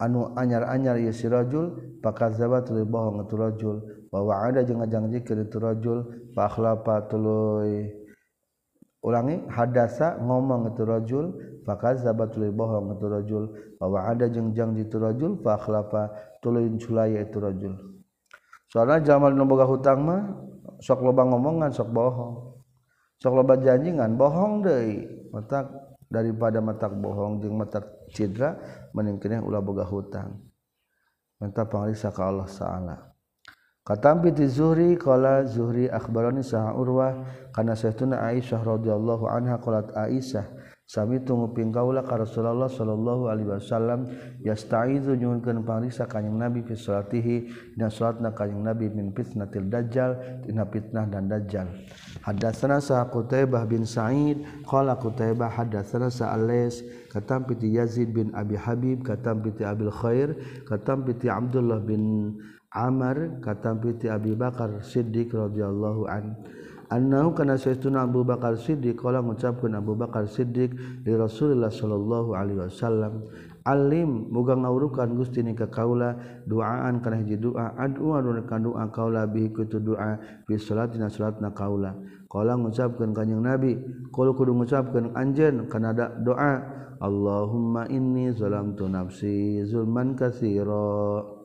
anu 0.00 0.32
anyar-anyar 0.32 0.96
ieu 0.96 1.12
si 1.12 1.28
rajul 1.28 2.00
pakazaba 2.00 2.64
tuluy 2.64 2.88
bohong 2.88 3.28
itu 3.28 3.36
rajul 3.36 3.76
wa 4.08 4.20
wa'ada 4.24 4.64
jeung 4.64 4.80
ngajangjikeun 4.80 5.44
itu 5.44 5.56
rajul 5.60 5.98
fa 6.32 6.48
akhlafa 6.48 7.12
tuluy. 7.12 8.01
ulangi 9.02 9.42
hadasa 9.50 10.16
ngomong 10.22 10.72
itu 10.72 10.82
rajul 10.86 11.26
fakazaba 11.66 12.30
tuluy 12.30 12.54
bohong 12.54 12.96
itu 12.96 13.06
rajul. 13.06 13.44
Bahwa 13.76 14.08
ada 14.08 14.30
jeung 14.30 14.54
janji 14.56 14.86
itu 14.86 14.96
rajul 14.96 15.36
fa 15.42 15.58
akhlafa 15.60 16.14
tuluy 16.40 16.70
culaya 16.80 17.20
itu 17.20 17.36
rajul. 17.36 17.74
Soalna 18.70 19.04
jalma 19.04 19.28
nu 19.28 19.44
boga 19.44 19.68
hutang 19.68 20.00
mah 20.06 20.22
sok 20.80 21.04
loba 21.04 21.28
ngomongan 21.28 21.74
sok 21.74 21.92
bohong. 21.92 22.56
Sok 23.20 23.32
loba 23.36 23.60
janji 23.60 23.92
ngan 23.92 24.16
bohong 24.16 24.64
deui. 24.64 25.04
Matak 25.34 25.68
daripada 26.08 26.64
matak 26.64 26.96
bohong 26.96 27.44
jeung 27.44 27.60
matak 27.60 27.84
cidra 28.14 28.56
mending 28.96 29.44
ulah 29.44 29.60
boga 29.60 29.84
hutang. 29.84 30.40
Menta 31.42 31.66
pangrisa 31.66 32.14
ka 32.14 32.30
Allah 32.30 32.46
saala 32.46 33.11
Katampi 33.82 34.30
ti 34.30 34.46
Zuhri 34.46 34.94
qala 34.94 35.42
Zuhri 35.42 35.90
akhbarani 35.90 36.46
saha 36.46 36.70
Urwah 36.78 37.26
kana 37.50 37.74
saytuna 37.74 38.14
Aisyah 38.30 38.62
radhiyallahu 38.62 39.26
anha 39.26 39.58
qalat 39.58 39.90
Aisyah 39.98 40.46
sami 40.86 41.18
tunguping 41.26 41.74
kaula 41.74 42.06
ka 42.06 42.14
Rasulullah 42.14 42.70
sallallahu 42.70 43.26
alaihi 43.26 43.50
wasallam 43.50 44.06
yastaizu 44.46 45.18
nyuhunkeun 45.18 45.66
pangriksa 45.66 46.06
kanjing 46.06 46.38
Nabi 46.38 46.62
fi 46.62 46.78
salatihi 46.78 47.74
dina 47.74 47.90
salatna 47.90 48.30
kanjing 48.30 48.62
Nabi 48.62 48.86
min 48.86 49.10
fitnatil 49.10 49.66
dajjal 49.66 50.44
tina 50.46 50.62
fitnah 50.62 51.10
dan 51.10 51.26
dajjal. 51.26 51.66
Hadatsana 52.22 52.78
Sa 52.78 53.02
Qutaibah 53.10 53.66
bin 53.66 53.82
Sa'id 53.82 54.46
qala 54.62 54.94
Qutaibah 54.94 55.50
hadatsana 55.50 56.06
Sa 56.06 56.30
Alais 56.30 56.86
katampi 57.10 57.58
ti 57.58 57.74
Yazid 57.74 58.14
bin 58.14 58.30
Abi 58.30 58.54
Habib 58.54 59.02
katampi 59.02 59.50
ti 59.58 59.66
Abil 59.66 59.90
Khair 59.90 60.38
katampi 60.70 61.18
ti 61.18 61.26
Abdullah 61.26 61.82
bin 61.82 62.36
Amar 62.72 63.40
katampiti 63.44 64.08
Abi 64.08 64.32
Bakar 64.32 64.80
Siddiq 64.80 65.36
radhiyallahu 65.36 66.08
an 66.08 66.40
annahu 66.88 67.36
kana 67.36 67.60
sayyiduna 67.60 68.08
Abu 68.08 68.24
Bakar 68.24 68.56
Siddiq 68.56 68.96
qala 68.96 69.20
ngucapkeun 69.20 69.76
Abu 69.76 69.92
Bakar 69.92 70.24
Siddiq 70.24 70.72
li 71.04 71.12
Rasulullah 71.12 71.68
sallallahu 71.68 72.32
alaihi 72.32 72.64
wasallam 72.64 73.28
Alim 73.62 74.26
muga 74.34 74.58
ngawurukan 74.58 75.14
Gusti 75.14 75.38
ni 75.46 75.54
ka 75.54 75.70
kaula 75.70 76.18
duaan 76.50 76.98
kana 76.98 77.22
hiji 77.22 77.38
doa 77.38 77.78
ad'u 77.78 78.10
anu 78.18 78.42
ka 78.42 78.58
doa 78.58 78.90
kaula 78.90 79.22
bihi 79.30 79.54
kutu 79.54 79.78
doa 79.78 80.18
fi 80.50 80.58
salatina 80.58 81.06
salatna 81.06 81.54
kaula. 81.54 81.94
Qala 82.26 82.58
ngucapkeun 82.58 83.14
kanjing 83.14 83.38
Nabi 83.38 83.78
qul 84.10 84.34
kudu 84.34 84.50
ngucapkeun 84.58 85.14
anjeun 85.14 85.70
kana 85.70 85.94
doa 85.94 86.52
Allahumma 86.98 87.86
inni 87.86 88.34
zalamtu 88.34 88.90
nafsi 88.90 89.62
zulman 89.62 90.18
katsira. 90.18 91.41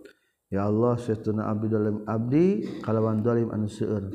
Ya 0.47 0.67
Allah 0.67 0.95
setuna 0.95 1.51
abdi 1.51 1.67
dalam 1.67 2.07
abdi 2.07 2.63
kalawan 2.79 3.19
zalim 3.19 3.51
anu 3.51 3.67
seueur. 3.67 4.07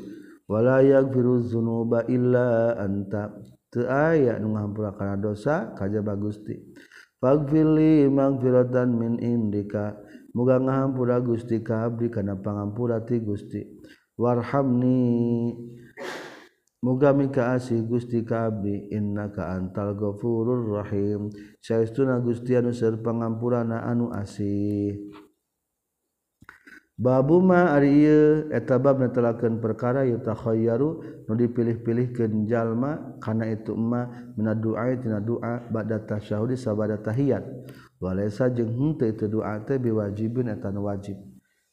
Wala 0.49 0.81
yaghfiru 0.81 1.45
dzunuba 1.45 2.09
illa 2.09 2.73
anta. 2.77 3.33
Teu 3.69 3.85
aya 3.89 4.37
nu 4.37 4.53
ngahampura 4.53 4.93
kana 4.93 5.17
dosa 5.17 5.73
kajaba 5.73 6.13
Gusti 6.13 6.53
faghfirli 7.23 8.11
maghfiratan 8.11 8.91
min 8.91 9.15
indika. 9.23 9.95
Muga 10.35 10.59
ngahampura 10.59 11.23
Gusti 11.23 11.63
ka 11.63 11.87
abdi 11.87 12.11
kana 12.11 12.35
pangampura 12.35 12.99
ti 13.07 13.23
Gusti. 13.23 13.63
Warhamni. 14.19 15.55
Muga 16.83 17.15
mikaasih 17.15 17.87
Gusti 17.87 18.27
ka 18.27 18.51
abdi. 18.51 18.91
Innaka 18.91 19.55
antal 19.55 19.95
ghafurur 19.95 20.83
rahim. 20.83 21.31
Saestuna 21.63 22.19
Gusti 22.19 22.59
anu 22.59 22.75
seur 22.75 22.99
pangampurana 22.99 23.87
anu 23.87 24.11
asih. 24.11 24.99
Babuma 26.93 27.73
eta 27.81 28.53
etabab 28.53 29.01
netelaken 29.01 29.57
perkara 29.57 30.05
yutakhoyaru 30.05 31.25
nu 31.25 31.33
dipilih-pilih 31.33 32.13
jalma 32.45 33.17
kana 33.17 33.49
itu 33.49 33.73
emma 33.73 34.29
minaduatina 34.37 35.17
doa 35.17 35.65
bada 35.73 35.97
tasyahudi 35.97 36.53
sabada 36.53 37.01
tahiyat 37.01 37.41
walaysa 37.97 38.53
jeung 38.53 38.69
henteu 38.77 39.09
itu 39.09 39.25
doa 39.25 39.57
teh 39.65 39.81
biwajibin 39.81 40.53
eta 40.53 40.69
wajib. 40.69 41.17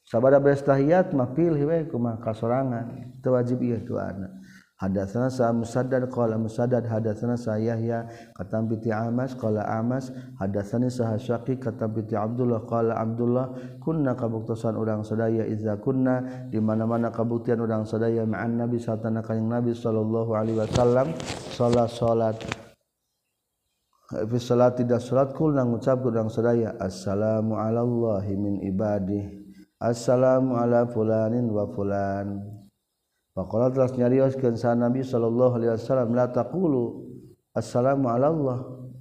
Sabada 0.09 0.41
beres 0.41 0.64
tahiyat 0.64 1.12
mah 1.12 1.37
pilih 1.37 1.68
we 1.68 1.85
kumaha 1.93 2.16
kasorangan 2.25 3.21
teu 3.21 3.37
wajib 3.37 3.61
ieu 3.61 3.77
du'ana 3.77 4.39
Hadatsana 4.81 5.28
sa 5.28 5.53
Musaddad 5.53 6.09
qala 6.09 6.41
Musaddad 6.41 6.89
hadatsana 6.89 7.37
sa 7.37 7.61
Yahya 7.61 8.09
kata 8.33 8.64
binti 8.64 8.89
Amas 8.89 9.37
qala 9.37 9.61
Amas 9.68 10.09
hadatsani 10.41 10.89
sa 10.89 11.12
Hasyaqi 11.12 11.61
kata 11.61 11.85
binti 11.85 12.16
Abdullah 12.16 12.64
qala 12.64 12.97
Abdullah 12.97 13.76
kunna 13.76 14.16
kabuktosan 14.16 14.81
urang 14.81 15.05
sadaya 15.05 15.45
iza 15.45 15.76
kunna 15.76 16.49
di 16.49 16.57
mana-mana 16.64 17.12
kabuktian 17.12 17.61
urang 17.61 17.85
sadaya 17.85 18.24
ma'an 18.24 18.57
Nabi 18.57 18.81
satana 18.81 19.20
kanjing 19.20 19.53
Nabi 19.53 19.76
sallallahu 19.76 20.33
alaihi 20.33 20.64
wasallam 20.64 21.12
salat 21.53 21.93
salat 21.93 22.37
fi 24.09 24.37
salat 24.41 24.81
tidak 24.81 25.05
salat 25.05 25.37
kul 25.37 25.53
nang 25.53 25.76
ngucap 25.76 26.01
urang 26.01 26.33
sadaya 26.33 26.72
assalamu 26.81 27.61
ala 27.61 27.85
Allah 27.85 28.24
min 28.33 28.64
ibadih 28.64 29.28
assalamu 29.76 30.57
ala 30.57 30.89
fulanin 30.89 31.53
wa 31.53 31.68
fulan 31.68 32.61
Pakola 33.41 33.72
telah 33.72 33.88
nyarioskan 33.88 34.53
sa 34.53 34.76
Nabi 34.76 35.01
Shallallahu 35.01 35.57
Alaihi 35.57 35.72
Wasallam 35.72 36.12
la 36.12 36.28
taqulu 36.28 37.09
assalamu 37.57 38.12
ala 38.12 38.28
Allah. 38.28 38.59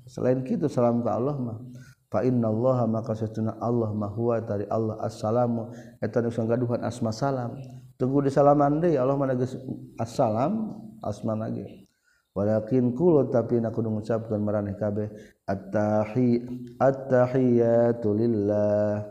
Selain 0.07 0.39
kita 0.47 0.71
salam 0.71 1.03
ke 1.03 1.11
Allah 1.11 1.35
mah. 1.35 1.59
Fa 2.07 2.23
inna 2.23 2.47
Allah 2.47 2.87
maka 2.87 3.19
sesuna 3.19 3.59
Allah 3.59 3.91
mah 3.91 4.07
huwa 4.15 4.39
dari 4.39 4.63
Allah. 4.71 4.95
Assalamu 5.03 5.75
eta 5.99 6.23
nu 6.23 6.31
sanggaduhan 6.31 6.79
asma 6.87 7.11
salam. 7.11 7.59
Tunggu 7.99 8.23
di 8.23 8.31
salaman 8.31 8.79
deui 8.79 8.95
Allah 8.95 9.19
mah 9.19 9.27
geus 9.35 9.59
assalam 9.99 10.71
asma 11.03 11.35
nage. 11.35 11.91
Walakin 12.31 12.95
kulo 12.95 13.27
tapi 13.27 13.59
nak 13.59 13.75
kudu 13.75 13.91
ngucapkeun 13.91 14.39
maraneh 14.39 14.79
kabeh 14.79 15.11
at-tahi 15.51 16.47
at-tahiyatu 16.79 18.07
lillah 18.15 19.03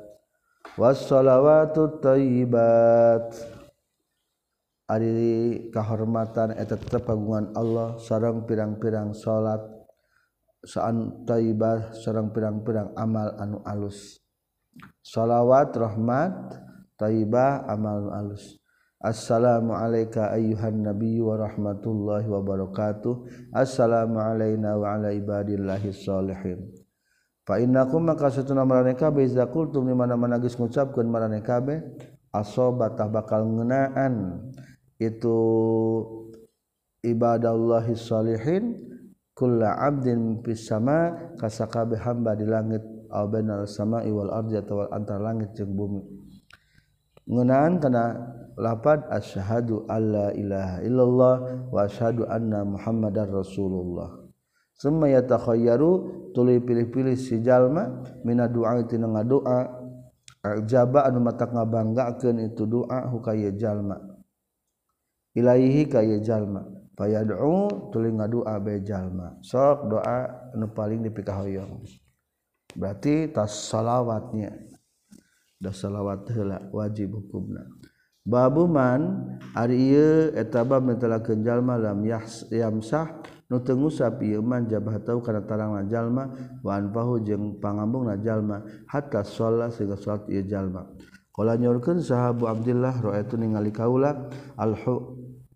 was-salawatu 0.81 2.01
thayyibat 2.01 3.58
Ari 4.89 5.69
kahormatan 5.69 6.57
eta 6.57 6.81
tepagungan 6.81 7.53
Allah 7.53 8.01
sareng 8.01 8.49
pirang-pirang 8.49 9.13
salat 9.13 9.61
saan 10.65 11.29
taibah 11.29 11.93
sarang 11.93 12.33
pirang-pirang 12.33 12.97
amal 12.97 13.37
anu 13.37 13.61
alus. 13.69 14.17
Shalawat 15.05 15.77
rahmat 15.77 16.33
taibah 16.97 17.69
amal 17.69 18.09
anu 18.09 18.33
alus. 18.33 18.57
Assalamualaikum 18.99 20.25
ayyuhan 20.25 20.83
nabiyyu 20.83 21.31
wa 21.31 21.37
rahmatullahi 21.37 22.27
wa 22.27 22.41
barakatuh. 22.41 23.29
Assalamu 23.53 24.19
alayna 24.19 24.75
wa 24.75 24.97
ala 24.97 25.13
ibadillahi 25.13 25.93
salihin. 25.93 26.65
Fa 27.47 27.61
innakum 27.61 28.09
maka 28.09 28.33
satuna 28.33 28.65
marane 28.65 28.97
kabeh 28.97 29.29
iza 29.29 29.47
kultum 29.53 29.85
di 29.85 29.93
mana-mana 29.93 30.41
geus 30.41 30.57
ngucapkeun 30.57 31.07
marane 31.07 31.45
kabeh 31.45 31.79
asobatah 32.35 33.09
bakal 33.09 33.47
ngeunaan 33.47 34.49
itu 34.99 35.39
ibadallahissolihin 37.07 38.75
kulla 39.39 39.79
abdin 39.79 40.43
fis 40.43 40.67
sama 40.67 41.15
kasakabe 41.39 41.95
hamba 41.95 42.35
di 42.35 42.43
langit 42.43 42.83
aw 43.09 43.25
bainal 43.31 43.65
sama'i 43.65 44.11
wal 44.11 44.35
ardi 44.35 44.59
atawa 44.59 44.91
antara 44.91 45.31
langit 45.33 45.55
jeung 45.55 45.73
bumi. 45.73 46.03
Ngeunaan 47.29 47.77
kana 47.79 48.05
lapad 48.57 49.05
asyhadu 49.13 49.85
alla 49.87 50.33
ilaha 50.33 50.81
illallah 50.81 51.35
wa 51.69 51.85
asyhadu 51.85 52.25
anna 52.25 52.65
muhammadar 52.65 53.29
rasulullah. 53.29 54.25
Summa 54.73 55.13
yatakhayyaru 55.13 56.33
tuluy 56.33 56.63
pilih-pilih 56.63 57.19
si 57.19 57.43
jalma 57.45 58.01
mina 58.25 58.49
doa 58.49 58.81
tina 58.89 59.11
ngadoa 59.11 59.59
ajaba 60.41 61.05
anu 61.05 61.21
mata 61.21 61.51
ngabanggakeun 61.51 62.49
itu 62.49 62.65
doa 62.65 63.11
hukaya 63.13 63.53
jalma. 63.53 64.08
ilaihi 65.39 65.87
kaya 65.87 66.19
jalma. 66.19 66.67
Payad'u 66.99 67.91
tuling 67.95 68.19
ngadua 68.19 68.59
bae 68.59 68.83
jalma. 68.83 69.39
Sok 69.39 69.87
doa 69.87 70.51
nu 70.59 70.67
paling 70.75 71.07
dipikahoyong. 71.07 71.87
Berarti 72.75 73.31
tas 73.31 73.71
salawatnya. 73.71 74.51
Das 75.59 75.83
salawat 75.83 76.27
heula 76.31 76.71
wajib 76.71 77.19
hukumna 77.19 77.67
babuman 78.29 79.25
ari 79.57 79.91
ieu 79.91 80.31
eta 80.37 80.61
bab 80.61 80.85
netelakeun 80.85 81.41
jalma 81.41 81.81
lam 81.81 82.05
yamsah 82.53 83.25
nu 83.49 83.57
teu 83.65 83.81
ngusap 83.81 84.21
ieu 84.21 84.45
man 84.45 84.69
jabhatau 84.69 85.25
kana 85.25 85.41
tarangna 85.49 85.89
jalma 85.89 86.29
wa 86.61 86.77
anfahu 86.77 87.25
jeung 87.25 87.57
pangambungna 87.57 88.21
jalma 88.21 88.61
hatta 88.85 89.25
sholat 89.25 89.73
sehingga 89.73 89.97
salat 89.97 90.29
ieu 90.29 90.45
jalma. 90.45 90.85
Qala 91.33 91.57
nyorkeun 91.57 92.05
sahabu 92.05 92.51
Abdullah 92.51 92.99
raaitu 93.01 93.41
ningali 93.41 93.73
kaula 93.73 94.29
al 94.61 94.77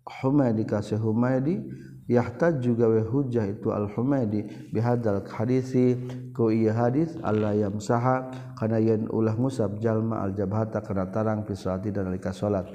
Humaydi 0.03 0.67
kasih 0.67 0.99
Humaydi 0.99 1.63
yahtaj 2.11 2.59
juga 2.59 2.91
we 2.91 2.99
hujjah 2.99 3.47
itu 3.47 3.71
al 3.71 3.87
Humaydi 3.87 4.71
bihadal 4.75 5.23
hadisi 5.23 5.95
ku 6.35 6.51
iya 6.51 6.75
hadis 6.75 7.15
Allah 7.23 7.55
yang 7.55 7.79
saha 7.79 8.27
kana 8.59 8.83
yen 8.83 9.07
ulah 9.07 9.39
musab 9.39 9.79
jalma 9.79 10.19
al 10.27 10.35
jabhata 10.35 10.83
kana 10.83 11.07
tarang 11.07 11.47
fi 11.47 11.55
salati 11.55 11.95
dan 11.95 12.11
alika 12.11 12.35
salat. 12.35 12.67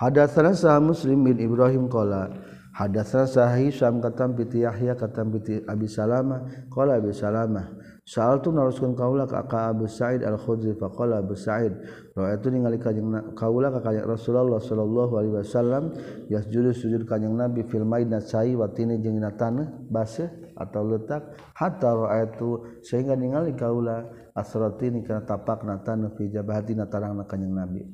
Hadatsana 0.00 0.56
sah 0.56 0.80
Muslim 0.80 1.28
bin 1.28 1.36
Ibrahim 1.36 1.88
qala 1.92 2.32
hadatsana 2.72 3.28
sah 3.28 3.52
Hisam 3.52 4.00
katam 4.00 4.32
bi 4.32 4.48
Yahya 4.48 4.96
katam 4.96 5.28
bi 5.28 5.60
Abi 5.68 5.88
Salama 5.88 6.40
qala 6.72 6.96
Abi 6.96 7.12
Salama 7.12 7.68
Saal 8.10 8.42
tu 8.42 8.50
naruskan 8.50 8.98
kaula 8.98 9.22
ka 9.22 9.46
ka 9.46 9.70
Abu 9.70 9.86
Sa'id 9.86 10.26
Al-Khudri 10.26 10.74
faqala 10.74 11.22
Abu 11.22 11.38
Sa'id 11.38 11.70
raaitu 12.18 12.50
ningali 12.50 12.82
kanjing 12.82 13.06
kaula 13.38 13.70
ka 13.70 13.86
kanjing 13.86 14.02
Rasulullah 14.02 14.58
sallallahu 14.58 15.14
alaihi 15.14 15.38
wasallam 15.38 15.94
yasjudu 16.26 16.74
sujud 16.74 17.06
kanjing 17.06 17.38
Nabi 17.38 17.62
fil 17.70 17.86
maidna 17.86 18.18
sa'i 18.18 18.58
wa 18.58 18.66
tini 18.66 18.98
jeung 18.98 19.14
dina 19.22 19.30
taneuh 19.38 19.86
baseuh 19.86 20.26
atawa 20.58 20.98
leutak 20.98 21.22
hatta 21.54 21.94
raaitu 21.94 22.82
sehingga 22.82 23.14
ningali 23.14 23.54
kaula 23.54 24.10
asratini 24.34 25.06
kana 25.06 25.22
tapakna 25.22 25.78
taneuh 25.78 26.10
fi 26.18 26.34
jabahatina 26.34 26.90
tarangna 26.90 27.22
kanjing 27.30 27.54
Nabi. 27.54 27.86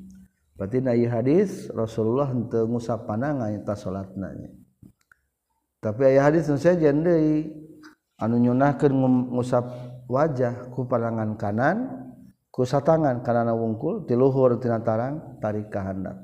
Berarti 0.56 0.80
na 0.80 0.96
hadis 0.96 1.68
Rasulullah 1.76 2.32
henteu 2.32 2.64
ngusap 2.64 3.04
pandangan 3.04 3.52
eta 3.52 3.76
salatna 3.76 4.32
tapi 5.84 6.02
aya 6.08 6.24
hadis 6.24 6.48
nu 6.48 6.56
sejen 6.56 7.04
deui 7.04 7.52
anu 8.16 8.40
nyunahkeun 8.40 8.92
ngusap 9.36 9.85
wajah 10.06 10.70
ku 10.74 10.86
padangan 10.86 11.34
kanan 11.38 11.76
kusa 12.50 12.80
tangan 12.80 13.20
kanana 13.26 13.52
wungkul 13.52 14.08
tiluhur 14.08 14.58
tina 14.58 14.80
tarang 14.80 15.38
tarik 15.42 15.68
ka 15.68 15.82
handap 15.82 16.18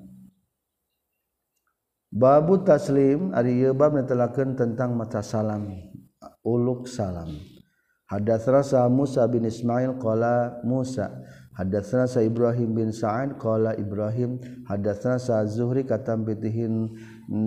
babu 2.09 2.62
taslim 2.62 3.35
ari 3.37 3.66
bab 3.74 3.95
netelakeun 3.99 4.55
tentang 4.57 4.95
maca 4.97 5.20
salam 5.20 5.93
uluk 6.43 6.91
salam. 6.91 7.30
Hadatsna 8.11 8.61
sa 8.61 8.85
Musa 8.93 9.24
bin 9.24 9.49
Ismail 9.49 9.97
qala 9.97 10.61
Musa. 10.66 11.09
Hadatsna 11.57 12.05
sa 12.05 12.20
Ibrahim 12.20 12.76
bin 12.76 12.89
Sa'ad 12.93 13.41
qala 13.41 13.72
Ibrahim. 13.78 14.37
Hadatsna 14.68 15.16
sa 15.16 15.41
Zuhri 15.49 15.87
katam 15.89 16.28
bitihin 16.28 16.93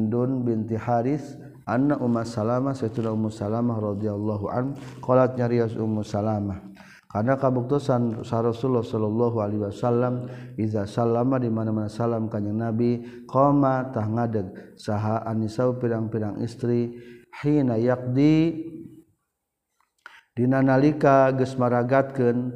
dun 0.10 0.42
binti 0.42 0.74
Haris. 0.74 1.38
anna 1.66 1.98
Umma 1.98 2.26
Salamah 2.26 2.78
setuna 2.78 3.12
Ummu 3.12 3.34
Salamah 3.34 3.78
radhiyallahu 3.82 4.46
an 4.50 4.78
qalat 5.02 5.38
nyarios 5.38 5.74
Ummu 5.74 6.06
Salamah 6.06 6.62
karena 7.16 7.40
kabuktosan 7.40 8.28
Rasulullah 8.28 8.84
sallallahu 8.84 9.40
alaihi 9.40 9.64
wasallam 9.64 10.28
iza 10.60 10.84
salama 10.84 11.40
di 11.40 11.48
mana-mana 11.48 11.88
salam 11.88 12.28
kanjing 12.28 12.60
Nabi 12.60 13.24
qoma 13.24 13.88
tah 13.96 14.04
ngadeg 14.04 14.76
saha 14.76 15.24
anisau 15.24 15.80
pirang-pirang 15.80 16.44
istri 16.44 17.00
hina 17.40 17.80
yaqdi 17.80 18.68
dina 20.36 20.60
nalika 20.60 21.32
geus 21.32 21.56
maragatkeun 21.56 22.52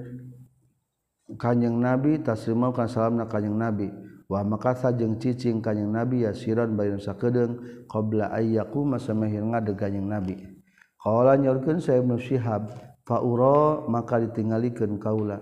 kanjing 1.39 1.80
Nabi 1.80 2.20
taslimau 2.20 2.76
kan 2.76 2.91
salamna 2.91 3.32
kanjing 3.32 3.55
Nabi. 3.55 4.09
Wah 4.30 4.45
makasa 4.45 4.93
jeung 4.93 5.17
cicing 5.17 5.57
kanyeng 5.57 5.89
nabi 5.89 6.21
ya 6.21 6.38
siron 6.38 6.77
bay 6.77 6.93
sakedeng 7.01 7.57
kedeng 7.57 7.89
qbla 7.89 8.30
ayyaku 8.30 8.86
masamehir 8.86 9.41
ngade 9.41 9.73
kanyeng 9.73 10.05
nabi. 10.05 10.38
Qala 11.01 11.34
nyorkeun 11.34 11.82
saya 11.82 12.05
Ibnu 12.05 12.21
Syihab 12.21 12.69
faura 13.09 13.89
maka 13.89 14.21
ditinggalikeun 14.21 15.01
kaula. 15.01 15.41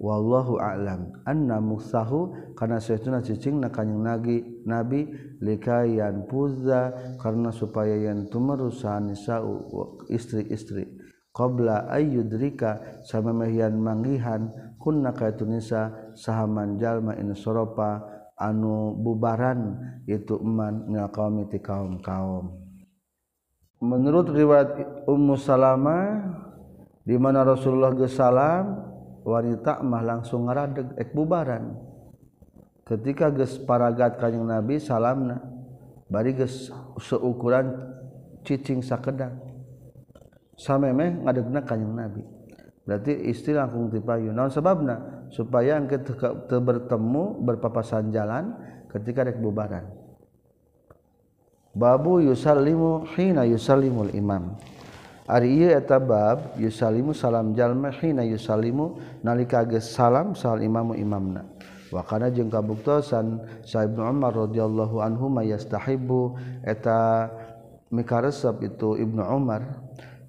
Wallahu 0.00 0.56
a'lam 0.56 1.22
anna 1.28 1.60
musahu 1.60 2.32
kana 2.56 2.80
saytuna 2.80 3.20
cicing 3.20 3.60
na 3.60 3.68
kanyeng 3.68 4.00
nabi 4.00 4.36
nabi 4.64 5.06
likayan 5.44 6.24
puza 6.24 6.96
karena 7.20 7.52
supaya 7.52 7.94
yang 8.08 8.26
tumerusan 8.32 9.12
nisa'u 9.12 9.70
istri-istri 10.10 10.98
qabla 11.30 11.90
ayyudrika 11.90 13.02
sama 13.06 13.34
mehian 13.34 13.78
manggihan 13.78 14.50
kunna 14.84 15.16
nisa 15.48 16.12
sahaman 16.12 16.76
jalma 16.76 17.16
in 17.16 17.32
soropa 17.32 18.04
anu 18.36 18.92
bubaran 19.00 19.80
itu 20.04 20.36
eman 20.36 20.84
minal 20.84 21.08
kaum 21.08 21.40
ti 21.48 21.56
kaum 21.64 22.04
kaum 22.04 22.64
menurut 23.84 24.28
riwayat 24.28 25.04
Ummu 25.08 25.40
Salama 25.40 26.20
di 27.04 27.16
mana 27.20 27.44
Rasulullah 27.44 27.92
gesalam 27.92 28.64
wanita 29.24 29.84
mah 29.84 30.02
langsung 30.04 30.48
ngaradeg 30.48 30.96
ek 30.96 31.12
bubaran. 31.12 31.76
Ketika 32.84 33.32
ges 33.32 33.56
paragat 33.64 34.20
kanjing 34.20 34.44
Nabi 34.44 34.76
salamna 34.76 35.40
bari 36.08 36.36
ges 36.36 36.68
seukuran 37.00 37.72
cicing 38.44 38.84
sakedang. 38.84 39.40
Samemeh 40.56 41.24
ngadegna 41.24 41.64
kanjing 41.64 41.92
Nabi. 41.96 42.22
berarti 42.84 43.12
istri 43.32 43.56
langkung 43.56 43.88
tipayu. 43.88 44.30
Naon 44.30 44.52
sebabna 44.52 45.26
supaya 45.32 45.80
ketika 45.88 46.36
bertemu 46.60 47.40
berpapasan 47.42 48.12
jalan 48.12 48.54
ketika 48.92 49.26
rek 49.26 49.40
bubaran 49.40 50.04
babu 51.74 52.22
yusallimu 52.22 53.04
hina 53.18 53.42
yusallimul 53.44 54.14
imam. 54.14 54.54
Ari 55.24 55.56
ieu 55.56 55.72
eta 55.72 55.98
bab 55.98 56.54
yusallimu 56.60 57.16
salam 57.16 57.56
jalma 57.56 57.90
hina 57.90 58.22
yusallimu 58.22 59.00
nalika 59.24 59.64
geus 59.66 59.90
salam 59.90 60.36
sal 60.38 60.62
imamu 60.62 60.94
imamna. 60.94 61.48
Wa 61.88 62.04
kana 62.04 62.28
jeung 62.28 62.52
kabuktosan 62.52 63.40
sa 63.64 63.88
Ibnu 63.88 64.04
Umar 64.04 64.36
radhiyallahu 64.36 65.00
anhu 65.00 65.32
ma 65.32 65.40
yastahibu 65.40 66.36
eta 66.60 67.30
mikaresep 67.88 68.68
itu 68.68 69.00
Ibnu 69.00 69.24
Umar. 69.24 69.64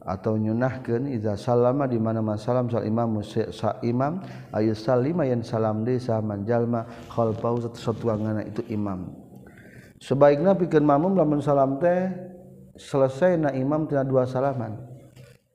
atau 0.05 0.37
nyunahkan 0.37 1.09
iza 1.09 1.33
salama 1.33 1.89
di 1.89 1.97
mana 1.97 2.21
mana 2.21 2.37
salam 2.37 2.69
sal 2.69 2.85
imam 2.85 3.25
sa 3.25 3.81
imam 3.81 4.21
ayu 4.53 4.77
salima 4.77 5.25
yang 5.25 5.41
salam 5.41 5.81
deui 5.81 5.97
saman 5.97 6.45
jalma 6.45 6.85
khalfau 7.09 7.57
satuangana 7.73 8.45
itu 8.45 8.61
imam. 8.69 9.09
Sebaiknya 9.97 10.53
pikeun 10.53 10.85
mamum 10.85 11.17
lamun 11.17 11.41
salam 11.41 11.81
teh 11.81 12.13
selesai 12.77 13.41
na 13.41 13.49
imam 13.57 13.89
tina 13.89 14.05
dua 14.05 14.29
salaman. 14.29 14.77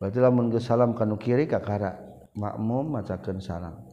Berarti 0.02 0.18
lamun 0.18 0.50
geus 0.50 0.66
salam 0.66 0.98
kanu 0.98 1.14
kiri 1.14 1.46
kakara 1.46 1.94
makmum 2.34 2.98
macakeun 2.98 3.38
salam. 3.38 3.86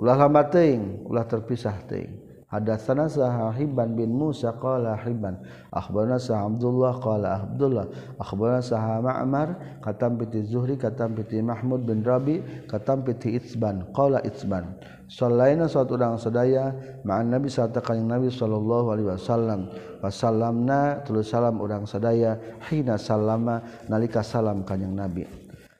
Ulah 0.00 0.16
lama 0.16 0.48
teuing 0.48 1.04
ulah 1.04 1.28
terpisah 1.28 1.76
teuing. 1.84 2.31
Hadatsana 2.52 3.08
Sahiban 3.08 3.96
bin 3.96 4.12
Musa 4.12 4.52
qala 4.60 4.92
Hiban 5.00 5.40
akhbarana 5.72 6.20
Sa 6.20 6.44
Abdullah 6.44 7.00
qala 7.00 7.48
Abdullah. 7.48 7.88
Akhbarana 8.20 8.60
Sa 8.60 8.76
Ma'mar 9.00 9.80
katam 9.80 10.20
piti 10.20 10.44
Zuhri 10.44 10.76
katam 10.76 11.16
piti 11.16 11.40
Mahmud 11.40 11.88
bin 11.88 12.04
Rabi 12.04 12.44
katam 12.68 13.08
piti 13.08 13.40
Itsban 13.40 13.88
qala 13.96 14.20
Itsban. 14.20 14.68
Sallaina 15.08 15.64
suatu 15.64 15.96
urang 15.96 16.20
sadaya 16.20 16.76
ma'an 17.08 17.32
Nabi 17.32 17.48
sarta 17.48 17.80
kanjing 17.80 18.08
Nabi 18.08 18.28
sallallahu 18.28 18.86
alaihi 18.92 19.08
wasallam. 19.16 19.60
Wasallamna 20.04 21.04
tulus 21.08 21.32
salam 21.32 21.56
urang 21.56 21.88
sadaya 21.88 22.36
hina 22.68 23.00
salama 23.00 23.64
nalika 23.88 24.20
salam 24.20 24.60
kanjing 24.60 24.92
Nabi. 24.92 25.24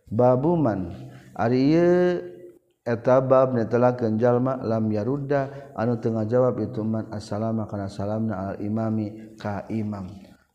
Babuman 0.09 0.89
ari 1.37 1.77
ieu 1.77 2.32
etabab 2.83 3.55
netela 3.55 3.95
kenjallma 3.95 4.59
lam 4.62 4.91
yaruda 4.91 5.72
anu 5.78 6.03
tengah 6.03 6.26
jawab 6.26 6.59
ituman 6.59 7.07
assalama 7.14 7.70
kana 7.70 7.87
salamna 7.87 8.35
al 8.53 8.57
imami 8.59 9.39
ka 9.39 9.66
imam. 9.70 10.11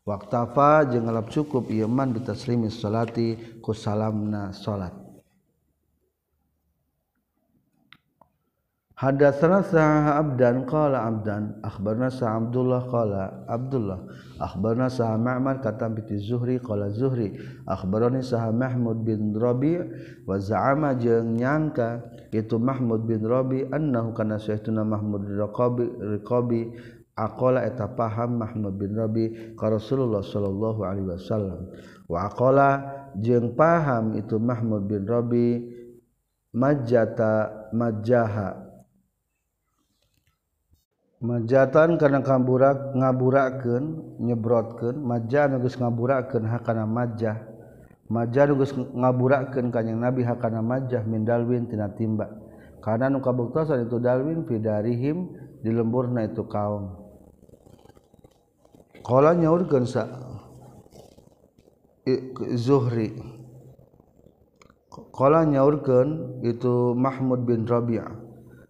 Waktafa 0.08 0.88
jeung 0.88 1.04
ngelap 1.04 1.28
cukup 1.28 1.68
ieu 1.68 1.88
man 1.88 2.16
bitaslimi 2.16 2.68
ku 3.60 3.72
salamna 3.76 4.56
salat. 4.56 5.07
Hadatsana 8.98 9.62
Sa'ah 9.62 10.18
Abdan 10.18 10.66
qala 10.66 11.06
Abdan 11.06 11.62
akhbarna 11.62 12.10
Sa 12.10 12.34
Abdullah 12.34 12.82
qala 12.82 13.46
Abdullah 13.46 14.02
akhbarna 14.42 14.90
Sa 14.90 15.14
Ma'mar 15.14 15.62
katam 15.62 15.94
bi 15.94 16.02
Zuhri 16.18 16.58
qala 16.58 16.90
Zuhri 16.90 17.38
akhbarani 17.70 18.26
Sa 18.26 18.50
Mahmud 18.50 19.06
bin 19.06 19.38
Rabi' 19.38 19.78
wa 20.26 20.34
za'ama 20.42 20.98
jeung 20.98 21.38
nyangka 21.38 22.02
itu 22.34 22.58
Mahmud 22.58 23.06
bin 23.06 23.22
Rabi' 23.22 23.70
annahu 23.70 24.18
kana 24.18 24.42
sayyiduna 24.42 24.82
Mahmud 24.82 25.30
Raqabi 25.30 25.86
Raqabi 26.18 26.62
aqala 27.14 27.70
eta 27.70 27.86
paham 27.94 28.42
Mahmud 28.42 28.82
bin 28.82 28.98
Rabi 28.98 29.54
ka 29.54 29.70
Rasulullah 29.70 30.26
sallallahu 30.26 30.82
alaihi 30.82 31.06
wasallam 31.06 31.70
wa 32.10 32.26
aqala 32.26 32.70
jeung 33.14 33.54
paham 33.54 34.18
itu 34.18 34.42
Mahmud 34.42 34.90
bin 34.90 35.06
Rabi 35.06 35.70
majjata 36.50 37.70
majjaha 37.70 38.67
majatan 41.18 41.98
karena 41.98 42.22
kamburak 42.22 42.94
ngaburaken 42.94 44.14
nyebrotken 44.22 45.02
maja 45.02 45.50
nugus 45.50 45.74
ngaburaken 45.74 46.46
hakana 46.46 46.86
majah. 46.86 47.42
Maja 48.08 48.48
nugus 48.48 48.72
ngaburaken 48.72 49.68
kanyang 49.68 50.00
nabi 50.00 50.24
hakana 50.24 50.64
majah 50.64 51.04
min 51.04 51.26
dalwin 51.26 51.68
tina 51.68 51.90
timba. 51.92 52.30
Karena 52.78 53.10
nu 53.10 53.18
kabuktosan 53.18 53.84
itu 53.84 53.98
dalwin 53.98 54.46
fidarihim 54.46 55.34
di 55.60 55.70
lemburna 55.74 56.24
itu 56.24 56.46
kaum. 56.46 56.94
Kala 59.02 59.34
nyaurkeun 59.34 59.84
sa 59.84 60.06
Zuhri. 62.56 63.12
Kala 65.12 65.44
nyaurkeun 65.44 66.40
itu 66.46 66.96
Mahmud 66.96 67.44
bin 67.44 67.68
Rabi'ah. 67.68 68.27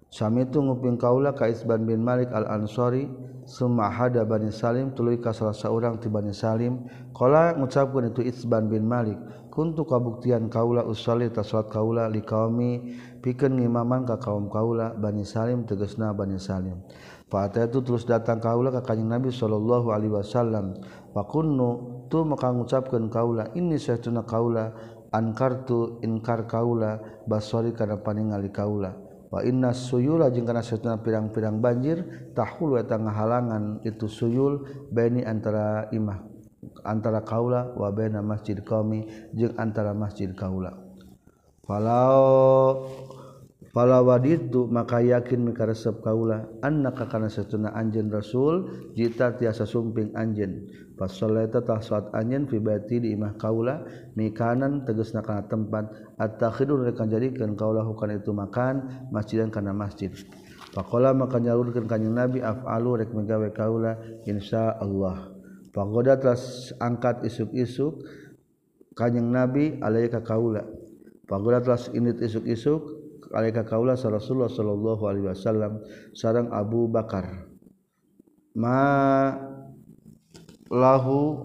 Sami 0.09 0.49
itu 0.49 0.65
nguping 0.65 0.97
kaula 0.97 1.37
kaisban 1.37 1.85
bin 1.85 2.01
Malik 2.01 2.33
al-Ansori 2.33 3.13
summa 3.45 3.93
hada 3.93 4.25
Bani 4.25 4.49
Salim 4.49 4.97
tuluy 4.97 5.21
ka 5.21 5.37
salah 5.37 5.53
seorang 5.53 6.01
ti 6.01 6.09
Bani 6.09 6.33
Salim. 6.33 6.89
Qala 7.13 7.53
ngucapkeun 7.61 8.13
itu 8.13 8.25
Isban 8.25 8.73
bin 8.73 8.89
Malik 8.89 9.21
kuntu 9.53 9.85
kabuktian 9.85 10.47
kaula 10.49 10.87
usolli 10.87 11.29
ta 11.35 11.43
salat 11.43 11.69
kaula 11.69 12.07
li 12.07 12.23
qaumi 12.23 12.95
pikeun 13.21 13.59
ngimaman 13.59 14.07
ka 14.07 14.17
kaum 14.17 14.49
kaula 14.49 14.97
Bani 14.97 15.29
Salim 15.29 15.69
tegasna 15.69 16.17
Bani 16.17 16.41
Salim. 16.41 16.81
Fa 17.29 17.53
itu 17.53 17.85
terus 17.85 18.09
datang 18.09 18.41
kaula 18.41 18.73
ka 18.73 18.81
kanjing 18.81 19.13
Nabi 19.13 19.29
sallallahu 19.29 19.93
alaihi 19.93 20.17
wasallam 20.17 20.79
fa 21.13 21.29
kunnu 21.29 22.07
tu 22.09 22.25
maka 22.25 22.49
ngucapkeun 22.49 23.13
kaula 23.13 23.53
ini 23.53 23.77
saestuna 23.77 24.25
kaula 24.25 24.73
ankartu 25.13 26.01
inkar 26.01 26.49
kaula 26.49 26.97
basori 27.29 27.77
kana 27.77 28.01
paningali 28.01 28.49
kaula 28.49 29.08
wa 29.29 29.45
inna 29.45 29.77
suyula 29.77 30.33
jeung 30.33 30.49
kana 30.49 30.65
satuna 30.65 31.01
pirang-pirang 31.05 31.61
banjir 31.61 32.33
tahul 32.33 32.81
eta 32.81 32.97
halangan 32.97 33.85
itu 33.85 34.09
suyul 34.09 34.65
baini 34.89 35.21
antara 35.21 35.93
imah 35.93 36.25
antara 36.85 37.21
kaula 37.23 37.77
wa 37.77 37.93
baina 37.93 38.25
masjid 38.25 38.59
qaumi 38.65 39.07
jeung 39.37 39.55
antara 39.61 39.93
masjid 39.95 40.33
kaula. 40.33 40.75
Falau 41.69 42.89
fala 43.77 44.01
waditu 44.01 44.65
maka 44.65 45.05
yakin 45.05 45.53
mika 45.53 45.69
resep 45.69 46.01
kaula 46.01 46.49
annaka 46.65 47.05
kana 47.13 47.29
satuna 47.29 47.77
anjeun 47.77 48.09
rasul 48.09 48.89
jita 48.97 49.37
tiasa 49.37 49.69
sumping 49.69 50.17
anjeun. 50.17 50.65
Fasolaita 50.99 51.63
tah 51.63 51.79
salat 51.79 52.11
anjen 52.11 52.51
fi 52.51 52.59
baiti 52.59 52.99
di 52.99 53.15
imah 53.15 53.39
kaula 53.39 53.87
mikanan 54.19 54.83
tegasna 54.83 55.23
kana 55.23 55.47
tempat 55.47 55.87
at-takhidun 56.19 56.83
rekan 56.91 57.07
jadikeun 57.07 57.55
kaula 57.55 57.87
hukana 57.87 58.19
itu 58.19 58.35
makan 58.35 59.07
masjidan 59.15 59.55
kana 59.55 59.71
masjid. 59.71 60.11
Pakola 60.75 61.15
maka 61.15 61.39
nyalurkeun 61.39 61.87
kanjing 61.87 62.13
Nabi 62.13 62.43
af'alu 62.43 63.07
rek 63.07 63.15
megawe 63.15 63.49
kaula 63.55 63.95
insyaallah. 64.27 65.39
Pagoda 65.71 66.19
telah 66.19 66.39
angkat 66.83 67.23
isuk-isuk 67.31 68.03
kanjing 68.99 69.31
Nabi 69.31 69.79
alaihi 69.79 70.11
kaulah. 70.11 70.67
kaula. 71.31 71.59
Telah 71.63 71.83
indit 71.95 72.19
isuk-isuk 72.19 72.83
alaihi 73.31 73.55
ka 73.55 73.63
kaula 73.63 73.95
Rasulullah 73.95 74.51
sallallahu 74.51 75.03
alaihi 75.07 75.31
wasallam 75.31 75.79
sarang 76.11 76.51
Abu 76.51 76.91
Bakar. 76.91 77.47
Ma 78.59 79.31
lahu 80.69 81.43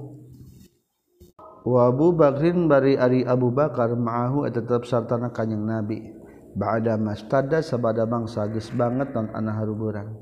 wabu 1.64 2.12
Bakrin 2.16 2.68
bari 2.68 3.00
Ari 3.00 3.24
Abu 3.24 3.50
Bakar 3.50 3.96
maahu 3.96 4.48
tetap 4.52 4.84
sartana 4.88 5.32
kanyeng 5.32 5.64
nabi. 5.64 6.14
Ba'da 6.54 7.02
mastada 7.02 7.66
sabada 7.66 8.06
bangsa 8.06 8.46
geus 8.46 8.70
banget 8.70 9.10
non 9.18 9.34
ana 9.34 9.58
haruburang. 9.58 10.14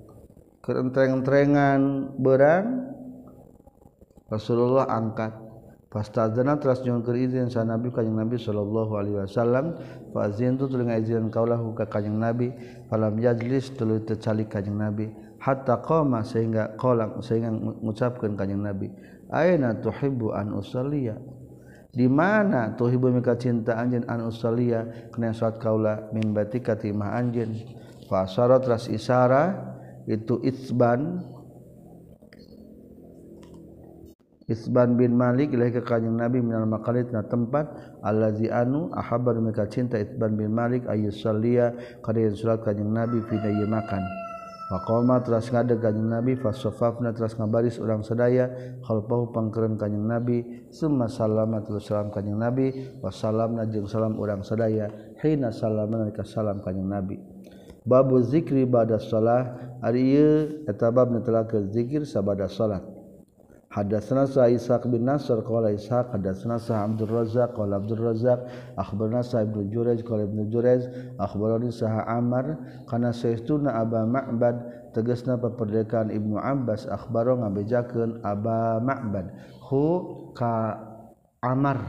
Keurentreng-entrengan 0.64 2.16
berang 2.22 2.88
Rasulullah 4.32 4.88
angkat. 4.88 5.36
Fastadzana 5.92 6.56
teras 6.56 6.80
nyuwun 6.88 7.04
keur 7.04 7.20
izin 7.20 7.52
sa 7.52 7.68
Nabi 7.68 7.92
kanjing 7.92 8.16
Nabi 8.16 8.40
sallallahu 8.40 8.96
alaihi 8.96 9.28
wasallam 9.28 9.76
fa 10.16 10.32
azintu 10.32 10.72
tuluy 10.72 10.88
ngaizin 10.88 11.28
kaulahu 11.28 11.76
ka 11.76 11.84
kanjing 11.92 12.16
Nabi 12.16 12.56
falam 12.88 13.20
yajlis 13.20 13.76
tuluy 13.76 14.00
tecalik 14.00 14.48
kanjing 14.48 14.80
Nabi. 14.80 15.12
Hatta 15.42 15.82
qama 15.82 16.22
sehingga 16.22 16.78
qala 16.78 17.18
sehingga 17.26 17.50
ngucapkeun 17.82 18.38
kanjing 18.38 18.62
Nabi 18.62 18.94
aina 19.32 19.74
tuhibbu 19.80 20.36
an 20.36 20.54
usalliya? 20.54 21.16
Di 21.92 22.08
mana 22.08 22.76
tuhibbu 22.76 23.12
mika 23.12 23.36
cinta 23.36 23.80
anjeun 23.80 24.08
an 24.08 24.28
usalliya? 24.28 25.12
Kana 25.12 25.36
salat 25.36 25.60
kaula 25.60 26.12
min 26.12 26.36
batika 26.36 26.76
timah 26.76 27.20
anjeun 27.20 27.56
fa 28.08 28.28
asara 28.28 28.60
teras 28.60 28.92
isara 28.92 29.56
itu 30.06 30.40
itsban. 30.44 31.24
Isban 34.52 35.00
bin 35.00 35.16
Malik 35.16 35.56
ilahi 35.56 35.80
ke 35.80 35.82
kanjeng 35.88 36.20
Nabi 36.20 36.44
minal 36.44 36.68
makalit 36.68 37.08
na 37.08 37.24
tempat. 37.24 37.72
Allazi 38.04 38.52
anu 38.52 38.92
ahabar 38.92 39.40
mereka 39.40 39.64
cinta 39.72 39.96
Isban 39.96 40.36
bin 40.36 40.52
Malik 40.52 40.84
ayus 40.92 41.24
salia 41.24 41.72
kada 42.04 42.28
surat 42.36 42.60
kanjeng 42.60 42.92
Nabi 42.92 43.24
fi 43.32 43.40
makan 43.64 44.31
Makoma 44.72 45.20
teras 45.20 45.52
ngadeg 45.52 45.84
kanjeng 45.84 46.08
Nabi 46.08 46.40
fasofafna 46.40 47.12
teras 47.12 47.36
ngabaris 47.36 47.76
urang 47.76 48.08
sedaya 48.08 48.48
khalfahu 48.88 49.36
pangkeren 49.36 49.76
kanjeng 49.76 50.08
Nabi 50.08 50.64
summa 50.72 51.12
salama 51.12 51.60
terus 51.60 51.92
salam 51.92 52.08
kanjeng 52.08 52.40
Nabi 52.40 52.72
wassalamna 53.04 53.68
jeung 53.68 53.92
salam 53.92 54.16
urang 54.16 54.48
sedaya 54.48 54.88
hina 55.20 55.52
salama 55.52 56.00
nalika 56.00 56.24
salam 56.24 56.64
kanjeng 56.64 56.88
Nabi. 56.88 57.20
Babu 57.84 58.24
zikri 58.24 58.64
ba'da 58.64 58.96
shalah 58.96 59.76
ari 59.84 60.16
ieu 60.16 60.64
eta 60.64 60.88
bab 60.88 61.12
netelakeun 61.12 61.68
zikir 61.76 62.08
sabada 62.08 62.48
salat 62.48 62.86
Hadatsana 63.72 64.28
sa 64.28 64.52
Ishaq 64.52 64.84
bin 64.92 65.08
Nasr 65.08 65.40
qala 65.48 65.72
Ishaq 65.72 66.12
hadatsana 66.12 66.60
sa 66.60 66.84
Abdul 66.84 67.08
Razzaq 67.08 67.56
qala 67.56 67.80
Abdul 67.80 68.04
Razzaq 68.04 68.44
akhbarana 68.76 69.24
sa 69.24 69.48
Ibnu 69.48 69.72
Jurayj 69.72 70.04
qala 70.04 70.28
Ibnu 70.28 70.52
Jurayj 70.52 70.92
akhbarani 71.16 71.72
sa 71.72 72.04
Amr 72.04 72.60
kana 72.92 73.16
saestuna 73.16 73.80
Aba 73.80 74.04
Ma'bad 74.04 74.92
tegasna 74.92 75.40
paperdekaan 75.40 76.12
Ibnu 76.12 76.36
Abbas. 76.36 76.84
Akhbaro 76.84 77.40
ngabejakeun 77.40 78.20
Aba 78.28 78.84
Ma'bad. 78.84 79.32
Hu 79.72 79.84
ka 80.36 80.76
Amr 81.40 81.80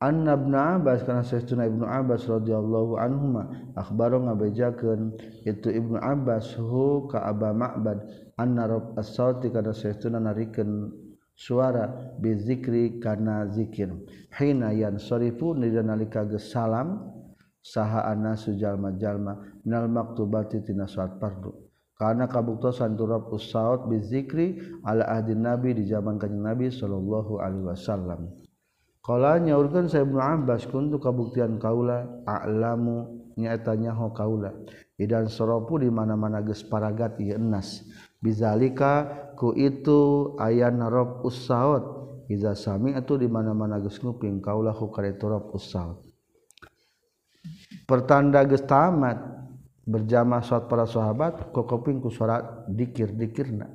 Anna 0.00 0.40
Ibnu 0.40 0.56
Abbas 0.56 1.04
kana 1.04 1.20
saestuna 1.20 1.68
Ibnu 1.68 1.84
Abbas 1.84 2.24
radhiyallahu 2.24 2.96
anhuma. 2.96 3.52
Akhbaro 3.76 4.24
ngabejakeun 4.24 5.20
itu 5.44 5.68
Ibnu 5.68 6.00
Abbas. 6.00 6.56
Hu 6.56 7.12
ka 7.12 7.28
Aba 7.28 7.52
Ma'bad 7.52 8.24
annarob 8.36 8.96
as-sauti 9.00 9.48
kana 9.50 9.72
saestuna 9.72 10.20
narikeun 10.20 10.92
suara 11.36 12.16
bizikri 12.20 13.00
kana 13.00 13.48
zikir. 13.52 13.92
Hina 14.32 14.72
yan 14.72 14.96
sarifu 15.00 15.56
nalika 15.56 16.24
geus 16.24 16.52
salam 16.52 17.12
saha 17.60 18.06
anasu 18.12 18.56
jalma-jalma 18.56 19.42
minal 19.64 19.88
maktubati 19.88 20.62
tina 20.62 20.86
salat 20.86 21.18
fardu 21.18 21.66
karena 21.96 22.28
kabuktosan 22.28 22.92
turab 22.94 23.32
usaut 23.32 23.88
bizikri 23.88 24.60
ala 24.84 25.08
ahdi 25.08 25.32
nabi 25.32 25.72
di 25.72 25.88
zaman 25.88 26.20
kanjeng 26.20 26.44
nabi 26.44 26.68
sallallahu 26.68 27.40
alaihi 27.40 27.64
wasallam. 27.72 28.20
Kala 29.00 29.38
nyaurkeun 29.38 29.86
saya 29.86 30.02
Ibnu 30.02 30.18
Abbas 30.18 30.66
kuntu 30.66 30.98
kabuktian 30.98 31.62
kaula 31.62 32.26
a'lamu 32.26 33.06
nyaeta 33.38 33.78
nyaho 33.78 34.10
kaula. 34.10 34.50
Idan 34.98 35.30
soropu 35.30 35.78
di 35.78 35.86
mana-mana 35.86 36.42
geus 36.42 36.66
paragat 36.66 37.14
ieu 37.22 37.38
enas. 37.38 37.86
Bizalika 38.22 39.06
ku 39.36 39.52
itu 39.52 40.32
ayat 40.40 40.72
narob 40.72 41.22
usaud 41.22 41.84
iza 42.26 42.56
sami 42.56 42.96
itu 42.96 43.14
di 43.20 43.28
mana-mana 43.30 43.78
geus 43.78 44.02
nguping 44.02 44.42
kaulah 44.42 44.74
ku 44.74 44.90
kareta 44.90 45.30
rob 45.30 45.52
usaud 45.52 46.02
pertanda 47.86 48.42
geus 48.42 48.64
tamat 48.66 49.36
berjamaah 49.86 50.42
salat 50.42 50.66
para 50.66 50.84
sahabat 50.84 51.54
kokoping 51.54 52.02
ku 52.02 52.10
salat 52.10 52.66
dikir-dikirna. 52.66 53.70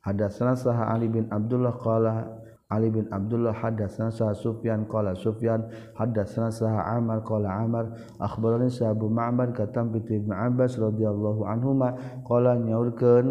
Hadatsana 0.00 0.56
saha 0.56 0.94
Ali 0.94 1.12
bin 1.12 1.28
Abdullah 1.28 1.76
qala 1.76 2.40
Ali 2.70 2.88
bin 2.88 3.10
Abdullah 3.10 3.52
hadatsana 3.52 4.14
sa 4.14 4.32
Sufyan 4.32 4.86
qala 4.88 5.12
Sufyan 5.18 5.68
hadatsana 5.98 6.48
sa 6.54 6.86
Amar 6.96 7.20
qala 7.26 7.52
Amar 7.52 7.92
akhbarani 8.16 8.70
sa 8.72 8.94
Abu 8.94 9.10
Ma'bad 9.12 9.52
katam 9.52 9.92
bi 9.92 10.00
Ibnu 10.00 10.32
Abbas 10.32 10.78
radhiyallahu 10.78 11.44
anhuma 11.44 11.98
qala 12.24 12.56
nyaurkeun 12.56 13.28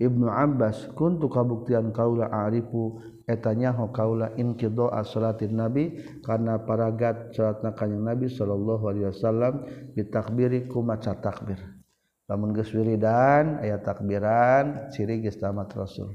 Ibnu 0.00 0.28
Abbas 0.30 0.88
kuntu 0.96 1.28
kabuktian 1.28 1.92
kaula 1.92 2.32
arifu? 2.32 3.00
Etanyaho 3.22 3.94
kaula 3.94 4.34
inqidoa 4.34 5.06
salatin 5.06 5.54
nabi 5.54 5.94
karena 6.26 6.58
paragat 6.58 7.30
salat 7.30 7.62
kanjing 7.78 8.02
nabi 8.02 8.26
sallallahu 8.26 8.82
alaihi 8.90 9.08
wasallam 9.14 9.62
bitakbiri 9.94 10.66
ku 10.66 10.82
maca 10.82 11.14
takbir. 11.22 11.62
Lamun 12.26 12.50
geus 12.50 12.74
wiridan 12.74 13.62
aya 13.62 13.78
takbiran 13.78 14.90
ciri 14.90 15.22
geus 15.22 15.38
tamat 15.38 15.70
rasul. 15.78 16.10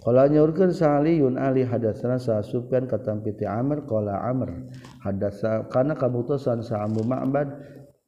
Kala 0.00 0.32
nyaurkeun 0.32 0.72
Saliyun 0.72 1.36
Ali 1.36 1.60
hadatsana 1.60 2.16
Sa'sufyan 2.16 2.88
katam 2.88 3.20
piti 3.20 3.44
Amr. 3.44 3.84
Qala 3.84 4.24
Amr 4.24 4.72
hadatsa 5.04 5.68
kana 5.68 5.92
kabuktosan 5.92 6.64
Sa'amu 6.64 7.04
Ma'bad. 7.04 7.48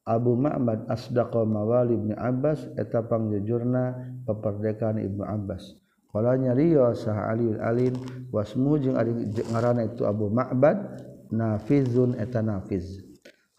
Abu 0.03 0.35
Ma'bad 0.35 0.91
asdaqa 0.91 1.47
mawali 1.47 1.95
Ibnu 1.95 2.15
Abbas 2.19 2.67
eta 2.75 3.07
pangjujurna 3.07 3.95
peperdekaan 4.27 4.99
Ibnu 4.99 5.23
Abbas. 5.23 5.79
Qala 6.11 6.35
nyariyo 6.37 6.93
sah 6.93 7.31
Ali 7.31 7.55
Alin 7.57 7.95
wasmu 8.35 8.83
jeung 8.83 8.99
ari 8.99 9.15
ngaranna 9.49 9.87
itu 9.87 10.03
Abu 10.05 10.27
Ma'bad 10.29 11.01
nafizun 11.31 12.19
eta 12.19 12.43
nafiz. 12.43 13.01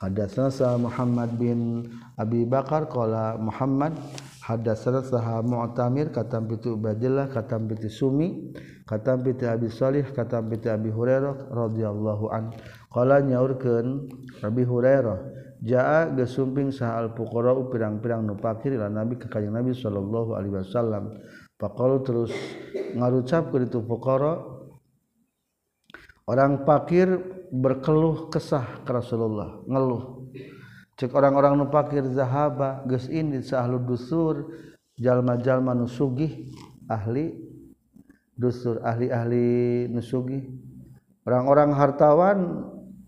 Hadatsana 0.03 0.51
sa 0.51 0.75
Muhammad 0.75 1.31
bin 1.39 1.87
Abi 2.19 2.43
Bakar 2.43 2.91
qala 2.91 3.39
Muhammad 3.39 3.95
hadatsana 4.43 4.99
sa 4.99 5.39
Mu'tamir 5.39 6.11
katam 6.11 6.51
pitu 6.51 6.75
Ubadillah 6.75 7.31
katam 7.31 7.71
pitu 7.71 7.87
Sumi 7.87 8.51
katam 8.83 9.23
pitu 9.23 9.47
Abi 9.47 9.71
Salih 9.71 10.03
katam 10.11 10.51
pitu 10.51 10.67
Abi 10.67 10.91
Hurairah 10.91 11.55
radhiyallahu 11.55 12.25
an. 12.35 12.51
Qala 12.91 13.23
nyaurkeun 13.23 14.11
Abi 14.43 14.67
Hurairah 14.67 15.42
jaa 15.63 16.11
gesumping 16.11 16.75
sahal 16.75 17.15
pukoro 17.15 17.71
pirang-pirang 17.71 18.27
nu 18.27 18.35
fakir 18.35 18.75
ila 18.75 18.91
nabi 18.91 19.15
ka 19.15 19.31
kanjeng 19.31 19.55
nabi 19.55 19.71
sallallahu 19.71 20.35
alaihi 20.35 20.59
wasallam. 20.59 21.15
Faqalu 21.55 21.97
terus 22.03 22.31
ngarucapkeun 22.99 23.71
itu 23.71 23.79
fuqara 23.87 24.43
orang 26.27 26.67
fakir 26.67 27.07
berkeluh 27.55 28.27
kesah 28.27 28.83
ke 28.83 28.91
Rasulullah 28.91 29.63
ngeluh. 29.63 30.27
Cek 30.99 31.15
orang-orang 31.15 31.57
nu 31.57 31.65
fakir 31.71 32.03
zahaba 32.11 32.83
geus 32.85 33.07
ini 33.07 33.39
sahlu 33.41 33.79
dusur 33.79 34.51
jalma-jalma 34.99 35.73
nu 35.73 35.87
sugih 35.87 36.51
ahli 36.91 37.33
dusur 38.35 38.83
ahli-ahli 38.83 39.87
nu 39.87 40.03
sugih. 40.03 40.43
Orang-orang 41.23 41.71
hartawan 41.71 42.39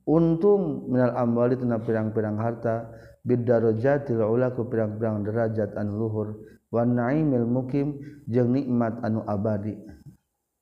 untung 0.06 0.90
minal 0.90 1.14
amwali 1.18 1.58
tina 1.58 1.82
pirang-pirang 1.82 2.38
harta 2.38 2.90
bidarojatil 3.26 4.22
ula 4.22 4.54
ku 4.54 4.70
pirang-pirang 4.70 5.26
derajat 5.26 5.74
anu 5.76 5.98
luhur 5.98 6.28
wan 6.70 6.94
naimil 6.94 7.46
mukim 7.50 7.98
jeung 8.30 8.54
nikmat 8.54 9.02
anu 9.02 9.26
abadi. 9.26 9.74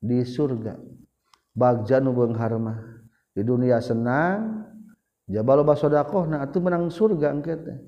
Di 0.04 0.20
surga 0.20 0.76
bagja 1.56 2.00
nu 2.00 2.12
beunghar 2.12 2.56
mah 2.60 2.76
di 3.32 3.40
dunia 3.40 3.80
senang 3.80 4.68
jabal 5.24 5.64
loba 5.64 5.76
sedekahna 5.76 6.44
atuh 6.44 6.60
menang 6.60 6.92
surga 6.92 7.28
engke 7.32 7.54
teh. 7.56 7.78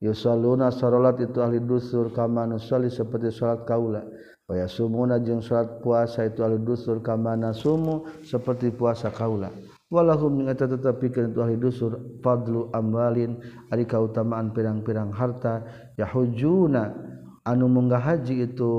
Yusalluna 0.00 0.72
salat 0.72 1.20
itu 1.20 1.44
ahli 1.44 1.60
dusur 1.60 2.08
kama 2.08 2.48
nusalli 2.48 2.88
seperti 2.88 3.28
salat 3.28 3.68
kaula. 3.68 4.00
Wa 4.48 4.56
yasumuna 4.56 5.20
jeung 5.20 5.44
salat 5.44 5.84
puasa 5.84 6.24
itu 6.24 6.40
ahli 6.40 6.56
dusur 6.56 7.04
kama 7.04 7.36
nasumu 7.36 8.08
seperti 8.24 8.72
puasa 8.72 9.12
kaula. 9.12 9.52
walahum 9.90 10.38
jeung 10.38 10.48
eta 10.48 10.70
tetep 10.70 11.02
pikeun 11.02 11.34
tu 11.34 11.42
ahli 11.42 11.58
dusur 11.58 11.98
fadlu 12.22 12.70
amwalin 12.70 13.42
ari 13.74 13.84
kautamaan 13.84 14.54
pirang-pirang 14.54 15.10
harta. 15.10 15.66
Yahujuna 15.98 16.94
anu 17.42 17.66
munggah 17.66 17.98
haji 17.98 18.46
itu 18.46 18.70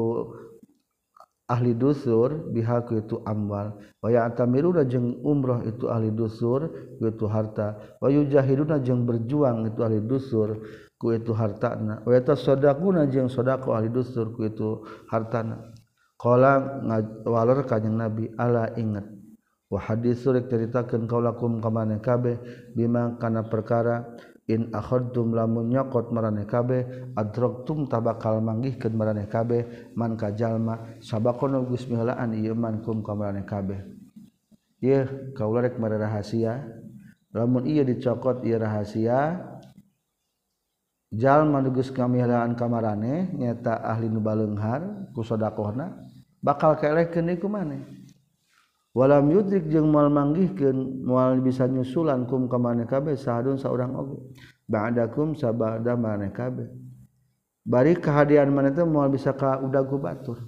ahli 1.51 1.75
dusur 1.75 2.47
bihaku 2.55 3.03
itu 3.03 3.19
amwal. 3.27 3.75
Wa 3.99 4.07
ya'tamiruna 4.07 4.87
jeung 4.87 5.19
umrah 5.21 5.61
itu 5.67 5.91
ahli 5.91 6.09
dusur 6.15 6.71
ku 6.95 7.03
itu 7.11 7.27
harta. 7.27 7.99
Wa 7.99 8.07
yujahiduna 8.07 8.79
jeung 8.79 9.03
berjuang 9.03 9.67
itu 9.67 9.83
ahli 9.83 9.99
dusur 9.99 10.63
ku 10.95 11.11
itu 11.11 11.35
hartana. 11.35 11.99
Wa 12.07 12.15
yatasaddaquna 12.15 13.11
jeung 13.11 13.27
sedekah 13.27 13.83
ahli 13.83 13.91
dusur 13.91 14.31
ku 14.31 14.47
itu 14.47 14.87
hartana. 15.11 15.75
Qala 16.15 16.79
walor 17.27 17.67
kanjing 17.67 17.99
nabi 17.99 18.31
ala 18.39 18.71
ingat. 18.79 19.20
hadis 19.79 20.19
surik 20.19 20.51
ceritakan 20.51 21.07
kau 21.07 21.23
lakum 21.23 21.63
kamane 21.63 22.03
kabeh 22.03 22.35
bima 22.75 23.15
kana 23.15 23.47
perkara 23.47 24.03
in 24.51 24.67
akhadtum 24.75 25.31
lamun 25.31 25.71
nyokot 25.71 26.11
marane 26.11 26.43
kabeh 26.43 27.13
adraktum 27.15 27.87
tabakal 27.87 28.43
manggihkeun 28.43 28.91
marane 28.91 29.31
kabeh 29.31 29.93
man 29.95 30.19
ka 30.19 30.35
jalma 30.35 30.99
sabaqona 30.99 31.63
geus 31.71 31.87
mihlaan 31.87 32.35
ieu 32.35 32.51
man 32.51 32.83
kum 32.83 32.99
ka 32.99 33.15
marane 33.15 33.47
kabeh. 33.47 33.79
Ye 34.81 35.05
kaula 35.37 35.63
rek 35.63 35.79
mare 35.79 35.95
rahasia. 35.95 36.67
Lamun 37.31 37.63
ieu 37.69 37.85
dicokot 37.85 38.43
ieu 38.43 38.59
rahasia. 38.59 39.39
Jalma 41.15 41.61
nu 41.63 41.71
geus 41.71 41.93
kamihlaan 41.93 42.57
kamarane 42.59 43.31
nyata 43.35 43.77
ahli 43.87 44.09
nu 44.09 44.19
baleunghar 44.19 45.11
ku 45.15 45.23
bakal 46.41 46.75
kelehkeun 46.75 47.29
ieu 47.29 47.39
ku 47.39 47.47
maneh. 47.47 48.00
walam 48.91 49.31
yudrik 49.31 49.71
jeung 49.71 49.87
moal 49.87 50.11
manggihkeun 50.11 51.03
moal 51.07 51.39
bisa 51.39 51.67
nyusulan 51.67 52.27
kum 52.27 52.51
ka 52.51 52.59
maneh 52.59 52.87
kabeh 52.87 53.15
sahadun 53.15 53.55
saurang 53.55 53.95
oge. 53.95 54.19
Ba'dakum 54.71 55.35
sabada 55.35 55.99
maneh 55.99 56.31
kabeh. 56.31 56.67
Bari 57.67 57.99
kehadian 57.99 58.51
maneh 58.55 58.71
teh 58.71 58.87
moal 58.87 59.11
bisa 59.11 59.35
ka 59.35 59.59
udagu 59.59 59.99
batur. 59.99 60.39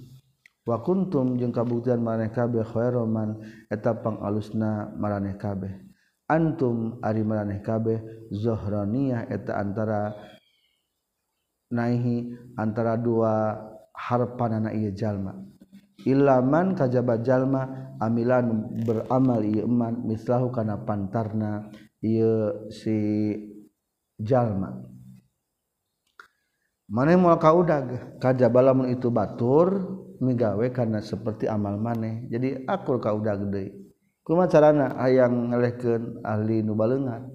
Wa 0.64 0.80
kuntum 0.80 1.36
jeung 1.36 1.52
kabuktian 1.52 2.00
maneh 2.00 2.32
kabeh 2.32 2.64
khairoman 2.64 3.36
eta 3.68 3.92
pangalusna 3.92 4.92
maraneh 4.96 5.36
kabeh. 5.36 5.72
Antum 6.24 7.04
ari 7.04 7.20
maraneh 7.20 7.60
kabeh 7.60 8.00
zohraniyah 8.32 9.28
eta 9.28 9.60
antara 9.60 10.16
naihi 11.68 12.32
antara 12.56 12.96
dua 12.96 13.60
harpanana 13.92 14.72
ieu 14.72 14.88
jalma. 14.96 15.36
ilaman 16.04 16.76
kajjabat 16.76 17.24
jalma 17.24 17.94
amilan 17.98 18.70
beramal 18.84 19.40
iman 19.40 20.04
mislahu 20.04 20.52
kana 20.52 20.80
pantarna 20.84 21.72
ieu 22.04 22.68
si 22.68 22.96
jalma. 24.20 24.84
Maneh 26.84 27.16
moal 27.16 27.40
kaudag 27.40 28.20
kajaba 28.20 28.60
lamun 28.60 28.92
itu 28.92 29.08
batur 29.08 29.72
migawe 30.20 30.68
karena 30.68 31.00
seperti 31.00 31.48
amal 31.48 31.80
maneh. 31.80 32.28
Jadi 32.28 32.68
akur 32.68 33.00
kaudag 33.00 33.48
deui. 33.48 33.72
Kumaha 34.24 34.48
carana 34.48 34.86
hayang 35.04 35.52
ngelehkeun 35.52 36.24
ahli 36.24 36.64
nu 36.64 36.72
balengan? 36.72 37.28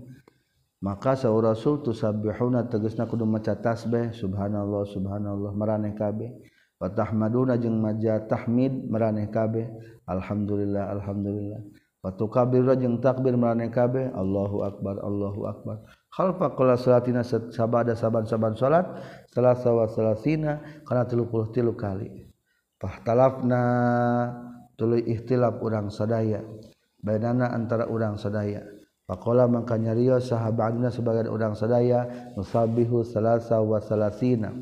Maka 0.82 1.14
saur 1.14 1.44
rasul 1.44 1.86
tusabbihuna 1.86 2.66
tegasna 2.66 3.06
kudu 3.06 3.30
maca 3.30 3.54
tasbih 3.54 4.10
subhanallah 4.16 4.90
subhanallah 4.90 5.52
maraneh 5.54 5.94
kabeh. 5.94 6.40
Fatahmaduna 6.80 7.60
jeung 7.60 7.84
maja 7.84 8.24
tahmid 8.24 8.88
meraneh 8.88 9.28
kabeh. 9.28 9.68
Alhamdulillah 10.08 10.96
alhamdulillah. 10.96 11.60
Watu 12.00 12.32
kabirra 12.32 12.80
jeung 12.80 13.04
takbir 13.04 13.36
meraneh 13.36 13.68
kabeh. 13.68 14.16
Allahu 14.16 14.64
akbar 14.64 14.96
Allahu 15.04 15.44
akbar. 15.52 15.84
Khalfa 16.08 16.56
qala 16.56 16.80
salatina 16.80 17.22
sabada 17.28 17.92
saban-saban 18.00 18.56
salat 18.56 18.88
salasa 19.28 19.70
wa 19.76 19.92
salasina 19.92 20.64
kana 20.88 21.04
33 21.04 21.76
kali. 21.76 22.08
Fahtalafna 22.80 23.62
tuluy 24.80 25.04
ihtilaf 25.04 25.60
urang 25.60 25.92
sadaya. 25.92 26.40
Bainana 27.04 27.52
antara 27.52 27.92
urang 27.92 28.16
sadaya. 28.16 28.64
Pakola 29.04 29.52
maka 29.52 29.76
nyario 29.76 30.16
sahabatna 30.24 30.88
sebagian 30.88 31.28
urang 31.28 31.60
sadaya 31.60 32.08
nusabihu 32.40 33.04
salasa 33.04 33.60
wa 33.60 33.84
salasina. 33.84 34.56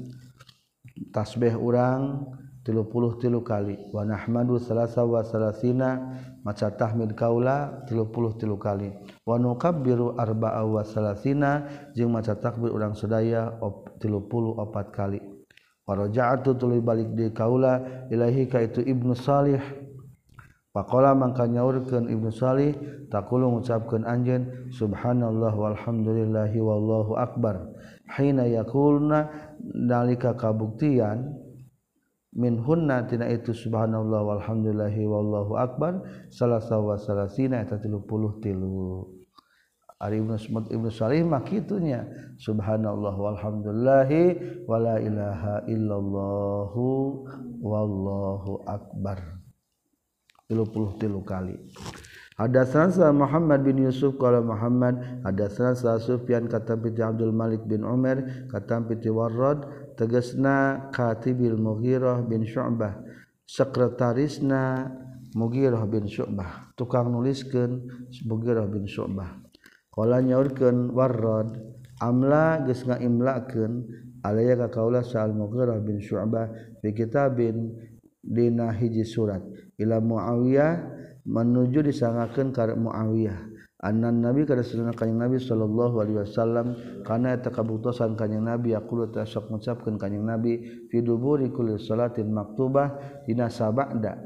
tasbih 1.14 1.56
urang 1.56 2.28
tilu 2.66 2.86
puluh 2.88 3.16
tilu 3.22 3.44
kali. 3.44 3.78
Wanahmadu 3.96 4.60
salasa 4.60 5.04
wa 5.08 5.24
salasina 5.24 6.20
maca 6.44 6.74
tahmid 6.74 7.16
kaula 7.16 7.84
tilu 7.88 8.12
puluh 8.12 8.36
tilu 8.36 8.60
kali. 8.60 8.92
Wanukabbiru 9.24 10.20
arba'a 10.20 10.64
wa 10.68 10.84
salasina 10.84 11.64
jeung 11.96 12.12
maca 12.12 12.36
takbir 12.36 12.72
urang 12.72 12.96
sedaya 12.96 13.58
op, 13.64 13.98
tilu 14.00 14.28
puluh 14.28 14.56
opat 14.60 14.92
kali. 14.92 15.20
Tuluy 15.88 16.84
balik 16.84 17.16
di 17.16 17.32
kaula 17.32 18.08
ilahi 18.12 18.44
ka 18.52 18.60
itu 18.60 18.84
ibnu 18.84 19.16
salih. 19.16 19.88
Pakola 20.78 21.18
mangka 21.18 21.50
nyaurkeun 21.50 22.06
Ibnu 22.06 22.30
Salih 22.30 22.78
takulu 23.10 23.50
ngucapkeun 23.50 24.06
anjeun 24.06 24.70
subhanallah 24.70 25.50
walhamdulillahi 25.50 26.62
wallahu 26.62 27.18
akbar. 27.18 27.74
Haina 28.08 28.48
yakulna 28.48 29.28
nalika 29.60 30.34
kabuktian 30.34 31.36
min 32.38 32.62
hunna 32.64 33.04
tina 33.04 33.28
itu 33.28 33.52
subhanallah 33.52 34.24
walhamdulillahi 34.24 35.04
wallahu 35.04 35.60
akbar 35.60 36.06
salasa 36.32 36.80
wa 36.80 36.96
salasina 36.96 37.66
eta 37.66 37.82
33 37.82 39.18
Ari 39.98 40.22
Ibnu 40.22 40.38
Sumad 40.38 40.70
Ibnu 40.70 40.94
Salih 40.94 41.26
mah 41.26 41.42
kitunya 41.42 42.06
subhanallah 42.38 43.18
walhamdulillahi 43.18 44.62
wala 44.70 45.02
ilaha 45.02 45.66
illallahu 45.66 46.86
wallahu 47.66 48.62
akbar. 48.70 49.42
33 50.54 51.02
kali. 51.26 51.58
Hadatsana 52.38 53.10
Muhammad 53.10 53.66
bin 53.66 53.82
Yusuf 53.82 54.14
qala 54.22 54.46
Muhammad 54.46 55.26
hadatsana 55.26 55.98
Sufyan 55.98 56.46
kata 56.46 56.78
piti 56.78 57.02
Abdul 57.02 57.34
Malik 57.34 57.66
bin 57.66 57.82
Umar 57.82 58.46
katam 58.46 58.86
piti 58.86 59.10
Warrad 59.10 59.66
tegasna 59.98 60.86
katibil 60.94 61.58
Mughirah 61.58 62.22
bin 62.30 62.46
Syu'bah 62.46 62.94
sekretarisna 63.42 64.86
Mughirah 65.34 65.82
bin 65.90 66.06
Syu'bah 66.06 66.78
tukang 66.78 67.10
nuliskeun 67.10 67.90
Mughirah 68.30 68.70
bin 68.70 68.86
Syu'bah. 68.86 69.42
Qala 69.90 70.22
nyaurkeun 70.22 70.94
Warrad 70.94 71.58
amla 71.98 72.62
geus 72.70 72.86
ngaimlakeun 72.86 73.82
alaya 74.22 74.54
ka 74.62 74.78
kaula 74.78 75.02
Sa'al 75.02 75.34
Mughirah 75.34 75.82
bin 75.82 75.98
Syu'bah 75.98 76.54
fi 76.86 76.94
kitabin 76.94 77.74
dina 78.22 78.70
hiji 78.78 79.02
surat 79.02 79.42
ila 79.82 79.98
Muawiyah 79.98 80.97
menuju 81.28 81.84
disangaken 81.84 82.56
ka 82.56 82.72
Muawiyah. 82.72 83.60
Anan 83.78 84.26
nabi 84.26 84.42
kada 84.42 84.66
sunah 84.66 84.98
kanjing 84.98 85.22
nabi 85.22 85.38
sallallahu 85.38 86.02
alaihi 86.02 86.26
wasallam 86.26 86.74
kana 87.06 87.38
eta 87.38 87.54
kabutusan 87.54 88.18
kanjing 88.18 88.42
nabi? 88.42 88.74
Yaqulu 88.74 89.14
ta 89.14 89.22
sok 89.22 89.54
ngucapkeun 89.54 90.02
kanjing 90.02 90.26
nabi 90.26 90.58
fi 90.90 91.06
duburi 91.06 91.54
kulli 91.54 91.78
salatin 91.78 92.34
maktubah 92.34 93.22
dina 93.30 93.54
sabada 93.54 94.18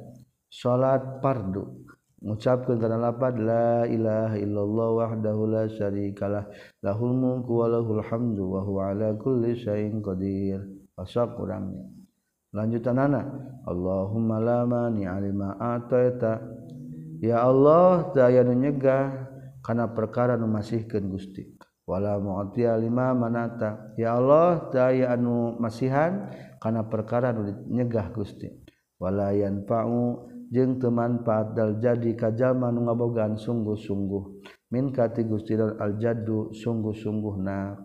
salat 0.47 1.19
fardu. 1.19 1.83
Mengucapkan 2.21 2.77
karena 2.77 3.11
lapad 3.11 3.33
la 3.41 3.83
ilaha 3.89 4.37
illallah 4.37 4.89
wahdahu 4.93 5.49
la 5.49 5.65
syarikalah 5.67 6.45
lahul 6.85 7.17
mulku 7.17 7.65
wa 7.65 7.67
lahul 7.67 7.97
hamdu 7.97 8.45
wa 8.45 8.61
huwa 8.61 8.93
ala 8.93 9.17
kulli 9.17 9.57
syai'in 9.57 9.99
qadir. 9.99 10.63
Asa 10.95 11.27
kurangnya 11.33 11.91
lanjutan 12.51 12.99
anak 12.99 13.25
Allahumma 13.63 14.43
la 14.43 14.67
mani 14.67 15.07
alima 15.07 15.55
ataita 15.55 16.60
ya 17.21 17.45
Allah 17.45 18.09
daya 18.11 18.41
nyegah 18.41 19.29
karena 19.61 19.85
perkara 19.93 20.35
memasihkan 20.35 21.05
Gusti. 21.07 21.45
Wala 21.85 22.17
mu'tiya 22.17 22.77
lima 22.81 23.13
manata. 23.13 23.93
Ya 23.97 24.17
Allah 24.17 24.69
daya 24.73 25.13
anu 25.13 25.57
masihan 25.61 26.29
karena 26.57 26.85
perkara 26.85 27.29
nu 27.33 27.45
nyegah 27.69 28.09
Gusti. 28.13 28.49
Wala 29.01 29.33
yanfa'u 29.33 30.29
jeung 30.51 30.77
teu 30.77 30.93
manfaat 30.93 31.57
dal 31.57 31.81
jadi 31.81 32.13
ka 32.13 32.29
nu 32.31 32.85
ngabogaan 32.85 33.37
sungguh-sungguh. 33.37 34.23
Min 34.71 34.93
kati 34.93 35.25
Gusti 35.25 35.57
al 35.57 35.97
jaddu 35.97 36.53
sungguh-sungguhna. 36.53 37.81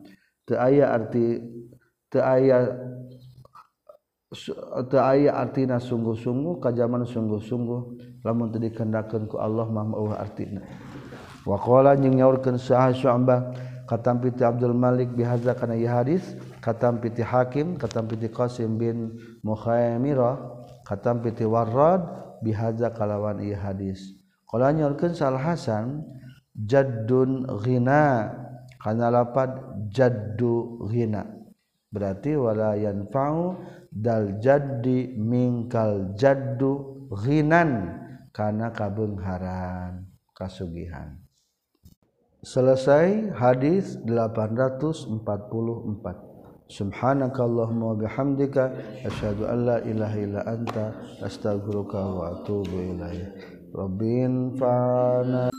Teu 0.47 0.57
aya 0.61 0.93
arti 0.93 1.41
teu 2.07 2.23
aya 2.23 2.73
aya 5.01 5.37
artina 5.37 5.81
sungguh-sungguh 5.81 6.61
kajaman 6.61 7.05
sungguh-sungguh 7.07 7.81
lamun 8.25 8.53
tadi 8.53 8.73
dikendakan 8.73 9.29
ku 9.31 9.37
Allah 9.41 9.67
mah 9.69 9.85
mau 9.85 10.11
artina 10.13 10.63
waqala 11.47 11.95
jeung 11.97 12.19
nyaurkeun 12.19 12.59
sah 12.59 12.91
katampi 13.87 14.35
Abdul 14.43 14.75
Malik 14.75 15.15
bihaza 15.15 15.55
kana 15.55 15.79
ieu 15.79 15.89
hadis? 15.89 16.35
Katampi 16.61 17.15
Hakim 17.23 17.79
katampi 17.79 18.19
Qsim 18.19 18.35
Qasim 18.35 18.71
bin 18.77 19.15
Mukhaimira 19.47 20.43
katampi 20.83 21.31
warrod 21.47 21.55
Warrad 21.55 22.03
bihaza 22.43 22.91
kalawan 22.91 23.39
ieu 23.39 23.55
hadis? 23.55 24.19
Qala 24.51 24.75
nyaurkeun 24.75 25.15
Hasan 25.15 26.03
jaddun 26.59 27.47
ghina 27.63 28.35
kana 28.83 29.11
lapad 29.15 29.55
jaddu 29.95 30.83
ghina. 30.91 31.36
berarti 31.91 32.37
walayan 32.37 33.09
fau 33.09 33.57
dal 33.91 34.39
jadi 34.43 35.17
mingkal 35.17 36.13
jaddu 36.19 37.07
ghinan. 37.25 38.03
Karena 38.37 38.69
kabengharan 38.69 40.05
kasugihan. 40.37 41.17
Selesai 42.45 43.33
hadis 43.33 43.97
844 44.05 46.37
Subhanakallahumma 46.67 47.95
wa 47.95 47.97
bihamdika 47.97 48.75
asyhadu 49.07 49.47
an 49.47 49.71
la 49.71 49.79
ilaha 49.87 50.17
illa 50.19 50.43
anta 50.45 50.99
astaghfiruka 51.23 51.95
wa 51.95 52.35
atubu 52.35 52.75
ilaik. 52.75 53.39
Rabbin 53.71 54.59
fa'ana 54.59 55.55